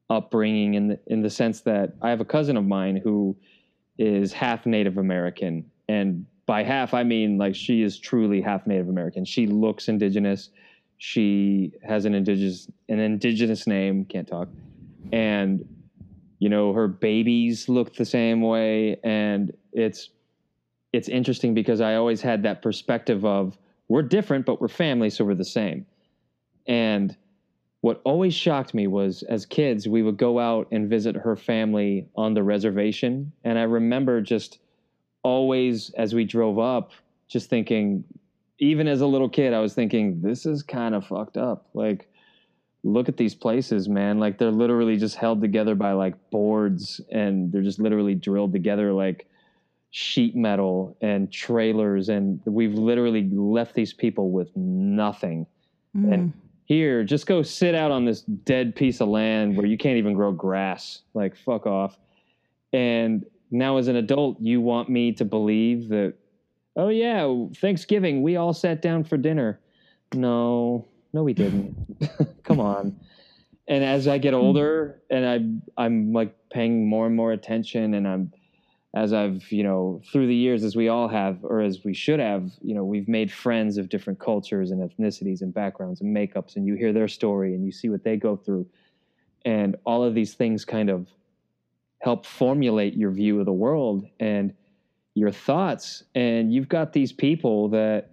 [0.10, 3.36] upbringing in the, in the sense that i have a cousin of mine who
[3.98, 5.66] is half native american.
[5.88, 9.26] And by half i mean like she is truly half native american.
[9.26, 10.50] She looks indigenous
[11.04, 14.48] she has an indigenous an indigenous name, can't talk,
[15.12, 15.68] and
[16.40, 20.12] you know her babies look the same way, and it's
[20.94, 23.58] it's interesting because I always had that perspective of
[23.90, 25.86] we're different, but we're family, so we're the same.
[26.68, 27.18] And
[27.82, 32.08] what always shocked me was as kids, we would go out and visit her family
[32.16, 33.34] on the reservation.
[33.44, 34.60] And I remember just
[35.22, 36.92] always, as we drove up,
[37.28, 38.06] just thinking,
[38.60, 41.70] even as a little kid, I was thinking, this is kind of fucked up.
[41.74, 42.08] Like,
[42.84, 44.20] look at these places, man.
[44.20, 48.94] Like, they're literally just held together by like boards and they're just literally drilled together
[48.94, 49.28] like
[49.92, 52.10] sheet metal and trailers.
[52.10, 55.46] And we've literally left these people with nothing.
[55.96, 56.14] Mm.
[56.14, 56.34] And
[56.66, 60.14] here, just go sit out on this dead piece of land where you can't even
[60.14, 61.02] grow grass.
[61.14, 61.98] Like, fuck off.
[62.72, 66.16] And now, as an adult, you want me to believe that
[66.76, 69.60] oh yeah, Thanksgiving, we all sat down for dinner.
[70.14, 71.76] No, no, we didn't.
[72.44, 73.00] Come on.
[73.68, 75.26] And as I get older, and
[75.78, 78.34] I I'm like paying more and more attention, and I'm
[78.94, 82.20] as I've you know through the years, as we all have, or as we should
[82.20, 86.58] have, you know, we've made friends of different cultures and ethnicities and backgrounds and makeups,
[86.58, 88.68] and you hear their story and you see what they go through,
[89.46, 91.08] and all of these things kind of
[92.00, 94.54] help formulate your view of the world and
[95.16, 98.12] your thoughts and you've got these people that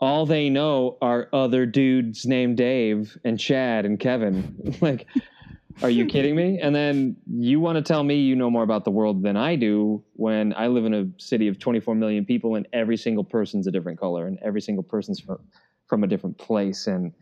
[0.00, 4.74] all they know are other dudes named Dave and Chad and Kevin.
[4.80, 5.06] like,
[5.82, 6.58] are you kidding me?
[6.60, 9.56] And then you want to tell me you know more about the world than I
[9.56, 13.66] do when I live in a city of 24 million people and every single person's
[13.66, 15.38] a different color and every single person's from,
[15.86, 16.88] from a different place.
[16.88, 17.12] And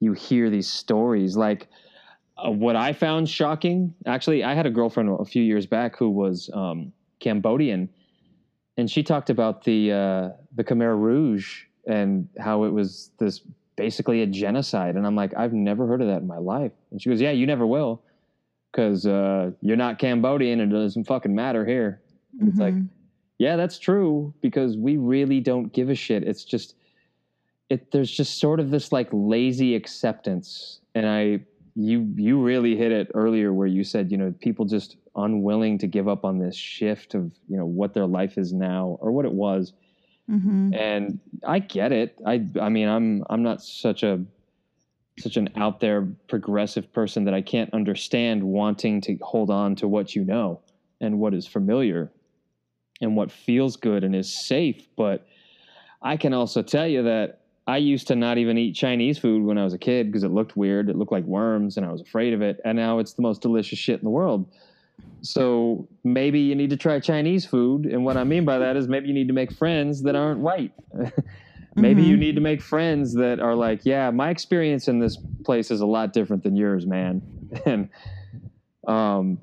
[0.00, 1.36] you hear these stories.
[1.36, 1.68] Like,
[2.38, 6.08] uh, what I found shocking, actually, I had a girlfriend a few years back who
[6.08, 7.90] was um, Cambodian
[8.76, 13.40] and she talked about the uh, the Khmer Rouge and how it was this
[13.76, 14.96] basically a genocide.
[14.96, 16.72] And I'm like, I've never heard of that in my life.
[16.90, 18.02] And she goes, Yeah, you never will,
[18.70, 22.00] because uh, you're not Cambodian and it doesn't fucking matter here.
[22.36, 22.48] Mm-hmm.
[22.48, 22.86] It's like, mm-hmm.
[23.38, 26.22] yeah, that's true because we really don't give a shit.
[26.22, 26.74] It's just,
[27.68, 31.40] it there's just sort of this like lazy acceptance, and I
[31.74, 35.86] you you really hit it earlier where you said you know people just unwilling to
[35.86, 39.24] give up on this shift of you know what their life is now or what
[39.24, 39.72] it was.
[40.30, 40.72] Mm-hmm.
[40.74, 42.16] and i get it.
[42.24, 44.24] I i mean i'm i'm not such a
[45.18, 49.88] such an out there progressive person that i can't understand wanting to hold on to
[49.88, 50.60] what you know
[51.00, 52.12] and what is familiar
[53.00, 54.86] and what feels good and is safe.
[54.96, 55.26] But
[56.02, 59.58] i can also tell you that i used to not even eat chinese food when
[59.58, 62.00] i was a kid because it looked weird it looked like worms and i was
[62.00, 64.46] afraid of it and now it's the most delicious shit in the world
[65.24, 67.86] so maybe you need to try Chinese food.
[67.86, 70.40] And what I mean by that is maybe you need to make friends that aren't
[70.40, 70.72] white.
[71.76, 72.18] maybe you Mhm.
[72.18, 75.86] need to make friends that are like, yeah, my experience in this place is a
[75.86, 77.22] lot different than yours, man.
[77.64, 77.88] And
[78.88, 79.38] um,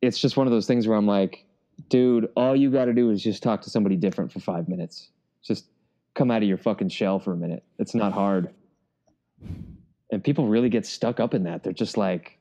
[0.00, 1.44] it's just one of those things where I'm like,
[1.90, 5.10] dude, all you got to do is just talk to somebody different for five minutes.
[5.42, 5.66] Just
[6.14, 7.62] come out of your fucking shell for a minute.
[7.78, 8.48] It's not hard.
[10.10, 11.62] And people really get stuck up in that.
[11.62, 12.38] They're just like,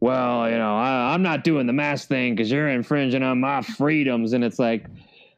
[0.00, 3.62] well, you know, I, I'm not doing the mask thing because you're infringing on my
[3.62, 4.32] freedoms.
[4.32, 4.86] And it's like,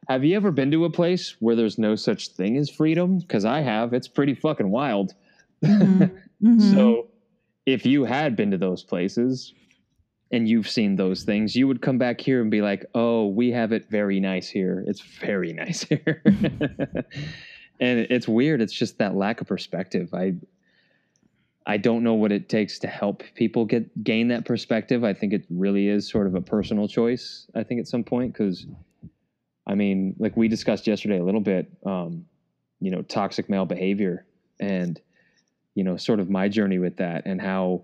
[0.07, 3.19] have you ever been to a place where there's no such thing as freedom?
[3.19, 3.93] Because I have.
[3.93, 5.13] It's pretty fucking wild.
[5.63, 6.11] Mhm.
[6.43, 6.73] Mhm.
[6.73, 7.07] So
[7.65, 9.53] if you had been to those places
[10.31, 13.51] and you've seen those things, you would come back here and be like, oh, we
[13.51, 14.83] have it very nice here.
[14.85, 16.21] It's very nice here.
[17.79, 18.61] and it's weird.
[18.61, 20.13] It's just that lack of perspective.
[20.13, 20.35] I
[21.67, 25.03] I don't know what it takes to help people get gain that perspective.
[25.03, 27.47] I think it really is sort of a personal choice.
[27.55, 28.67] I think at some point because,
[29.65, 32.25] I mean, like we discussed yesterday a little bit, um,
[32.79, 34.25] you know, toxic male behavior
[34.59, 35.01] and
[35.75, 37.83] you know, sort of my journey with that and how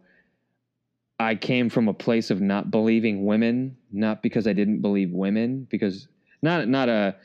[1.20, 5.68] I came from a place of not believing women, not because I didn't believe women,
[5.70, 6.08] because
[6.42, 7.16] not not a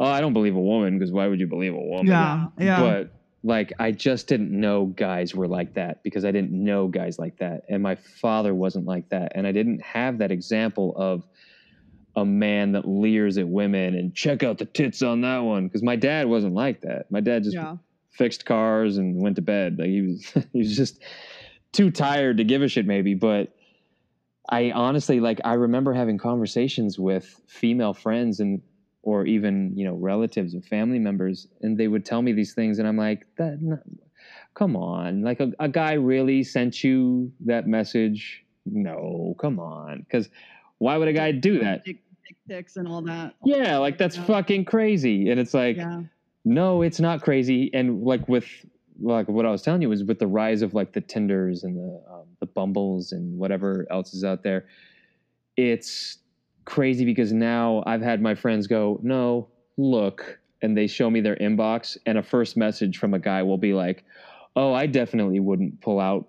[0.00, 2.06] oh I don't believe a woman because why would you believe a woman?
[2.06, 2.80] yeah, yeah.
[2.80, 3.12] But
[3.42, 7.38] like I just didn't know guys were like that because I didn't know guys like
[7.38, 11.26] that, and my father wasn't like that, and I didn't have that example of
[12.16, 15.82] a man that leers at women and check out the tits on that one because
[15.82, 17.10] my dad wasn't like that.
[17.10, 17.76] My dad just yeah.
[18.10, 19.78] fixed cars and went to bed.
[19.78, 21.02] Like he was he was just
[21.72, 23.54] too tired to give a shit maybe, but
[24.48, 28.62] I honestly like I remember having conversations with female friends and
[29.06, 32.80] or even, you know, relatives and family members and they would tell me these things
[32.80, 33.78] and I'm like, that no,
[34.54, 35.22] come on.
[35.22, 38.44] Like a, a guy really sent you that message?
[38.66, 40.04] No, come on.
[40.10, 40.28] Cuz
[40.78, 41.84] why would a guy do that?
[41.84, 43.34] Dick, dick pics and all that.
[43.44, 44.24] Yeah, like that's Yeah.
[44.24, 45.30] fucking crazy.
[45.30, 46.02] And it's like Yeah.
[46.44, 47.70] no, it's not crazy.
[47.72, 48.48] And like with
[49.00, 51.76] like what I was telling you was with the rise of like the Tinders and
[51.76, 54.66] the um, the Bumbles and whatever else is out there,
[55.56, 56.18] it's
[56.66, 59.48] crazy because now I've had my friends go, no,
[59.78, 63.56] look, and they show me their inbox, and a first message from a guy will
[63.58, 64.04] be like,
[64.54, 66.28] oh, I definitely wouldn't pull out.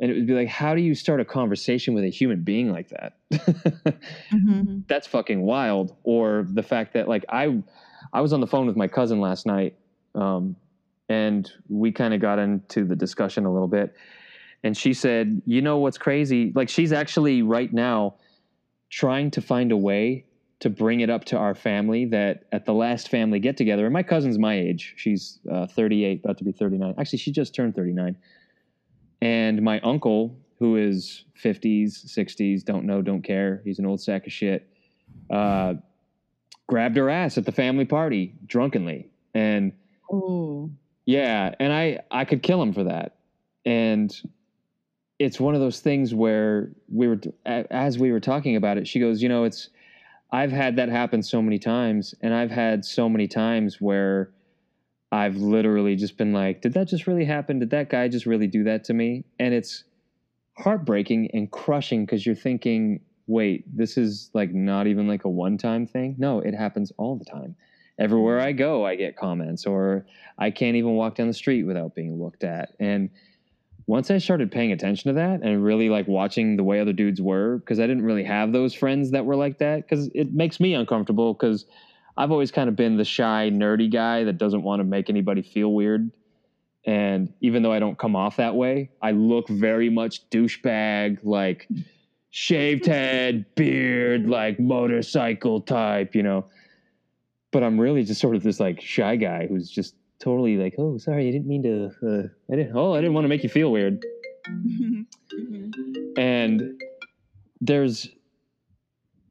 [0.00, 2.72] And it would be like, how do you start a conversation with a human being
[2.72, 3.12] like that?
[4.32, 4.84] Mhm.
[4.88, 5.94] that's fucking wild.
[6.02, 7.62] Or the fact that like I
[8.12, 9.74] I was on the phone with my cousin last night,
[10.14, 10.56] um,
[11.08, 13.92] and we kind of got into the discussion a little bit.
[14.64, 16.52] And she said, "You know what's crazy?
[16.54, 18.16] Like she's actually right now
[18.92, 20.26] trying to find a way
[20.60, 23.86] to bring it up to our family that at the last family get together.
[23.86, 26.94] And my cousin's my age; she's uh, 38, about to be 39.
[26.98, 28.16] Actually, she just turned 39.
[29.22, 33.62] And my uncle, who is 50s, 60s, don't know, don't care.
[33.64, 34.68] He's an old sack of shit.
[35.30, 35.74] Uh,
[36.68, 39.72] grabbed her ass at the family party drunkenly, and
[40.12, 40.70] Oh.
[41.06, 43.16] yeah, and I I could kill him for that.
[43.64, 44.14] And
[45.22, 49.00] it's one of those things where we were as we were talking about it, she
[49.00, 49.70] goes, "You know, it's
[50.30, 54.30] I've had that happen so many times and I've had so many times where
[55.10, 57.58] I've literally just been like, did that just really happen?
[57.58, 59.84] Did that guy just really do that to me?" And it's
[60.58, 65.86] heartbreaking and crushing because you're thinking, "Wait, this is like not even like a one-time
[65.86, 67.56] thing?" No, it happens all the time.
[67.98, 70.06] Everywhere I go, I get comments or
[70.38, 72.74] I can't even walk down the street without being looked at.
[72.80, 73.10] And
[73.86, 77.20] once I started paying attention to that and really like watching the way other dudes
[77.20, 80.60] were, because I didn't really have those friends that were like that, because it makes
[80.60, 81.66] me uncomfortable because
[82.16, 85.42] I've always kind of been the shy, nerdy guy that doesn't want to make anybody
[85.42, 86.10] feel weird.
[86.84, 91.68] And even though I don't come off that way, I look very much douchebag, like
[92.30, 96.46] shaved head, beard, like motorcycle type, you know.
[97.52, 100.98] But I'm really just sort of this like shy guy who's just totally like, oh,
[100.98, 101.90] sorry, I didn't mean to.
[102.06, 102.76] Uh, I didn't.
[102.76, 104.04] Oh, I didn't want to make you feel weird.
[104.48, 105.06] Mhm.
[106.16, 106.80] And
[107.60, 108.08] there's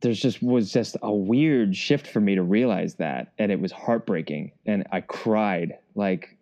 [0.01, 3.72] there's just was just a weird shift for me to realize that, and it was
[3.72, 6.38] heartbreaking, and I cried like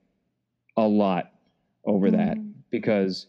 [0.78, 1.32] a lot
[1.86, 2.54] over that Mhm.
[2.72, 3.28] because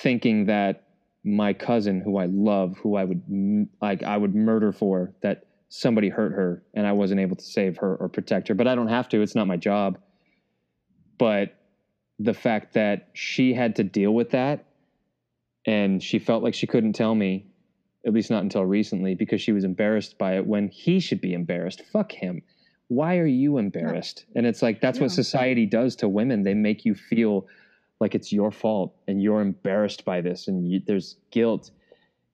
[0.00, 0.84] thinking that
[1.24, 6.08] my cousin who I love, who I would like I would murder for that somebody
[6.08, 8.88] hurt her and I wasn't able to save her or protect her, but I don't
[8.88, 9.20] have to.
[9.20, 9.98] It's not my job.
[11.18, 11.54] But
[12.18, 14.64] the fact that she had to deal with that
[15.66, 17.46] and she felt like she couldn't tell me,
[18.06, 21.34] at least not until recently, because she was embarrassed by it when he should be
[21.34, 21.82] embarrassed.
[21.92, 22.42] Fuck him.
[22.88, 24.24] Why are you embarrassed?
[24.34, 26.42] And it's like that's what society does to women.
[26.42, 27.46] They make you feel
[28.00, 31.70] like it's your fault and you're embarrassed by this and you, there's guilt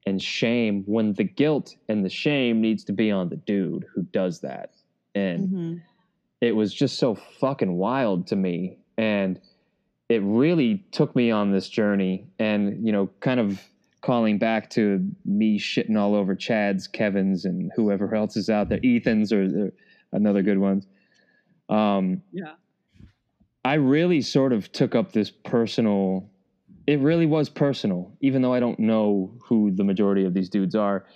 [0.06, 4.02] and shame when the guilt and the shame needs to be on the dude who
[4.02, 4.74] does that.
[5.14, 5.82] And Mhm.
[6.44, 8.78] It was just so fucking wild to me.
[8.98, 9.40] And
[10.08, 13.60] it really took me on this journey and you know kind of
[14.02, 18.78] calling back to me shitting all over chad's kevin's and whoever else is out there
[18.84, 19.72] ethan's or, or
[20.12, 20.86] another good ones
[21.70, 22.52] um Yeah.
[23.64, 26.30] i really sort of took up this personal
[26.86, 30.74] it really was personal even though i don't know who the majority of these dudes
[30.74, 31.06] are.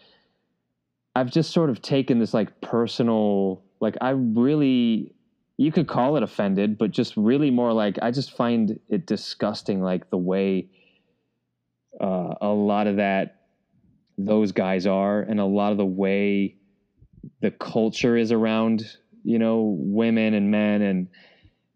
[1.15, 5.13] I've just sort of taken this like personal like i really
[5.59, 9.83] you could call it offended but just really more like i just find it disgusting
[9.83, 10.69] like the way
[12.01, 13.43] uh, a lot of that
[14.17, 16.57] those guys are and a lot of the way
[17.41, 21.09] the culture is around you know women and men and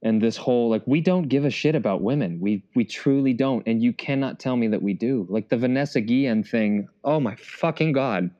[0.03, 2.41] and this whole like we don't give a shit about women.
[2.41, 3.63] We we truly don't.
[3.69, 5.27] And you cannot tell me that we do.
[5.31, 8.31] Like the vanessa guillen thing oh my fucking god.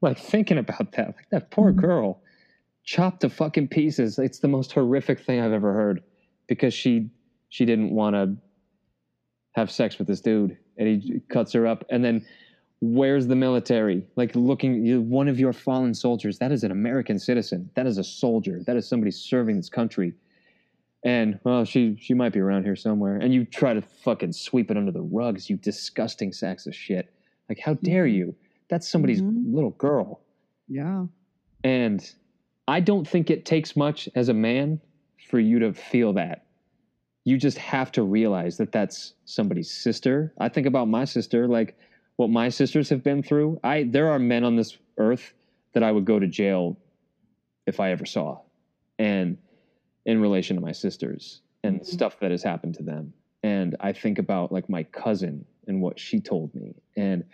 [0.00, 1.76] Like thinking about that like that poor Mhm.
[1.76, 2.22] girl
[2.84, 4.18] chopped to fucking pieces.
[4.18, 6.02] It's the most horrific thing i've ever heard
[6.48, 7.10] because she
[7.48, 8.36] she didn't want to
[9.52, 12.24] have sex with this dude and he cuts her up and then
[12.80, 14.04] where's the military?
[14.16, 17.70] Like looking you- one of your fallen soldiers that is an american citizen.
[17.76, 18.60] That is a soldier.
[18.66, 20.14] That is somebody serving this country.
[21.04, 23.16] And well she she might be around here somewhere.
[23.16, 27.12] And you try to fucking sweep it under the rugs you disgusting sacks of shit.
[27.48, 28.34] Like how dare you?
[28.68, 29.54] That's somebody's Mhm.
[29.54, 30.20] little girl.
[30.68, 31.06] Yeah.
[31.64, 32.12] and
[32.68, 34.80] I don't think it takes much as a man
[35.28, 36.46] for you to feel that.
[37.24, 40.32] You just have to realize that that's somebody's sister.
[40.38, 41.76] I think about my sister, like
[42.16, 43.60] what my sisters have been through.
[43.62, 45.32] I there are men on this earth
[45.72, 46.78] that I would go to jail
[47.66, 48.40] if I ever saw,
[48.98, 49.38] and
[50.04, 51.86] in relation to my sisters and Mhm.
[51.86, 53.12] stuff that has happened to them.
[53.44, 57.24] And I think about like my cousin and what she told me, and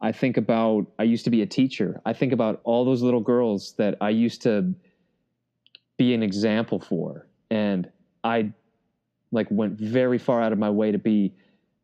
[0.00, 2.00] I think about I used to be a teacher.
[2.06, 4.74] I think about all those little girls that I used to
[5.98, 7.90] be an example for and
[8.24, 8.52] I
[9.32, 11.34] like went very far out of my way to be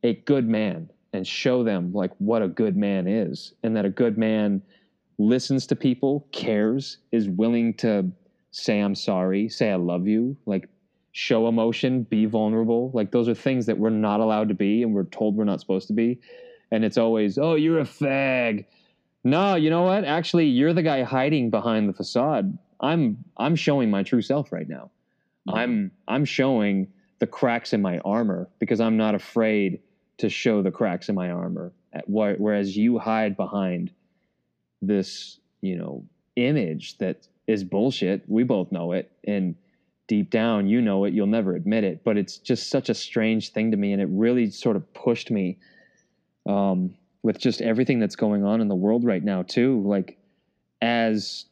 [0.02, 3.90] a good man and show them like what a good man is and that a
[3.90, 4.62] good man
[5.18, 8.10] listens to people, cares, is willing to
[8.50, 10.68] say I'm sorry, say I love you, like
[11.12, 12.90] show emotion, be vulnerable.
[12.94, 15.60] Like those are things that we're not allowed to be and we're told we're not
[15.60, 16.20] supposed to be
[16.70, 18.64] and it's always, oh, you're a fag.
[19.24, 20.04] No, you know what?
[20.04, 22.58] Actually, you're the guy hiding behind the facade.
[22.80, 24.90] I'm I'm showing my true self right now.
[25.48, 25.58] Mm-hmm.
[25.58, 26.88] I'm I'm showing
[27.18, 29.80] the cracks in my armor because I'm not afraid
[30.18, 31.72] to show the cracks in my armor.
[32.06, 33.90] Whereas you hide behind
[34.82, 36.04] this, you know,
[36.36, 38.22] image that is bullshit.
[38.28, 39.54] We both know it, and
[40.06, 41.14] deep down, you know it.
[41.14, 44.08] You'll never admit it, but it's just such a strange thing to me, and it
[44.10, 45.58] really sort of pushed me
[46.46, 49.82] um, with just everything that's going on in the world right now too.
[49.84, 50.18] Like
[50.82, 51.46] as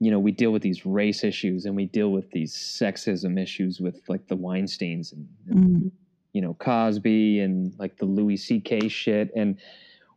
[0.00, 3.80] you know we deal with these race issues and we deal with these sexism issues
[3.80, 5.90] with like the weinsteins and, and Mhm.
[6.32, 9.30] you know cosby and like the louis ck shit.
[9.36, 9.56] And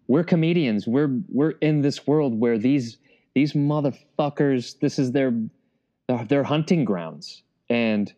[0.07, 0.87] we're comedians.
[0.87, 2.97] We're we're in this world where these
[3.33, 5.33] these motherfuckers this is their
[6.27, 7.43] their hunting grounds.
[7.69, 8.13] And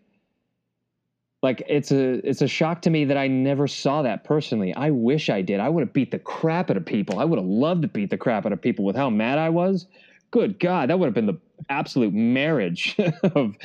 [1.44, 4.74] like it's a it's a shock to me that I never saw that personally.
[4.74, 5.60] I wish I did.
[5.60, 7.20] I would have beat the crap out of people.
[7.20, 9.50] I would have loved to beat the crap out of people with how mad I
[9.50, 9.86] was.
[10.32, 11.40] Good God, that would have been the
[11.70, 13.56] absolute marriage of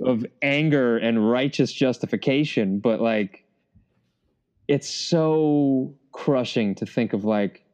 [0.00, 2.78] of anger and righteous justification.
[2.78, 3.44] But like,
[4.68, 7.64] it's so crushing to think of like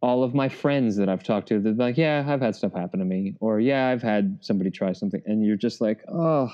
[0.00, 1.58] all of my friends that I've talked to.
[1.58, 4.92] They're like, yeah, I've had stuff happen to me, or yeah, I've had somebody try
[4.92, 6.52] something, and you're just like, oh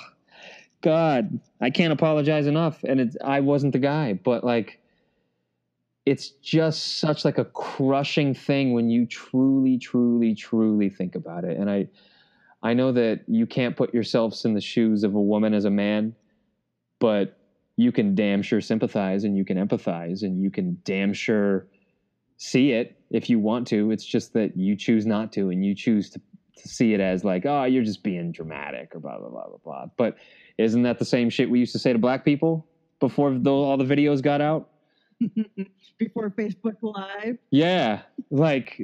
[0.83, 2.85] God, I can't apologize enough.
[2.85, 4.81] And it's I wasn't the guy, but like
[6.05, 11.59] it's just such like a crushing thing when you truly, truly, truly think about it.
[11.59, 11.89] And I
[12.63, 15.71] I know that you can't put yourselves in the shoes of a woman as a
[15.71, 16.15] man,
[17.01, 17.39] but
[17.77, 21.67] you can damn sure sympathize and you can empathize and you can damn sure
[22.37, 23.91] see it if you want to.
[23.91, 26.21] It's just that you choose not to and you choose to,
[26.59, 29.59] to see it as like, oh, you're just being dramatic or blah, blah, blah, blah,
[29.65, 29.87] blah.
[29.97, 30.17] But
[30.59, 32.67] isn't that the same shit we used to say to black people
[33.01, 34.69] before the, all the videos got out?
[35.99, 37.39] Before Facebook Live.
[37.51, 38.01] Yeah,
[38.31, 38.83] like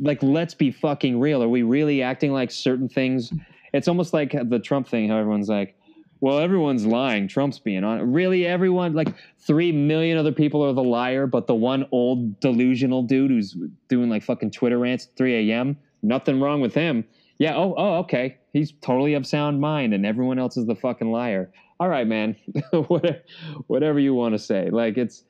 [0.00, 1.42] like let's be fucking real.
[1.42, 3.32] Are we really acting like certain things?
[3.72, 5.08] It's almost like the Trump thing.
[5.08, 5.76] How everyone's like,
[6.20, 7.28] well, everyone's lying.
[7.28, 8.12] Trump's being on.
[8.12, 13.02] Really, everyone like three million other people are the liar, but the one old delusional
[13.02, 13.56] dude who's
[13.88, 15.76] doing like fucking Twitter rants at 3 a.m.
[16.02, 17.04] Nothing wrong with him.
[17.38, 17.56] Yeah.
[17.56, 17.74] Oh.
[17.76, 17.94] Oh.
[17.98, 18.38] Okay.
[18.52, 21.50] He's totally of sound mind, and everyone else is the fucking liar.
[21.80, 22.36] All right, man.
[23.66, 24.70] Whatever you want to say.
[24.70, 25.24] Like it's,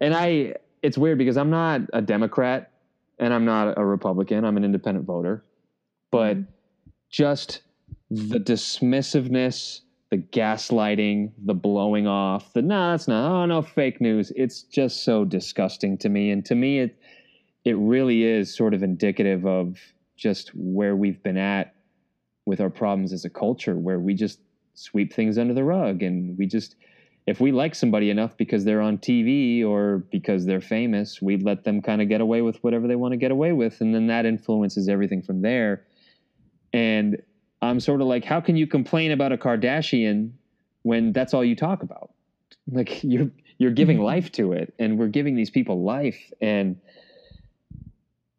[0.00, 0.54] and I.
[0.80, 2.70] It's weird because I'm not a Democrat
[3.18, 4.44] and I'm not a Republican.
[4.44, 5.44] I'm an independent voter,
[6.10, 6.50] but mm-hmm.
[7.10, 7.62] just
[8.10, 13.30] the dismissiveness, the gaslighting, the blowing off, the no, nah, that's not.
[13.30, 14.32] Oh no, fake news.
[14.36, 16.96] It's just so disgusting to me, and to me, it
[17.64, 19.78] it really is sort of indicative of
[20.18, 21.74] just where we've been at
[22.44, 24.40] with our problems as a culture, where we just
[24.74, 26.76] sweep things under the rug, and we just
[27.28, 31.62] if we like somebody enough because they're on TV or because they're famous, we let
[31.62, 33.82] them kind of get away with whatever they want to get away with.
[33.82, 35.84] And then that influences everything from there.
[36.72, 37.20] And
[37.60, 40.30] I'm sort of like, how can you complain about a Kardashian
[40.84, 42.14] when that's all you talk about?
[42.66, 46.32] Like you're you're giving life to it, and we're giving these people life.
[46.40, 46.80] And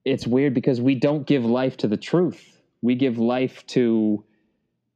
[0.05, 2.61] it's weird because we don't give life to the truth.
[2.81, 4.23] We give life to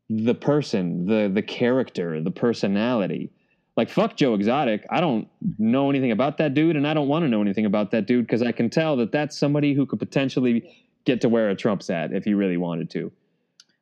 [0.10, 3.32] the person, the the character, the personality
[3.76, 4.86] like fuck Joe Exotic.
[4.90, 5.28] I don't
[5.58, 8.26] know anything about that dude, and I don't want to know anything about that dude
[8.26, 10.64] because I can tell that that's somebody who could potentially
[11.06, 13.12] get to where a Trump's at if he really wanted to.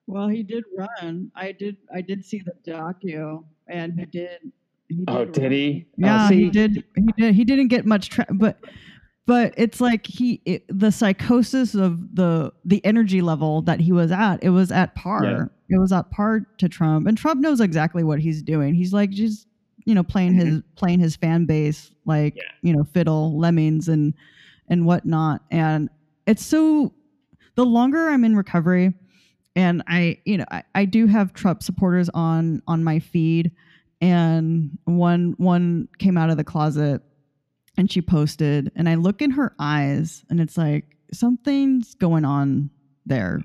[0.08, 1.32] Well, he did run.
[1.36, 1.78] I did.
[1.94, 4.52] I did see the docu, and he did.
[4.88, 5.86] He did oh, did he?
[5.90, 6.84] Oh, yeah, oh, he did.
[6.96, 7.36] He did.
[7.36, 8.60] He didn't get much, tra- but
[9.26, 14.12] but it's like he it, the psychosis of the the energy level that he was
[14.12, 14.44] at.
[14.44, 15.24] It was at par.
[15.24, 15.46] Yeah.
[15.70, 18.74] It was at par to Trump, and Trump knows exactly what he's doing.
[18.74, 19.48] He's like just
[19.86, 20.60] you know playing his mm-hmm.
[20.76, 22.44] playing his fan base like yeah.
[22.62, 24.14] you know fiddle lemmings and
[24.70, 25.90] and whatnot and
[26.28, 26.94] it's so
[27.56, 28.94] the longer i'm in recovery
[29.56, 33.52] and i you know i, I do have trump supporters on on my feed
[34.02, 37.02] and one one came out of the closet
[37.78, 42.70] and she posted and i look in her eyes and it's like something's going on
[43.06, 43.42] there.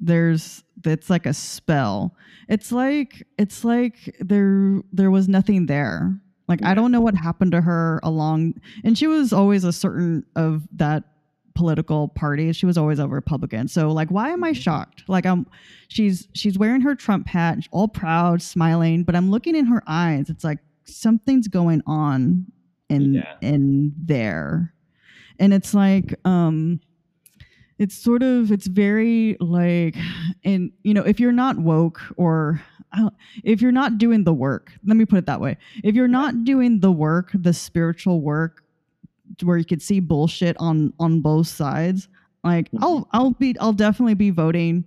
[0.00, 2.16] There's it's like a spell.
[2.48, 6.18] It's like it's like there there was nothing there.
[6.48, 6.70] Like yeah.
[6.70, 10.66] i don't know what happened to her along and she was always a certain of
[10.72, 11.04] that
[11.54, 12.52] political party.
[12.52, 13.68] She was always a republican.
[13.68, 14.60] So like why am i mm-hmm.
[14.60, 15.04] shocked?
[15.08, 15.46] Like i'm
[15.88, 20.30] she's she's wearing her trump hat all proud smiling but i'm looking in her eyes.
[20.30, 22.46] It's like something's going on
[22.92, 23.34] in yeah.
[23.40, 24.72] in there
[25.38, 26.80] and it's like um
[27.78, 29.96] it's sort of it's very like
[30.44, 32.62] and you know if you're not woke or
[33.44, 36.44] if you're not doing the work let me put it that way if you're not
[36.44, 38.62] doing the work the spiritual work
[39.42, 42.08] where you could see bullshit on on both sides
[42.44, 42.84] like mm-hmm.
[42.84, 44.84] i'll i'll be i'll definitely be voting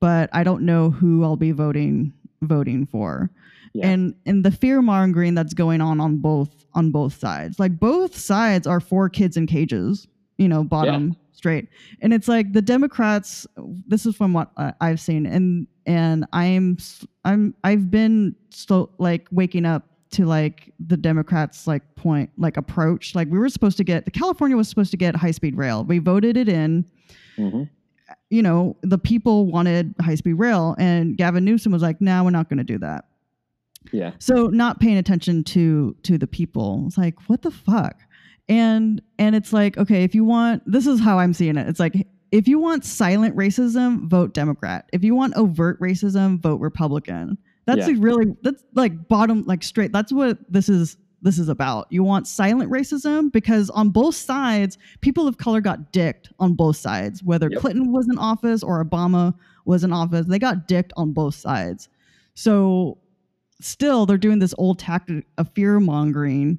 [0.00, 2.12] but i don't know who i'll be voting
[2.42, 3.30] voting for
[3.72, 3.86] yeah.
[3.88, 8.16] and and the fear mongering that's going on on both on both sides like both
[8.16, 11.68] sides are for kids in cages you know bottom yeah straight.
[12.02, 13.46] And it's like the Democrats.
[13.86, 14.50] This is from what
[14.80, 16.76] I've seen, and and I'm
[17.24, 23.14] I'm I've been so like waking up to like the Democrats like point like approach.
[23.14, 25.84] Like we were supposed to get the California was supposed to get high speed rail.
[25.84, 26.84] We voted it in.
[27.38, 27.62] Mm-hmm.
[28.30, 32.24] You know the people wanted high speed rail, and Gavin Newsom was like, "No, nah,
[32.24, 33.06] we're not going to do that."
[33.92, 34.12] Yeah.
[34.18, 36.84] So not paying attention to to the people.
[36.86, 37.96] It's like, what the fuck?
[38.48, 41.80] and and it's like okay if you want this is how i'm seeing it it's
[41.80, 47.36] like if you want silent racism vote democrat if you want overt racism vote republican
[47.66, 47.94] that's yeah.
[47.98, 52.26] really that's like bottom like straight that's what this is this is about you want
[52.26, 57.48] silent racism because on both sides people of color got dicked on both sides whether
[57.50, 57.60] yep.
[57.60, 59.34] clinton was in office or obama
[59.64, 61.88] was in office they got dicked on both sides
[62.34, 62.96] so
[63.60, 66.58] still they're doing this old tactic of fear mongering.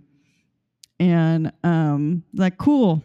[0.99, 3.03] And um like cool.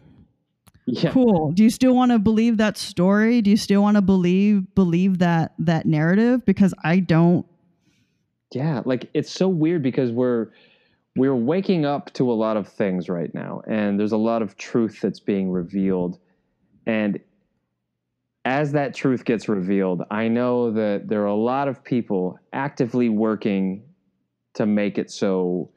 [0.87, 1.13] Yeah.
[1.13, 1.53] cool.
[1.53, 3.41] Do you still want to believe that story?
[3.41, 6.45] Do you still want to believe believe that that narrative?
[6.45, 7.47] Because i don't.
[8.53, 10.49] Yeah like it's so weird because we're
[11.17, 14.57] we're waking up to a lot of things right now and there's a lot of
[14.57, 16.19] truth that's being revealed.
[16.87, 17.19] And
[18.45, 23.09] as that truth gets revealed i know that there are a lot of people actively
[23.09, 23.83] working
[24.55, 25.71] to make it so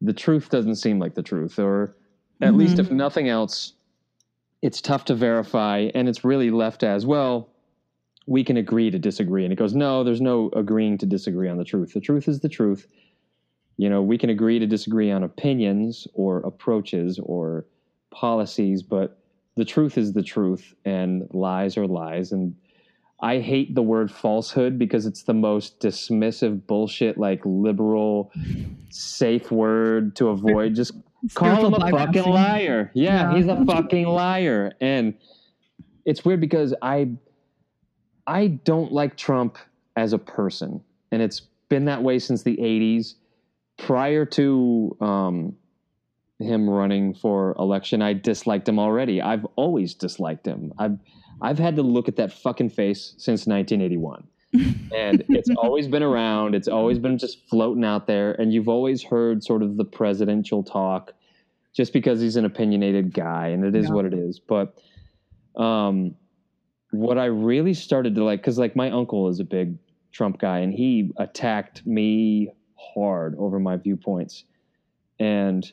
[0.00, 1.96] the truth doesn't seem like the truth, or
[2.40, 2.58] at mm-hmm.
[2.58, 3.74] least if nothing else,
[4.62, 7.48] it's tough to verify, and it's really left as well.
[8.26, 11.56] We can agree to disagree, and it goes, no, there's no agreeing to disagree on
[11.56, 11.94] the truth.
[11.94, 12.86] The truth is the truth,
[13.76, 17.66] you know, we can agree to disagree on opinions or approaches or
[18.10, 19.18] policies, but
[19.58, 22.30] the truth is the truth and lies are lies.
[22.32, 22.54] And
[23.20, 28.30] I hate the word falsehood because it's the most dismissive bullshit, like liberal,
[28.88, 30.76] safe word to avoid.
[30.76, 30.92] Just
[31.34, 32.92] call him a fucking liar.
[32.94, 34.72] Yeah, yeah, he's a fucking liar.
[34.80, 35.14] And
[36.04, 37.10] it's weird because I
[38.26, 39.58] I don't like Trump
[39.96, 40.80] as a person.
[41.10, 43.14] And it's been that way since the 80s.
[43.78, 45.56] Prior to um,
[46.38, 49.20] him running for election, I disliked him already.
[49.20, 50.72] I've always disliked him.
[50.78, 50.98] I've
[51.40, 54.26] I've had to look at that fucking face since 1981.
[54.94, 56.54] and it's always been around.
[56.54, 58.32] It's always been just floating out there.
[58.32, 61.12] And you've always heard sort of the presidential talk
[61.74, 63.92] just because he's an opinionated guy and it is yeah.
[63.92, 64.40] what it is.
[64.40, 64.78] But
[65.54, 66.14] um,
[66.90, 69.76] what I really started to like, because like my uncle is a big
[70.12, 74.44] Trump guy and he attacked me hard over my viewpoints.
[75.20, 75.70] And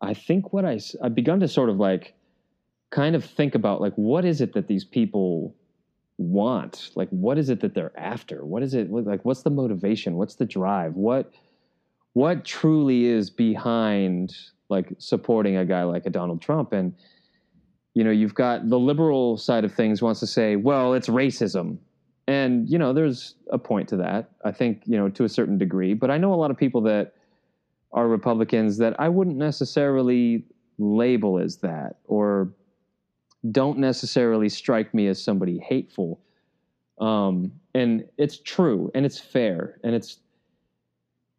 [0.00, 2.14] I think what I, I've begun to sort of like
[2.90, 5.54] kind of think about like what is it that these people
[6.18, 6.90] want?
[6.94, 8.44] Like what is it that they're after?
[8.44, 10.16] What is it like what's the motivation?
[10.16, 10.94] What's the drive?
[10.94, 11.32] What
[12.12, 14.34] what truly is behind
[14.68, 16.72] like supporting a guy like a Donald Trump?
[16.72, 16.94] And
[17.94, 21.78] you know you've got the liberal side of things wants to say well it's racism.
[22.26, 25.58] And you know there's a point to that i think you know to a certain
[25.58, 25.94] degree.
[25.94, 27.14] But i know a lot of people that
[27.92, 30.44] are republicans that i wouldn't necessarily
[30.78, 32.52] label as that or
[33.50, 36.20] don't necessarily strike me as somebody hateful.
[37.00, 40.18] Um, and it's true and it's fair and it's,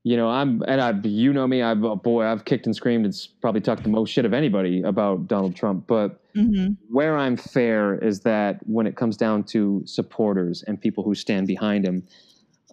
[0.03, 3.05] you know, I'm, and I, you know me, I've, oh boy, I've kicked and screamed
[3.05, 5.85] and probably talked the most shit of anybody about Donald Trump.
[5.85, 6.73] But mm-hmm.
[6.89, 11.45] where I'm fair is that when it comes down to supporters and people who stand
[11.45, 12.07] behind him,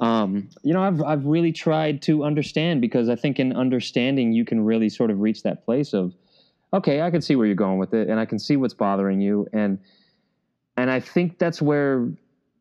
[0.01, 4.45] um, you know, I've, I've really tried to understand because I think in understanding, you
[4.45, 6.15] can really sort of reach that place of,
[6.73, 9.21] okay, I can see where you're going with it, and I can see what's bothering
[9.21, 9.79] you, and
[10.77, 12.09] and I think that's where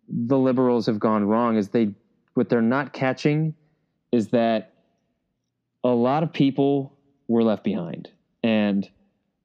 [0.09, 1.57] the liberals have gone wrong.
[1.57, 1.93] Is they
[2.33, 3.53] what they're not catching
[4.11, 4.73] is that
[5.83, 6.97] a lot of people
[7.27, 8.09] were left behind,
[8.43, 8.89] and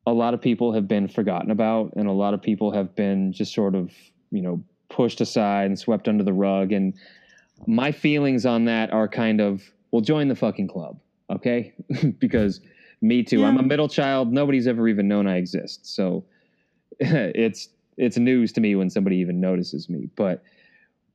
[0.07, 3.33] a lot of people have been forgotten about, and a lot of people have been
[3.33, 3.91] just sort of
[4.31, 6.95] you know pushed aside and swept under the rug, and
[7.67, 10.99] my feelings on that are kind of well, join the fucking club,
[11.31, 11.75] okay?
[12.19, 12.61] because
[13.03, 13.41] me too.
[13.41, 13.49] Yeah.
[13.49, 14.33] I'm a middle child.
[14.33, 15.95] Nobody's ever even known I exist.
[15.95, 16.25] So
[16.99, 20.09] it's it's news to me when somebody even notices me.
[20.17, 20.43] But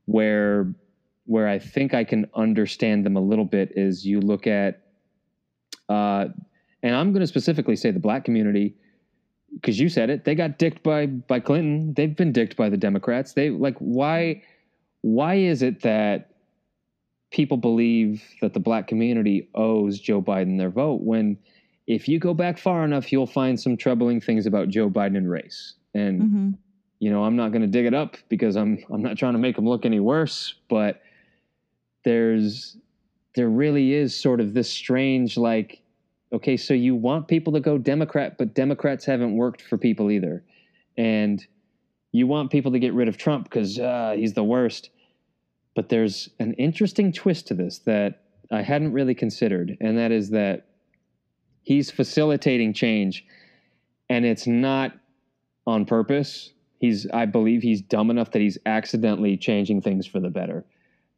[0.05, 0.73] where
[1.25, 4.83] where I think I can understand them a little bit is you look at
[5.89, 6.27] uh,
[6.83, 8.75] and I'm going to specifically say the black community
[9.53, 10.23] because you said it.
[10.25, 11.93] They got dicked by by Clinton.
[11.93, 13.33] They've been dicked by the Democrats.
[13.33, 14.43] They like why
[15.01, 16.31] why is it that
[17.31, 21.37] people believe that the black community owes Joe Biden their vote when
[21.85, 25.29] if you go back far enough, you'll find some troubling things about Joe Biden and
[25.29, 25.75] race.
[25.93, 26.49] And mm-hmm.
[26.99, 29.39] you know, I'm not going to dig it up because I'm I'm not trying to
[29.39, 31.01] make him look any worse, but
[32.03, 32.77] there's
[33.35, 35.81] there really is sort of this strange like
[36.33, 40.43] okay, so you want people to go Democrat, but Democrats haven't worked for people either.
[40.97, 41.45] And
[42.11, 44.89] you want people to get rid of Trump because uh, he's the worst.
[45.77, 50.31] But there's an interesting twist to this that I hadn't really considered, and that is
[50.31, 50.65] that
[51.61, 53.23] he's facilitating change
[54.09, 54.93] and it's not
[55.67, 56.51] on purpose.
[56.79, 60.65] He's i believe he's dumb enough that he's accidentally changing things for the better.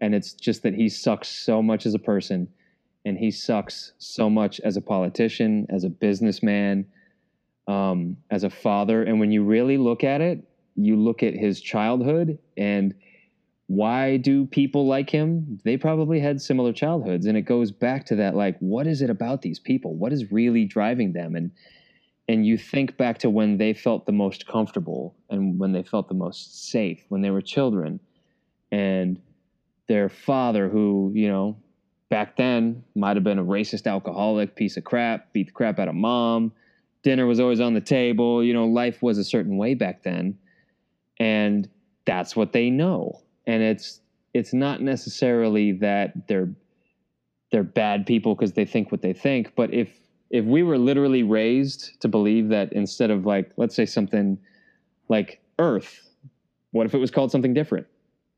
[0.01, 2.49] And it's just that he sucks so much as a person
[3.05, 6.85] and he sucks so much as a politician as a businessman
[7.69, 9.03] um, as a father.
[9.03, 10.43] And when you really look at it
[10.75, 12.93] you look at his childhood and
[13.69, 15.59] why do people like him?
[15.63, 17.27] They probably had similar childhoods.
[17.27, 19.93] And it goes back to that like, what is it about these people?
[19.93, 21.35] What is really driving them?
[21.35, 21.51] And
[22.27, 26.07] and you think back to when they felt the most comfortable and when they felt
[26.07, 27.99] the most safe, when they were children.
[28.71, 29.21] And
[29.87, 31.55] their father, who, you know,
[32.09, 35.87] back then might have been a racist alcoholic, piece of crap, beat the crap out
[35.87, 36.53] of mom.
[37.03, 38.43] Dinner was always on the table.
[38.43, 40.39] You know, life was a certain way back then.
[41.19, 41.69] And
[42.05, 44.01] that's what they know and it's
[44.35, 46.49] it's not necessarily that they're
[47.51, 49.89] they're bad people because they think what they think but if
[50.29, 54.37] if we were literally raised to believe that instead of like let's say something
[55.09, 56.07] like earth
[56.71, 57.87] what if it was called something different?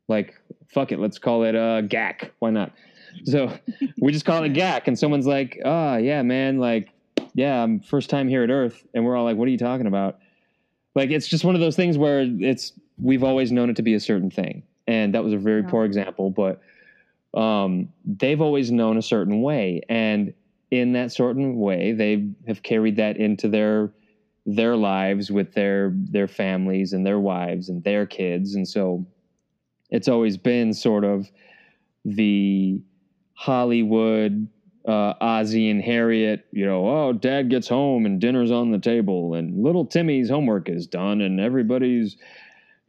[0.08, 0.40] Like
[0.70, 2.72] fuck it let's call it uh gac why not?
[3.26, 3.54] So
[4.00, 6.90] we just call it gac and someone's like oh yeah man like
[7.34, 9.88] yeah i'm first time here at earth and we're all like what are you talking
[9.88, 10.20] about?
[10.96, 13.94] Like it's just one of those things where it's we've always known it to be
[13.94, 15.70] a certain thing and that was a very yeah.
[15.70, 16.30] poor example.
[16.30, 16.62] But
[17.40, 20.34] um, they've always known a certain way, and
[20.70, 23.92] in that certain way, they have carried that into their
[24.46, 29.06] their lives with their their families and their wives and their kids, and so
[29.90, 31.30] it's always been sort of
[32.06, 32.82] the
[33.34, 34.48] Hollywood
[34.88, 39.36] uh, Ozzie and Harriet, you know, oh, dad gets home and dinner's on the table,
[39.36, 42.18] and little Timmy's homework is done, and everybody's,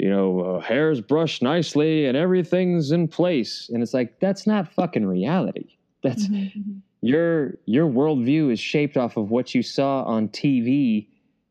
[0.03, 3.71] you know, uh, hair's brushed nicely, and everything's in place.
[3.73, 5.77] And it's like, that's not fucking reality.
[6.03, 6.79] That's Mm-hmm.
[7.03, 11.07] your your worldview is shaped off of what you saw on TV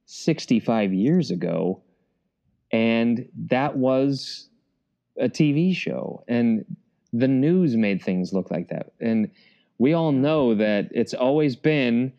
[0.05, 1.81] 65 years ago,
[2.73, 4.49] and that was
[5.17, 6.65] a TV show, and
[7.13, 9.31] the news made things look like that, and
[9.77, 12.11] we all know that it's always been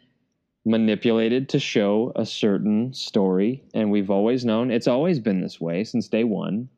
[0.65, 5.83] manipulated to show a certain story and we've always known it's always been this way
[5.83, 6.69] since day 1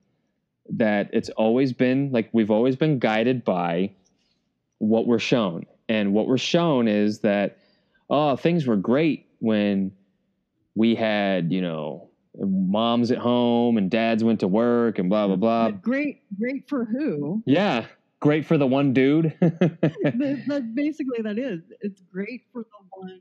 [0.71, 3.91] that it's always been like we've always been guided by
[4.79, 7.59] what we're shown and what we're shown is that
[8.09, 9.93] oh things were great when
[10.75, 12.09] we had you know
[12.39, 16.67] moms at home and dads went to work and blah blah blah But great, great
[16.69, 17.43] for who?
[17.45, 17.85] yeah
[18.21, 21.61] great for the one dude that, that basically that is.
[21.83, 23.21] It's great for the one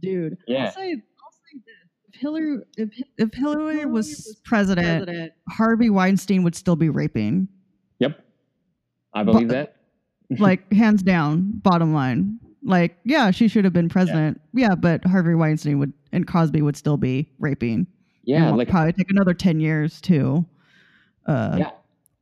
[0.00, 0.38] dude.
[0.46, 0.66] Yeah.
[0.66, 5.32] I'll say, I'll say this: if Hillary, if if Hillary was president, President.
[5.48, 7.48] Harvey Weinstein would still be raping.
[7.98, 8.20] Yep.
[9.14, 9.72] I believe But- that.
[10.40, 15.36] like hands down bottom line like yeah she should have been president yeah, but harvey
[15.36, 17.86] weinstein would and cosby would still be raping
[18.24, 20.44] Yeah, and like probably take another 10 years too
[21.26, 21.70] uh yeah.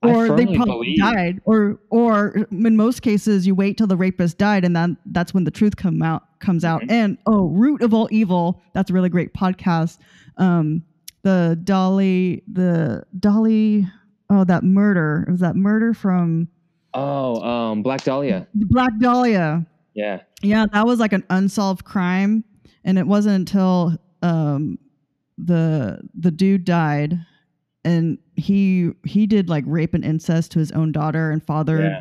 [0.05, 4.39] Or they probably believe- died or or in most cases you wait till the rapist
[4.39, 6.90] died and then that's when the truth come out comes out Mhm.
[6.90, 9.98] and oh root of all evil that's a really great podcast
[10.36, 10.82] um
[11.22, 13.86] the dolly the dolly
[14.31, 16.48] oh that murder it was that murder from
[16.97, 18.47] Oh, um, Black Dahlia.
[18.55, 20.20] black dahlia Yeah.
[20.43, 22.44] Yeah, that was like an unsolved crime,
[22.85, 24.78] and it wasn't until um,
[25.39, 27.18] the the dude died,
[27.85, 31.93] and he he did like rape and incest to his own daughter and fathered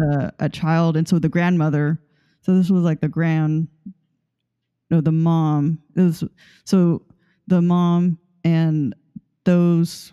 [0.00, 2.00] uh, a child, and so the grandmother.
[2.42, 3.68] So this was like the grand,
[4.90, 5.80] no, the mom.
[5.96, 6.24] It was
[6.64, 7.02] so
[7.46, 8.94] the mom and
[9.44, 10.12] those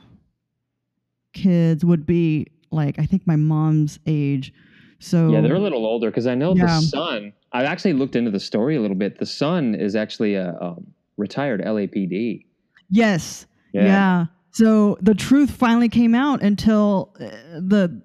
[1.34, 4.54] kids would be like I think my mom's age.
[5.00, 6.66] So Yeah, they're a little older because I know Yeah.
[6.66, 7.34] the son.
[7.52, 9.20] I actually looked into the story a little bit.
[9.20, 10.88] The son is actually a um,
[11.18, 12.46] retired LAPD.
[12.90, 13.46] Yes.
[13.74, 14.26] Yeah.
[14.56, 17.26] So the truth finally came out until uh,
[17.60, 18.02] the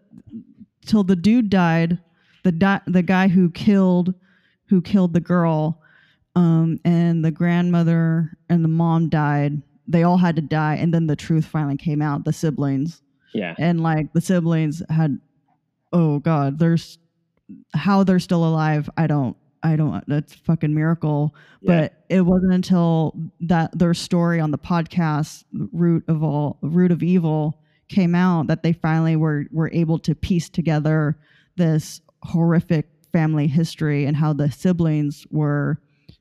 [0.85, 2.01] till the dude died,
[2.43, 4.15] the di- the guy who killed
[4.69, 5.81] who killed the girl,
[6.35, 9.63] um, and the grandmother and the mom died.
[9.87, 12.25] They all had to die, and then the truth finally came out.
[12.25, 13.01] The siblings
[13.33, 13.55] Yeah.
[13.57, 15.21] and like the siblings had,
[15.93, 16.99] oh god, there's
[17.75, 18.91] how they're still alive.
[18.97, 19.37] I don't.
[19.63, 20.03] I don't.
[20.09, 21.83] That's a fucking miracle Yeah.
[21.83, 27.03] but it wasn't until that their story on the podcast root of all root of
[27.03, 31.19] evil came out that they finally were were able to piece together
[31.57, 35.79] this horrific family history and how the siblings were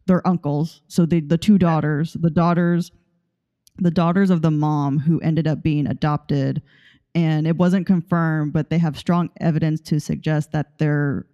[0.07, 2.91] their uncles so the the two daughters the daughters
[3.77, 6.61] the daughters of the mom who ended up being adopted
[7.15, 11.25] and it wasn't confirmed but they have strong evidence to suggest that they're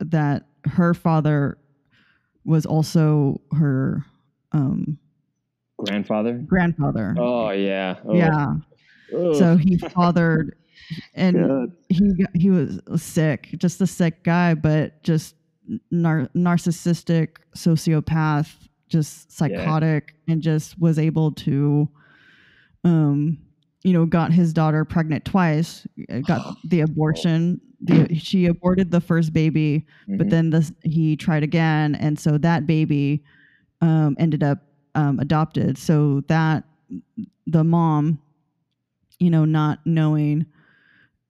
[0.00, 1.58] that her father
[2.44, 4.04] was also her
[4.52, 4.98] um,
[5.78, 6.34] Grandfather.
[6.34, 7.14] grandfather.
[7.18, 7.96] Oh yeah.
[8.06, 8.14] Oh.
[8.14, 8.54] yeah.
[9.14, 9.34] Ugh.
[9.36, 10.56] So he fathered,
[11.14, 11.72] and God.
[11.88, 15.34] he he was sick, just a sick guy, but just
[15.90, 18.50] nar- narcissistic, sociopath,
[18.88, 21.88] just psychotic, and just was able to,
[22.84, 23.38] um,
[23.84, 27.60] you know, got his daughter pregnant twice, uh, got the abortion.
[27.82, 30.30] The, she aborted the first baby, but Mhm.
[30.30, 33.22] then this he tried again, and so that baby
[33.82, 34.58] um, ended up
[34.94, 35.76] um, adopted.
[35.76, 36.64] So that
[37.46, 38.20] the mom,
[39.18, 40.46] you know, not knowing,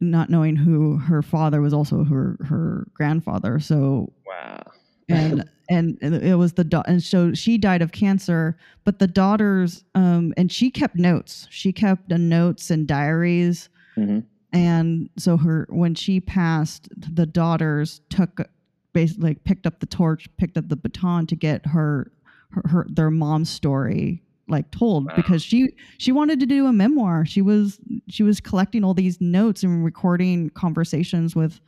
[0.01, 3.59] not knowing who her father was, also her her grandfather.
[3.59, 4.62] So wow.
[5.09, 9.85] and and it was the da- and so she died of cancer but the daughters
[9.94, 11.47] um and she kept notes.
[11.51, 13.68] She kept the notes and diaries.
[13.94, 14.20] Hmm
[14.52, 18.48] and so her when she passed the daughters took
[18.93, 22.12] basically like, picked up the torch picked up the baton to get her
[22.51, 25.16] her, her their mom's story like told Wow.
[25.16, 27.24] because she she wanted to do a memoir.
[27.26, 31.60] She was she was collecting all these notes and recording conversations with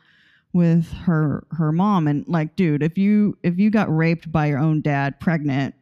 [0.56, 4.58] with her her mom and like dude if you if you got raped by your
[4.58, 5.74] own dad pregnant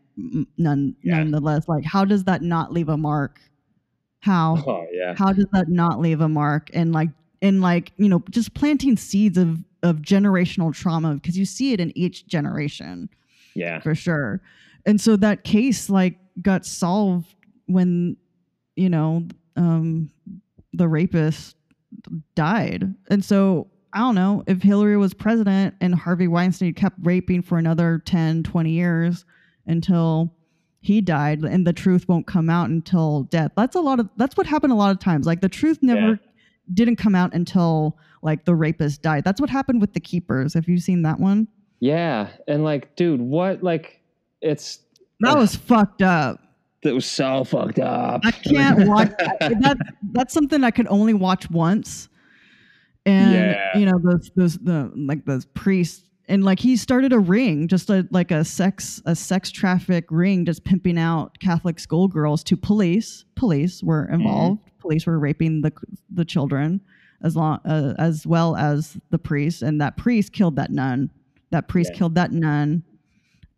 [0.59, 1.19] none Yeah.
[1.19, 3.41] nonetheless like how does that not leave a mark
[4.21, 5.15] how Oh yeah.
[5.17, 7.11] how does that not leave a mark and like
[7.41, 11.81] and like you know just planting seeds of of generational trauma because you see it
[11.81, 13.09] in each generation
[13.55, 13.81] Yeah.
[13.81, 14.41] for sure.
[14.87, 17.35] And so that case like got solved
[17.67, 18.17] when
[18.77, 19.27] you know
[19.57, 20.11] um
[20.73, 21.57] the rapist
[22.35, 22.95] died.
[23.11, 27.59] And so I don't know if Hillary was president and Harvey Weinstein kept raping for
[27.59, 29.25] another 10, 20 years
[29.67, 30.35] until
[30.81, 33.53] he died and the truth won't come out until death.
[33.57, 35.27] That's a lot of that's what happened a lot of times.
[35.27, 36.17] Like the truth never Yeah.
[36.75, 39.25] didn't come out until like the rapist died.
[39.25, 40.53] That's what happened with the keepers.
[40.55, 41.47] Have you seen that one?
[41.81, 42.29] Yeah.
[42.49, 44.01] And like, dude, what like
[44.43, 44.81] it's
[45.21, 46.41] That was fucked up.
[46.83, 48.23] that was so fucked up.
[48.25, 49.79] I can't watch that.
[50.13, 52.09] That's something I could only watch once.
[53.07, 53.79] And Yeah.
[53.79, 57.91] you know those those the like those priests and like he started a ring, just
[57.91, 63.25] a like a sex a sex traffic ring, just pimping out Catholic schoolgirls to police.
[63.35, 64.61] Police were involved.
[64.79, 65.73] Police were raping the
[66.11, 66.81] the children
[67.23, 71.11] as long uh, as well as the priest, and that priest killed that nun.
[71.51, 71.99] That priest Yeah.
[71.99, 72.83] killed that nun,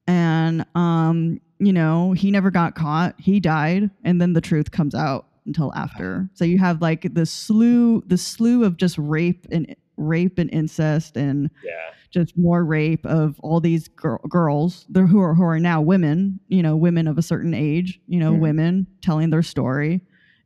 [0.09, 3.15] and um, you know he never got caught.
[3.21, 6.29] He died, and then the truth comes out until after.
[6.35, 11.17] So you have like the slew, the slew of just rape and rape and incest
[11.17, 11.71] and yeah.
[12.11, 16.63] just more rape of all these gir- girls who are who are now women, you
[16.63, 18.41] know, women of a certain age, you know, Mhm.
[18.41, 20.01] women telling their story,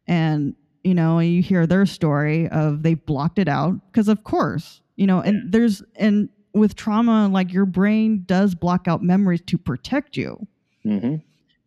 [0.06, 0.54] and
[0.84, 5.06] you know, you hear their story of they blocked it out because of course, you
[5.06, 5.42] know, and Yeah.
[5.48, 10.46] there's and with trauma, like your brain does block out memories to protect you,
[10.84, 11.16] Mm-hmm.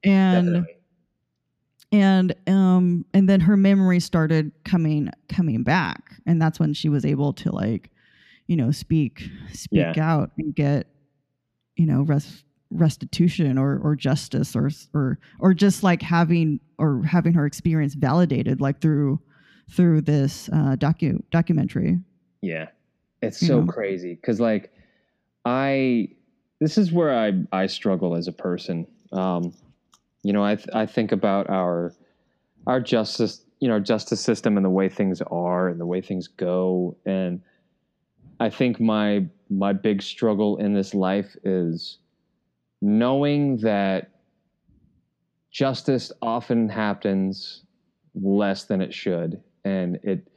[0.03, 0.75] and Definitely.
[1.93, 7.05] And um and then her memory started coming coming back and that's when she was
[7.05, 7.91] able to like
[8.47, 10.87] you know speak speak out and get
[11.77, 17.33] you know res- restitution or or justice or or or just like having or having
[17.33, 19.19] her experience validated like through
[19.71, 21.99] through this uh docu documentary
[22.41, 22.67] Yeah.
[23.21, 23.71] It's You so know?
[23.71, 24.73] crazy cuz like
[25.45, 26.09] I
[26.59, 28.87] this is where I I struggle as a person.
[29.11, 29.53] Um
[30.23, 31.93] you know, I th- I think about our
[32.65, 36.27] our justice, you know, justice system and the way things are and the way things
[36.27, 36.97] go.
[37.05, 37.41] And
[38.39, 41.99] I think my my big struggle in this life is
[42.81, 44.09] knowing that
[45.51, 47.63] justice often happens
[48.15, 49.41] less than it should.
[49.65, 50.27] And it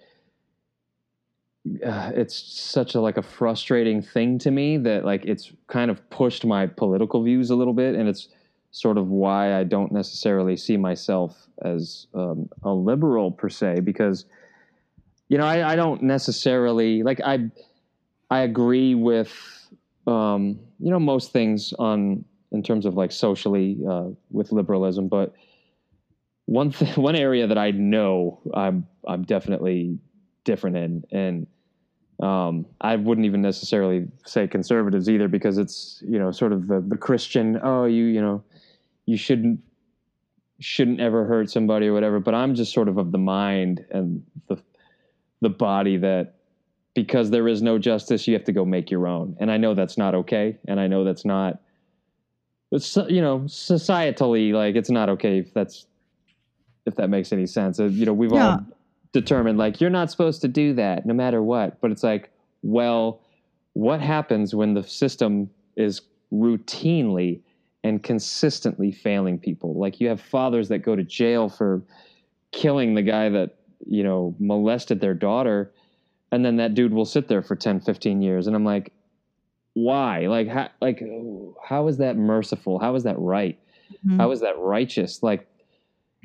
[1.84, 6.08] uh, it's such a like a frustrating thing to me that like it's kind of
[6.10, 7.94] pushed my political views a little bit.
[7.94, 8.28] And it's
[8.76, 14.26] sort of why I don't necessarily see myself as um, a liberal per se because
[15.30, 17.50] you know I, I don't necessarily like I
[18.30, 19.32] I agree with
[20.06, 22.22] um, you know most things on
[22.52, 25.32] in terms of like socially uh, with liberalism but
[26.44, 29.98] one th- one area that I know I'm I'm definitely
[30.44, 31.46] different in and
[32.20, 36.84] um, I wouldn't even necessarily say conservatives either because it's you know sort of the,
[36.86, 38.44] the Christian oh you you know
[39.06, 39.60] you shouldn't
[40.58, 44.22] shouldn't ever hurt somebody or whatever but I'm just sort of of the mind and
[44.48, 44.58] the
[45.40, 46.34] the body that
[46.94, 49.36] because there is no justice you have to go make your own.
[49.38, 50.56] And I know that's not okay.
[50.66, 51.60] And I know that's not
[52.72, 55.86] it's you know societally like it's not okay if that's
[56.86, 57.78] if that makes any sense.
[57.78, 58.46] You know we've Yeah.
[58.48, 58.66] all
[59.12, 61.80] determined like you're not supposed to do that no matter what.
[61.82, 62.30] But it's like
[62.62, 63.20] well
[63.74, 66.00] what happens when the system is
[66.32, 67.40] routinely
[67.86, 69.78] and consistently failing people.
[69.78, 71.82] Like you have fathers that go to jail for
[72.52, 73.56] killing the guy that
[73.86, 75.72] you know molested their daughter
[76.32, 78.92] and then that dude will sit there for 10 15 years and i'm like
[79.74, 80.26] why?
[80.26, 81.02] Like how, like
[81.62, 82.78] how is that merciful?
[82.78, 83.58] How is that right?
[84.06, 84.16] Mhm.
[84.16, 85.22] how is that righteous?
[85.22, 85.46] Like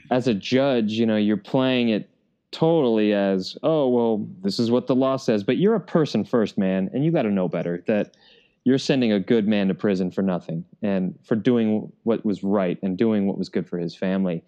[0.09, 2.09] as a judge you know you're playing it
[2.51, 6.57] totally as oh well this is what the law says but you're a person first
[6.57, 8.15] man and you got to know better that
[8.63, 12.77] you're sending a good man to prison for nothing and for doing what was right
[12.83, 14.43] and doing what was good for his family.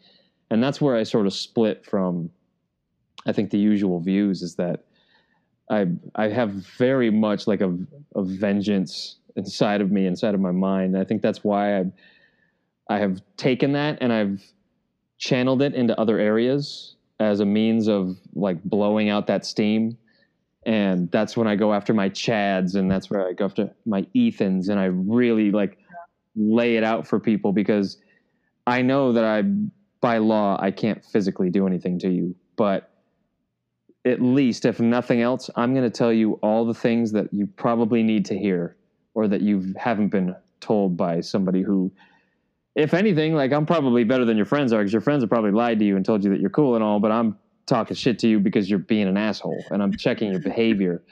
[0.51, 2.29] And that's where i sort of split from
[3.25, 4.85] i think the usual views is that
[5.71, 7.75] i i have very much like a,
[8.15, 10.93] a vengeance inside of me inside of my mind.
[10.93, 11.85] And i think that's why i
[12.87, 14.43] i have taken that and i've
[15.17, 19.97] channeled it into other areas as a means of like blowing out that steam
[20.65, 24.01] and that's when i go after my chads and that's where i go after my
[24.15, 25.77] ethans and i really like
[26.35, 27.97] lay it out for people because
[28.67, 29.43] i know that i
[30.01, 32.89] by law i can't physically do anything to you but
[34.05, 37.47] at least if nothing else i'm going to tell you all the things that you
[37.47, 38.75] probably need to hear
[39.13, 41.91] or that you haven't been told by somebody who
[42.75, 45.51] if anything, like I'm probably better than your friends are because your friends have probably
[45.51, 48.19] lied to you and told you that you're cool and all, but I'm talking shit
[48.19, 51.03] to you because you're being an asshole and I'm checking your behavior.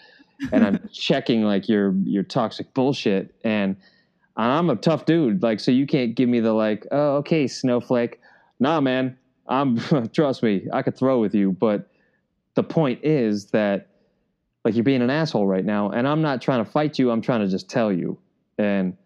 [0.52, 3.76] and I'm checking like your your toxic bullshit and
[4.36, 8.19] I'm a tough dude like so you can't give me the like oh okay snowflake
[8.60, 9.18] nah man
[9.48, 9.78] I'm
[10.14, 11.90] trust me I could throw with you but
[12.56, 13.90] the point is that
[14.65, 17.22] like you're being an asshole right now and I'm not trying to fight you I'm
[17.22, 18.18] trying to just tell you
[18.57, 18.98] and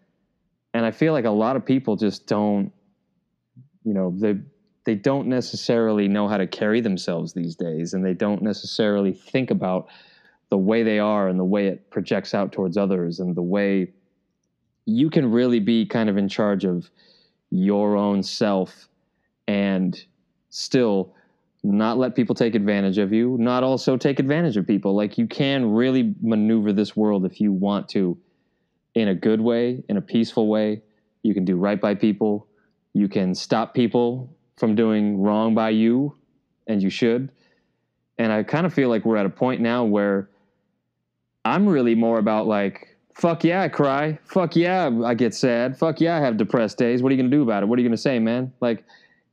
[0.74, 2.72] and I feel like a lot of people just don't
[3.84, 4.36] you know they
[4.86, 9.52] they don't necessarily know how to carry themselves these days and they don't necessarily think
[9.52, 9.88] about
[10.50, 13.92] the way they are and the way it projects out towards others and the way
[14.86, 16.90] you can really be kind of in charge of
[17.50, 18.88] your own self
[19.48, 20.06] and
[20.50, 21.14] still
[21.64, 24.96] not let people take advantage of you, not also take advantage of people.
[24.96, 28.18] Like you can really maneuver this world if you want to
[28.94, 30.84] in a good way, in a peaceful way.
[31.24, 32.48] You can do right by people.
[32.94, 36.16] You can stop people from doing wrong by you,
[36.68, 37.32] and you should.
[38.18, 40.30] And I kind of feel like we're at a point now where
[41.44, 44.18] I'm really more about like, fuck yeah, I cry.
[44.24, 45.78] Fuck yeah, I get sad.
[45.78, 47.04] Fuck yeah, I have depressed days.
[47.04, 47.66] What are you going to do about it?
[47.68, 48.54] What are you going to say, man?
[48.62, 48.84] Like,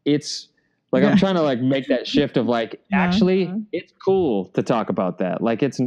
[0.05, 0.49] it's
[0.91, 1.11] like, yeah.
[1.11, 3.01] I'm trying to like make that shift of like, yeah.
[3.01, 3.59] actually, uh-huh.
[3.73, 5.43] it's cool to talk about that.
[5.43, 5.81] Like, it's,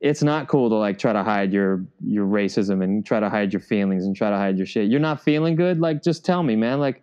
[0.00, 3.52] it's not cool to like try to hide your your racism and try to hide
[3.52, 4.88] your feelings and try to hide your shit.
[4.88, 6.78] You're not feeling good, like just tell me, man.
[6.78, 7.02] Like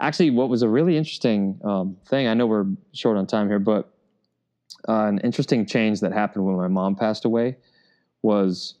[0.00, 2.26] actually, what was a really interesting um, thing.
[2.26, 3.92] I know we're short on time here, but
[4.88, 7.56] uh, an interesting change that happened when my mom passed away
[8.22, 8.74] was,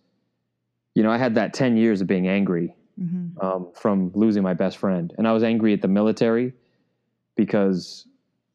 [0.94, 3.38] you know, I had that 10 years of being angry mm-hmm.
[3.44, 5.12] um, from losing my best friend.
[5.18, 6.54] And I was angry at the military
[7.36, 8.06] because,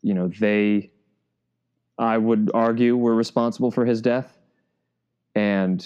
[0.02, 0.92] you know, they,
[1.98, 4.38] I would argue, were responsible for his death.
[5.36, 5.86] And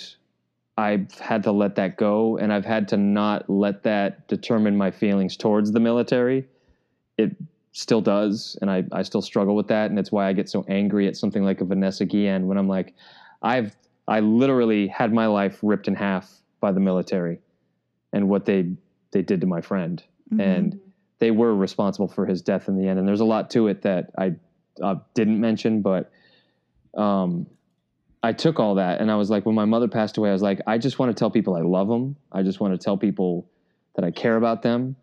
[0.78, 2.38] I've had to let that go.
[2.38, 6.48] And I've had to not let that determine my feelings towards the military.
[7.20, 7.36] It
[7.74, 10.66] still does, and I, I still struggle with that, and it's why I get so
[10.68, 12.96] angry at something like a Vanessa Guillen when I'm like,
[13.42, 13.76] I've
[14.08, 16.32] I literally had my life ripped in half
[16.62, 17.40] by the military,
[18.14, 18.72] and what they
[19.12, 20.02] they did to my friend,
[20.32, 20.40] mm-hmm.
[20.40, 20.80] and
[21.20, 22.98] they were responsible for his death in the end.
[23.00, 24.36] And there's a lot to it that I
[24.82, 26.12] uh, didn't mention, but
[26.96, 27.48] um,
[28.24, 30.42] I took all that, and I was like, when my mother passed away, I was
[30.42, 32.16] like, I just want to tell people I love them.
[32.32, 33.50] I just want to tell people
[33.96, 34.96] that I care about them.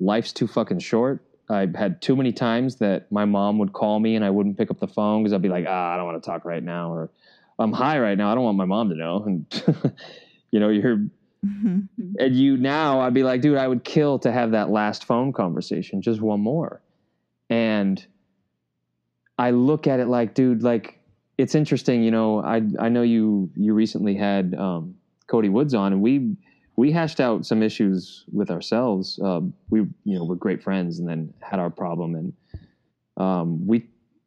[0.00, 4.16] Life's too fucking short I had too many times that my mom would call me
[4.16, 6.22] and I wouldn't pick up the phone because I'd be like, ah, I don't want
[6.22, 7.10] to talk right now, or
[7.58, 8.30] I'm high right now.
[8.30, 9.24] I don't want my mom to know.
[9.24, 9.92] And
[10.50, 11.80] you know, you're mm-hmm.
[12.18, 15.32] and you now I'd be like, dude, I would kill to have that last phone
[15.32, 16.82] conversation, just one more.
[17.48, 18.04] And
[19.38, 20.98] I look at it like, dude, like
[21.38, 22.02] it's interesting.
[22.02, 24.96] You know, I I know you you recently had um,
[25.28, 26.36] Cody Woods on, and we
[26.78, 29.18] we hashed out some issues with ourselves.
[29.18, 32.32] Uh, we, you know, we're great friends, and then had our problem, and
[33.16, 33.84] um, we,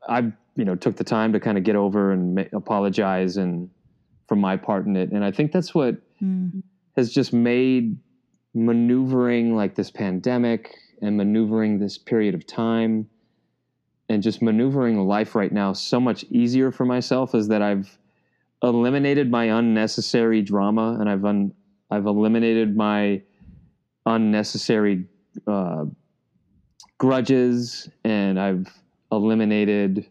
[0.09, 3.69] I, you know, took the time to kind of get over and ma- apologize and
[4.27, 6.61] for my part in it, and I think that's what mm.
[6.97, 7.97] has just made
[8.53, 13.07] maneuvering like this pandemic and maneuvering this period of time
[14.09, 17.97] and just maneuvering life right now so much easier for myself is that I've
[18.61, 21.53] eliminated my unnecessary drama and I've un-
[21.91, 23.22] I've eliminated my
[24.05, 25.05] unnecessary
[25.45, 25.85] uh,
[26.97, 28.68] grudges, and I've
[29.11, 30.07] eliminated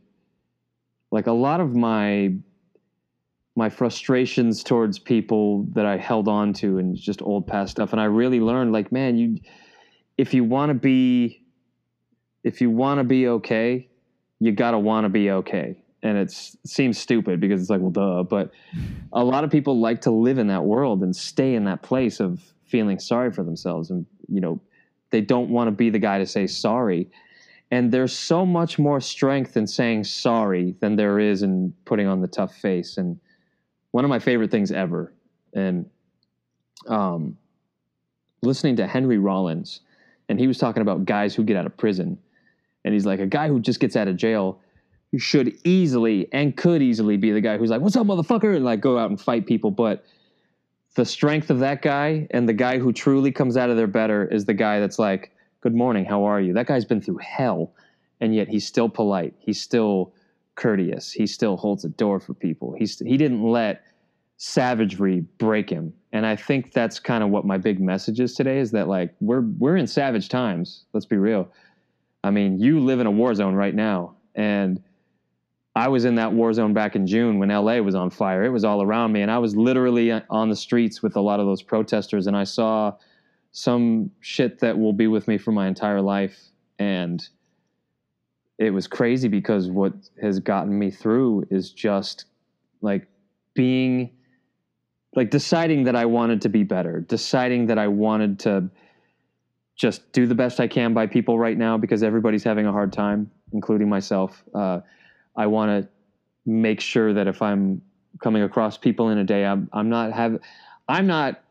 [1.11, 2.35] like a lot of my
[3.57, 7.93] my frustrations towards people that I held on to and just old past stuff.
[7.93, 9.39] And I really learned, like, man, you
[10.19, 11.43] if you want to be
[12.45, 13.89] if you want to be okay,
[14.39, 18.23] you gotta want to be okay and it seems stupid because it's like well duh
[18.23, 18.51] but
[19.13, 22.21] a lot of people like to live in that world and stay in that place
[22.21, 24.61] of feeling sorry for themselves and you know
[25.11, 27.11] they don't want to be the guy to say sorry.
[27.73, 32.21] And there's so much more strength in saying sorry than there is in putting on
[32.21, 32.97] the tough face.
[32.97, 33.21] And
[33.93, 35.13] one of my favorite things ever
[35.53, 35.89] and
[36.89, 37.37] um,
[38.43, 39.81] listening to henry rollins
[40.29, 42.17] and he was talking about guys who get out of prison.
[42.85, 44.61] And he's like a guy who just gets out of jail
[45.19, 48.81] should easily and could easily be the guy who's like, "What's up, motherfucker?" and like
[48.81, 49.71] go out and fight people.
[49.71, 50.05] But
[50.95, 54.27] the strength of that guy and the guy who truly comes out of there better
[54.27, 57.73] is the guy that's like, "Good morning, how are you?" That guy's been through hell,
[58.21, 59.35] and yet he's still polite.
[59.39, 60.13] He's still
[60.55, 61.11] courteous.
[61.11, 62.75] He still holds a door for people.
[62.79, 63.83] He's he didn't let
[64.37, 65.93] savagery break him.
[66.13, 69.15] And I think that's kind of what my big message is today is that like
[69.21, 70.85] we're we're in savage times.
[70.93, 71.51] Let's be real.
[72.23, 74.83] I mean, you live in a war zone right now and
[75.77, 78.45] I was in that war zone back in June when LA was on fire.
[78.45, 79.23] It was all around me.
[79.23, 82.27] And I was literally on the streets with a lot of those protesters.
[82.27, 82.95] And I saw
[83.53, 86.37] some shit that will be with me for my entire life.
[86.79, 87.27] And
[88.59, 92.27] it was crazy because what has gotten me through is just
[92.83, 93.07] like
[93.55, 94.11] being
[95.15, 98.71] like deciding that I wanted to be better, deciding that I wanted to
[99.77, 102.93] just do the best I can by people right now because everybody's having a hard
[102.93, 104.45] time, including myself.
[104.55, 104.81] Uh,
[105.37, 105.89] I want to
[106.47, 107.83] make sure that if I'm
[108.23, 110.39] coming across people in a day, I'm I'm not have
[110.89, 111.43] I'm not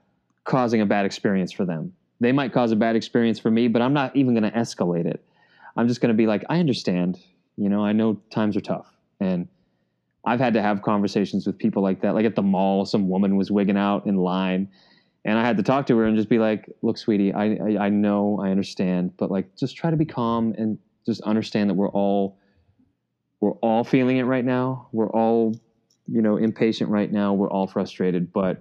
[0.43, 1.93] causing a bad experience for them.
[2.19, 5.05] They might cause a bad experience for me, but I'm not even going to escalate
[5.05, 5.23] it.
[5.77, 7.19] I'm just going to be like, I understand.
[7.55, 8.87] You know, I know times are tough,
[9.19, 9.47] and
[10.25, 12.15] I've had to have conversations with people like that.
[12.15, 14.69] Like at the mall, some woman was wigging out in line,
[15.25, 17.85] and I had to talk to her and just be like, "Look, sweetie, I, I
[17.85, 21.73] I know, I understand, but like, just try to be calm and just understand that
[21.75, 22.38] we're all
[23.39, 24.87] we're all feeling it right now.
[24.91, 25.55] We're all,
[26.07, 27.33] you know, impatient right now.
[27.33, 28.59] We're all frustrated, but."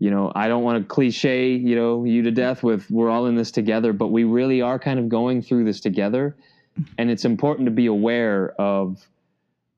[0.00, 3.26] You know, I don't want to cliche, you know, you to death with we're all
[3.26, 6.36] in this together, but we really are kind of going through this together.
[6.96, 9.04] And it's important to be aware of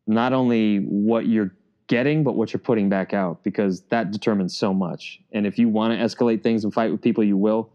[0.06, 1.54] not only what you're
[1.86, 5.22] getting, but what you're putting back out, because that determines so much.
[5.32, 7.70] And if you want to escalate things and fight with people, you will.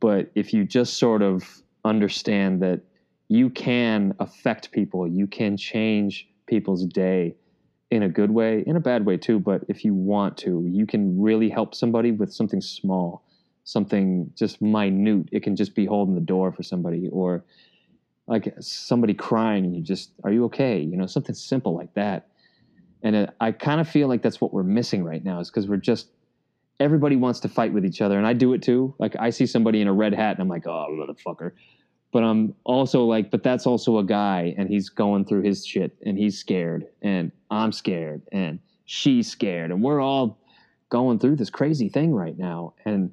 [0.00, 2.80] But if you just sort of understand that
[3.28, 7.36] you can affect people, you can change people's day
[7.90, 9.38] in a good way, in a bad way too.
[9.38, 13.24] But if you want to, you can really help somebody with something small,
[13.64, 15.28] something just minute.
[15.30, 17.44] It can just be holding the door for somebody or
[18.26, 20.80] like somebody crying and you just, are you okay?
[20.80, 22.28] You know, something simple like that.
[23.02, 25.66] And it, I kind of feel like that's what we're missing right now is because
[25.68, 26.08] we're just,
[26.80, 28.18] everybody wants to fight with each other.
[28.18, 28.94] And I do it too.
[28.98, 31.52] Like I see somebody in a red hat and I'm like, oh, motherfucker
[32.10, 35.94] but I'm also like, but that's also a guy and he's going through his shit
[36.04, 40.38] and he's scared and I'm scared and she's scared and we're all
[40.88, 42.72] going through this crazy thing right now.
[42.86, 43.12] And,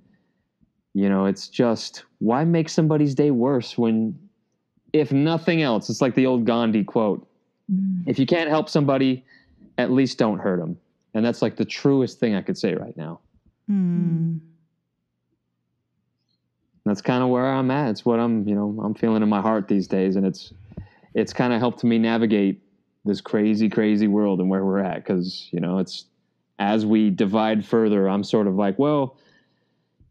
[0.93, 4.17] you know, it's just why make somebody's day worse when,
[4.93, 7.27] if nothing else, it's like the old Gandhi quote
[7.71, 8.03] mm.
[8.05, 9.25] if you can't help somebody,
[9.77, 10.77] at least don't hurt them.
[11.13, 13.19] And that's like the truest thing I could say right now.
[13.69, 14.39] Mm
[16.85, 17.89] that's kind of where I'm at.
[17.89, 20.53] It's what I'm, you know, I'm feeling in my heart these days, and it's
[21.13, 22.61] it's kind of helped me navigate
[23.05, 24.97] this crazy, crazy world and where we're at.
[24.97, 26.05] Because you know, it's
[26.59, 29.17] as we divide further, I'm sort of like, well,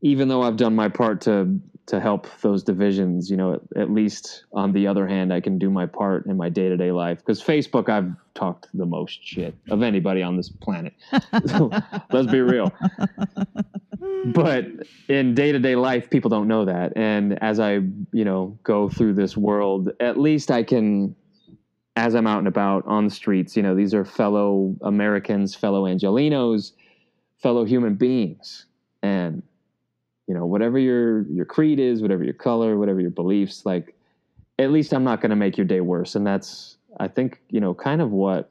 [0.02, 3.90] even though I've done my part to to help those divisions, you know, at, at
[3.90, 6.90] least on the other hand, I can do my part in my day to day
[6.90, 7.18] life.
[7.18, 10.94] Because Facebook, I've talked the most shit of anybody on this planet.
[12.10, 12.72] let's be real
[14.26, 14.66] but
[15.08, 16.92] in day to day life, people don't know that.
[16.96, 17.74] And as I,
[18.12, 21.14] you know, go through this world, at least I can,
[21.96, 25.84] as I'm out and about on the streets, you know, these are fellow Americans, fellow
[25.84, 26.72] Angelenos,
[27.42, 28.66] fellow human beings.
[29.02, 29.42] And,
[30.26, 33.94] you know, whatever your, your creed is, whatever your color, whatever your beliefs, like,
[34.58, 36.14] at least I'm not going to make your day worse.
[36.14, 38.50] And that's, I think, you know, kind of what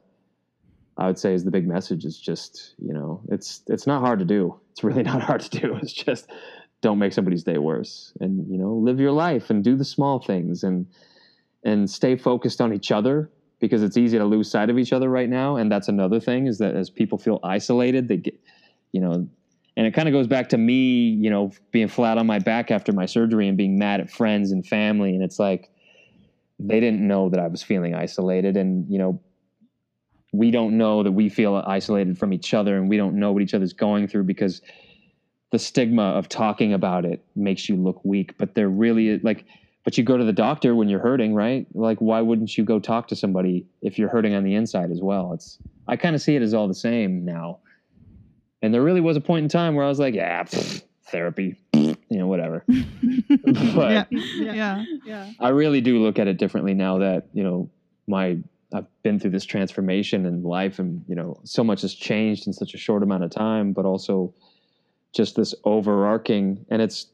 [0.96, 4.20] I would say is the big message is just, you know, it's it's not hard
[4.20, 4.58] to do.
[4.72, 5.74] It's really not hard to do.
[5.82, 6.30] It's just
[6.80, 10.20] don't make somebody's day worse and, you know, live your life and do the small
[10.20, 10.86] things and
[11.64, 15.08] and stay focused on each other because it's easy to lose sight of each other
[15.08, 18.38] right now and that's another thing is that as people feel isolated, they get
[18.92, 19.12] you know,
[19.76, 22.70] and it kind of goes back to me, you know, being flat on my back
[22.70, 25.70] after my surgery and being mad at friends and family and it's like
[26.60, 29.20] they didn't know that I was feeling isolated and, you know,
[30.34, 33.42] we don't know that we feel isolated from each other and we don't know what
[33.42, 34.60] each other's going through because
[35.52, 38.36] the stigma of talking about it makes you look weak.
[38.36, 39.44] But they're really like
[39.84, 41.66] but you go to the doctor when you're hurting right?
[41.72, 45.00] Like why wouldn't you go talk to somebody if you're hurting on the inside as
[45.00, 45.32] well?
[45.32, 47.60] It's i kind of see it as all the same now.
[48.60, 50.82] And there really was a point in time where i was like yeah pff,
[51.12, 52.64] therapy you know whatever.
[53.74, 54.84] But yeah, yeah.
[55.04, 55.30] Yeah.
[55.38, 57.70] I really do look at it differently now that you know
[58.08, 58.38] my
[58.72, 62.52] I've been through this transformation in life, and you know, so much has changed in
[62.52, 63.72] such a short amount of time.
[63.72, 64.32] But also,
[65.12, 67.06] just this overarching, and it's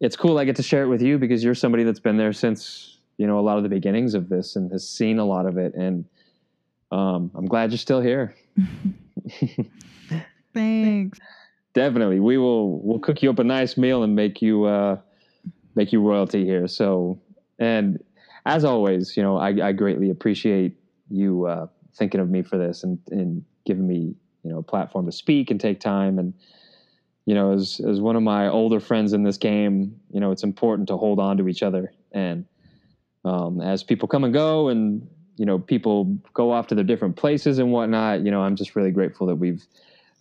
[0.00, 0.38] it's cool.
[0.38, 3.26] I get to share it with you because you're somebody that's been there since you
[3.26, 5.74] know a lot of the beginnings of this and has seen a lot of it.
[5.74, 6.04] And
[6.90, 8.34] um, I'm glad you're still here.
[10.54, 11.18] Thanks.
[11.74, 12.80] Definitely, we will.
[12.80, 14.98] We'll cook you up a nice meal and make you uh,
[15.74, 16.68] make you royalty here.
[16.68, 17.20] So,
[17.58, 18.02] and
[18.46, 20.76] as always, you know, I, I greatly appreciate
[21.10, 25.06] you uh, thinking of me for this and, and giving me you know a platform
[25.06, 26.18] to speak and take time.
[26.18, 26.34] And
[27.26, 30.44] you know as as one of my older friends in this game you know it's
[30.44, 31.92] important to hold on to each other.
[32.12, 32.46] And
[33.24, 35.06] um, as people come and go and
[35.36, 38.76] you know people go off to their different places and whatnot you know i'm just
[38.76, 39.66] really grateful that we've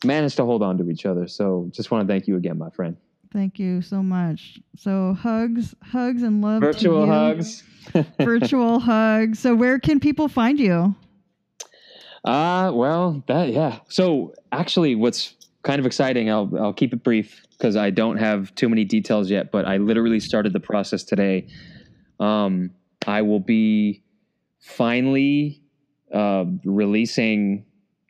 [0.04, 1.28] managed to hold on to each other.
[1.28, 2.98] So just want to thank you again my friend
[3.34, 7.64] thank you so much so hugs hugs and love virtual hugs
[8.20, 9.40] virtual hugs.
[9.40, 10.96] So where can people find you?
[12.24, 13.80] Uh, well, that yeah.
[13.90, 16.30] So actually, what's kind of exciting.
[16.30, 19.52] I'll I'll keep it brief because I don't have too many details yet.
[19.52, 21.48] But I literally started the process today.
[22.20, 22.72] Um,
[23.06, 24.04] I will be
[24.60, 25.62] finally
[26.14, 27.66] uh, releasing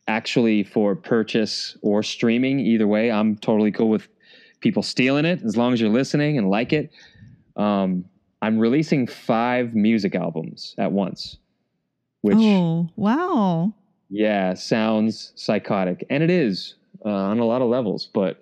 [0.08, 2.60] actually for purchase or streaming.
[2.60, 4.08] Either way, I'm totally cool with
[4.64, 6.92] people stealing it as long as you're listening and like it.
[7.56, 8.06] Um,
[8.42, 11.38] I'm releasing five music albums at once,
[12.22, 13.74] which oh wow,
[14.10, 16.76] yeah, sounds psychotic, and it is
[17.06, 18.10] uh, on a lot of levels.
[18.12, 18.42] But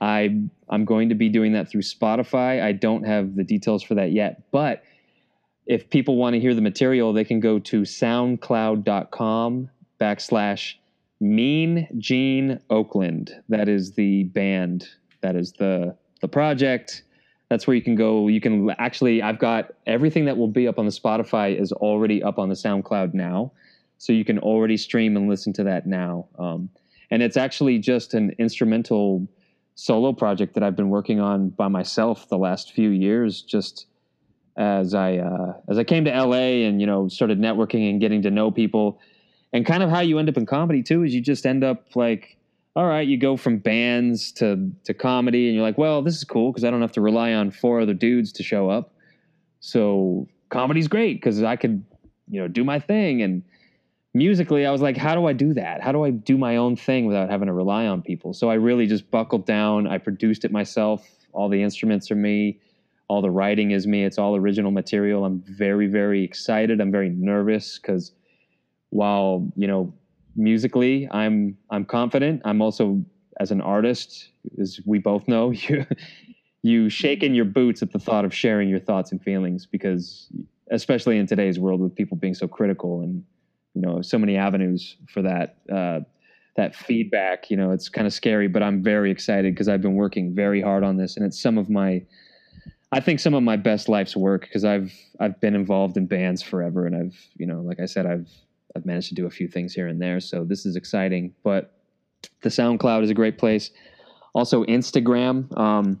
[0.00, 2.62] I I'm going to be doing that through Spotify.
[2.62, 4.84] I don't have the details for that yet, but
[5.66, 9.70] if people want to hear the material, they can go to SoundCloud.com
[10.00, 10.74] backslash
[11.20, 13.42] Mean Jean Oakland.
[13.48, 14.88] That is the band.
[15.22, 17.04] That is the the project.
[17.48, 18.28] That's where you can go.
[18.28, 19.22] You can actually.
[19.22, 22.54] I've got everything that will be up on the Spotify is already up on the
[22.54, 23.52] SoundCloud now,
[23.98, 26.26] so you can already stream and listen to that now.
[26.38, 26.70] Um,
[27.10, 29.28] and it's actually just an instrumental
[29.74, 33.42] solo project that I've been working on by myself the last few years.
[33.42, 33.86] Just
[34.56, 38.22] as I uh, as I came to LA and you know started networking and getting
[38.22, 38.98] to know people,
[39.52, 41.94] and kind of how you end up in comedy too is you just end up
[41.94, 42.38] like,
[42.74, 46.24] all right, you go from bands to to comedy, and you're like, well, this is
[46.24, 48.94] cool because I don't have to rely on four other dudes to show up.
[49.60, 51.84] So comedy's great because I could
[52.28, 53.42] you know do my thing and
[54.14, 56.76] musically i was like how do i do that how do i do my own
[56.76, 60.44] thing without having to rely on people so i really just buckled down i produced
[60.44, 62.60] it myself all the instruments are me
[63.12, 64.04] all the writing is me.
[64.04, 65.26] It's all original material.
[65.26, 66.80] I'm very, very excited.
[66.80, 68.12] I'm very nervous because
[68.88, 69.92] while you know
[70.36, 72.42] musically I'm I'm confident.
[72.44, 73.04] I'm also
[73.40, 74.28] as an artist,
[74.60, 75.86] as we both know, you
[76.62, 80.28] you shake in your boots at the thought of sharing your thoughts and feelings because
[80.70, 83.24] especially in today's world with people being so critical and
[83.74, 86.00] you know so many avenues for that uh,
[86.56, 89.94] that feedback you know it's kind of scary but i'm very excited because i've been
[89.94, 92.00] working very hard on this and it's some of my
[92.92, 96.42] I think some of my best life's work because I've I've been involved in bands
[96.42, 98.28] forever, and I've you know, like I said, I've
[98.74, 100.20] I've managed to do a few things here and there.
[100.20, 101.34] So this is exciting.
[101.42, 101.72] But
[102.42, 103.70] the SoundCloud is a great place.
[104.34, 106.00] Also Instagram, um,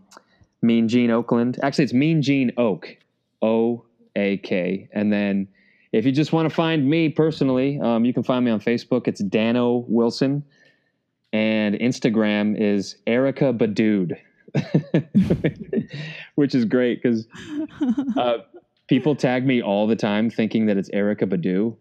[0.62, 1.58] Mean Jean Oakland.
[1.62, 2.96] Actually, it's Mean Jean Oak,
[3.42, 3.84] O
[4.16, 4.88] A K.
[4.92, 5.48] And then
[5.92, 9.06] if you just want to find me personally, um, you can find me on Facebook.
[9.08, 10.44] It's Dano Wilson,
[11.32, 14.16] and Instagram is Eryka Baduude.
[16.34, 17.26] which is great because
[18.16, 18.38] uh,
[18.86, 21.76] people tag me all the time thinking that it's Erykah Badu.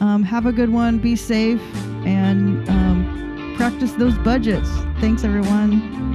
[0.00, 0.98] um, have a good one.
[0.98, 1.60] Be safe
[2.04, 4.68] and um, practice those budgets.
[5.00, 6.07] Thanks, everyone.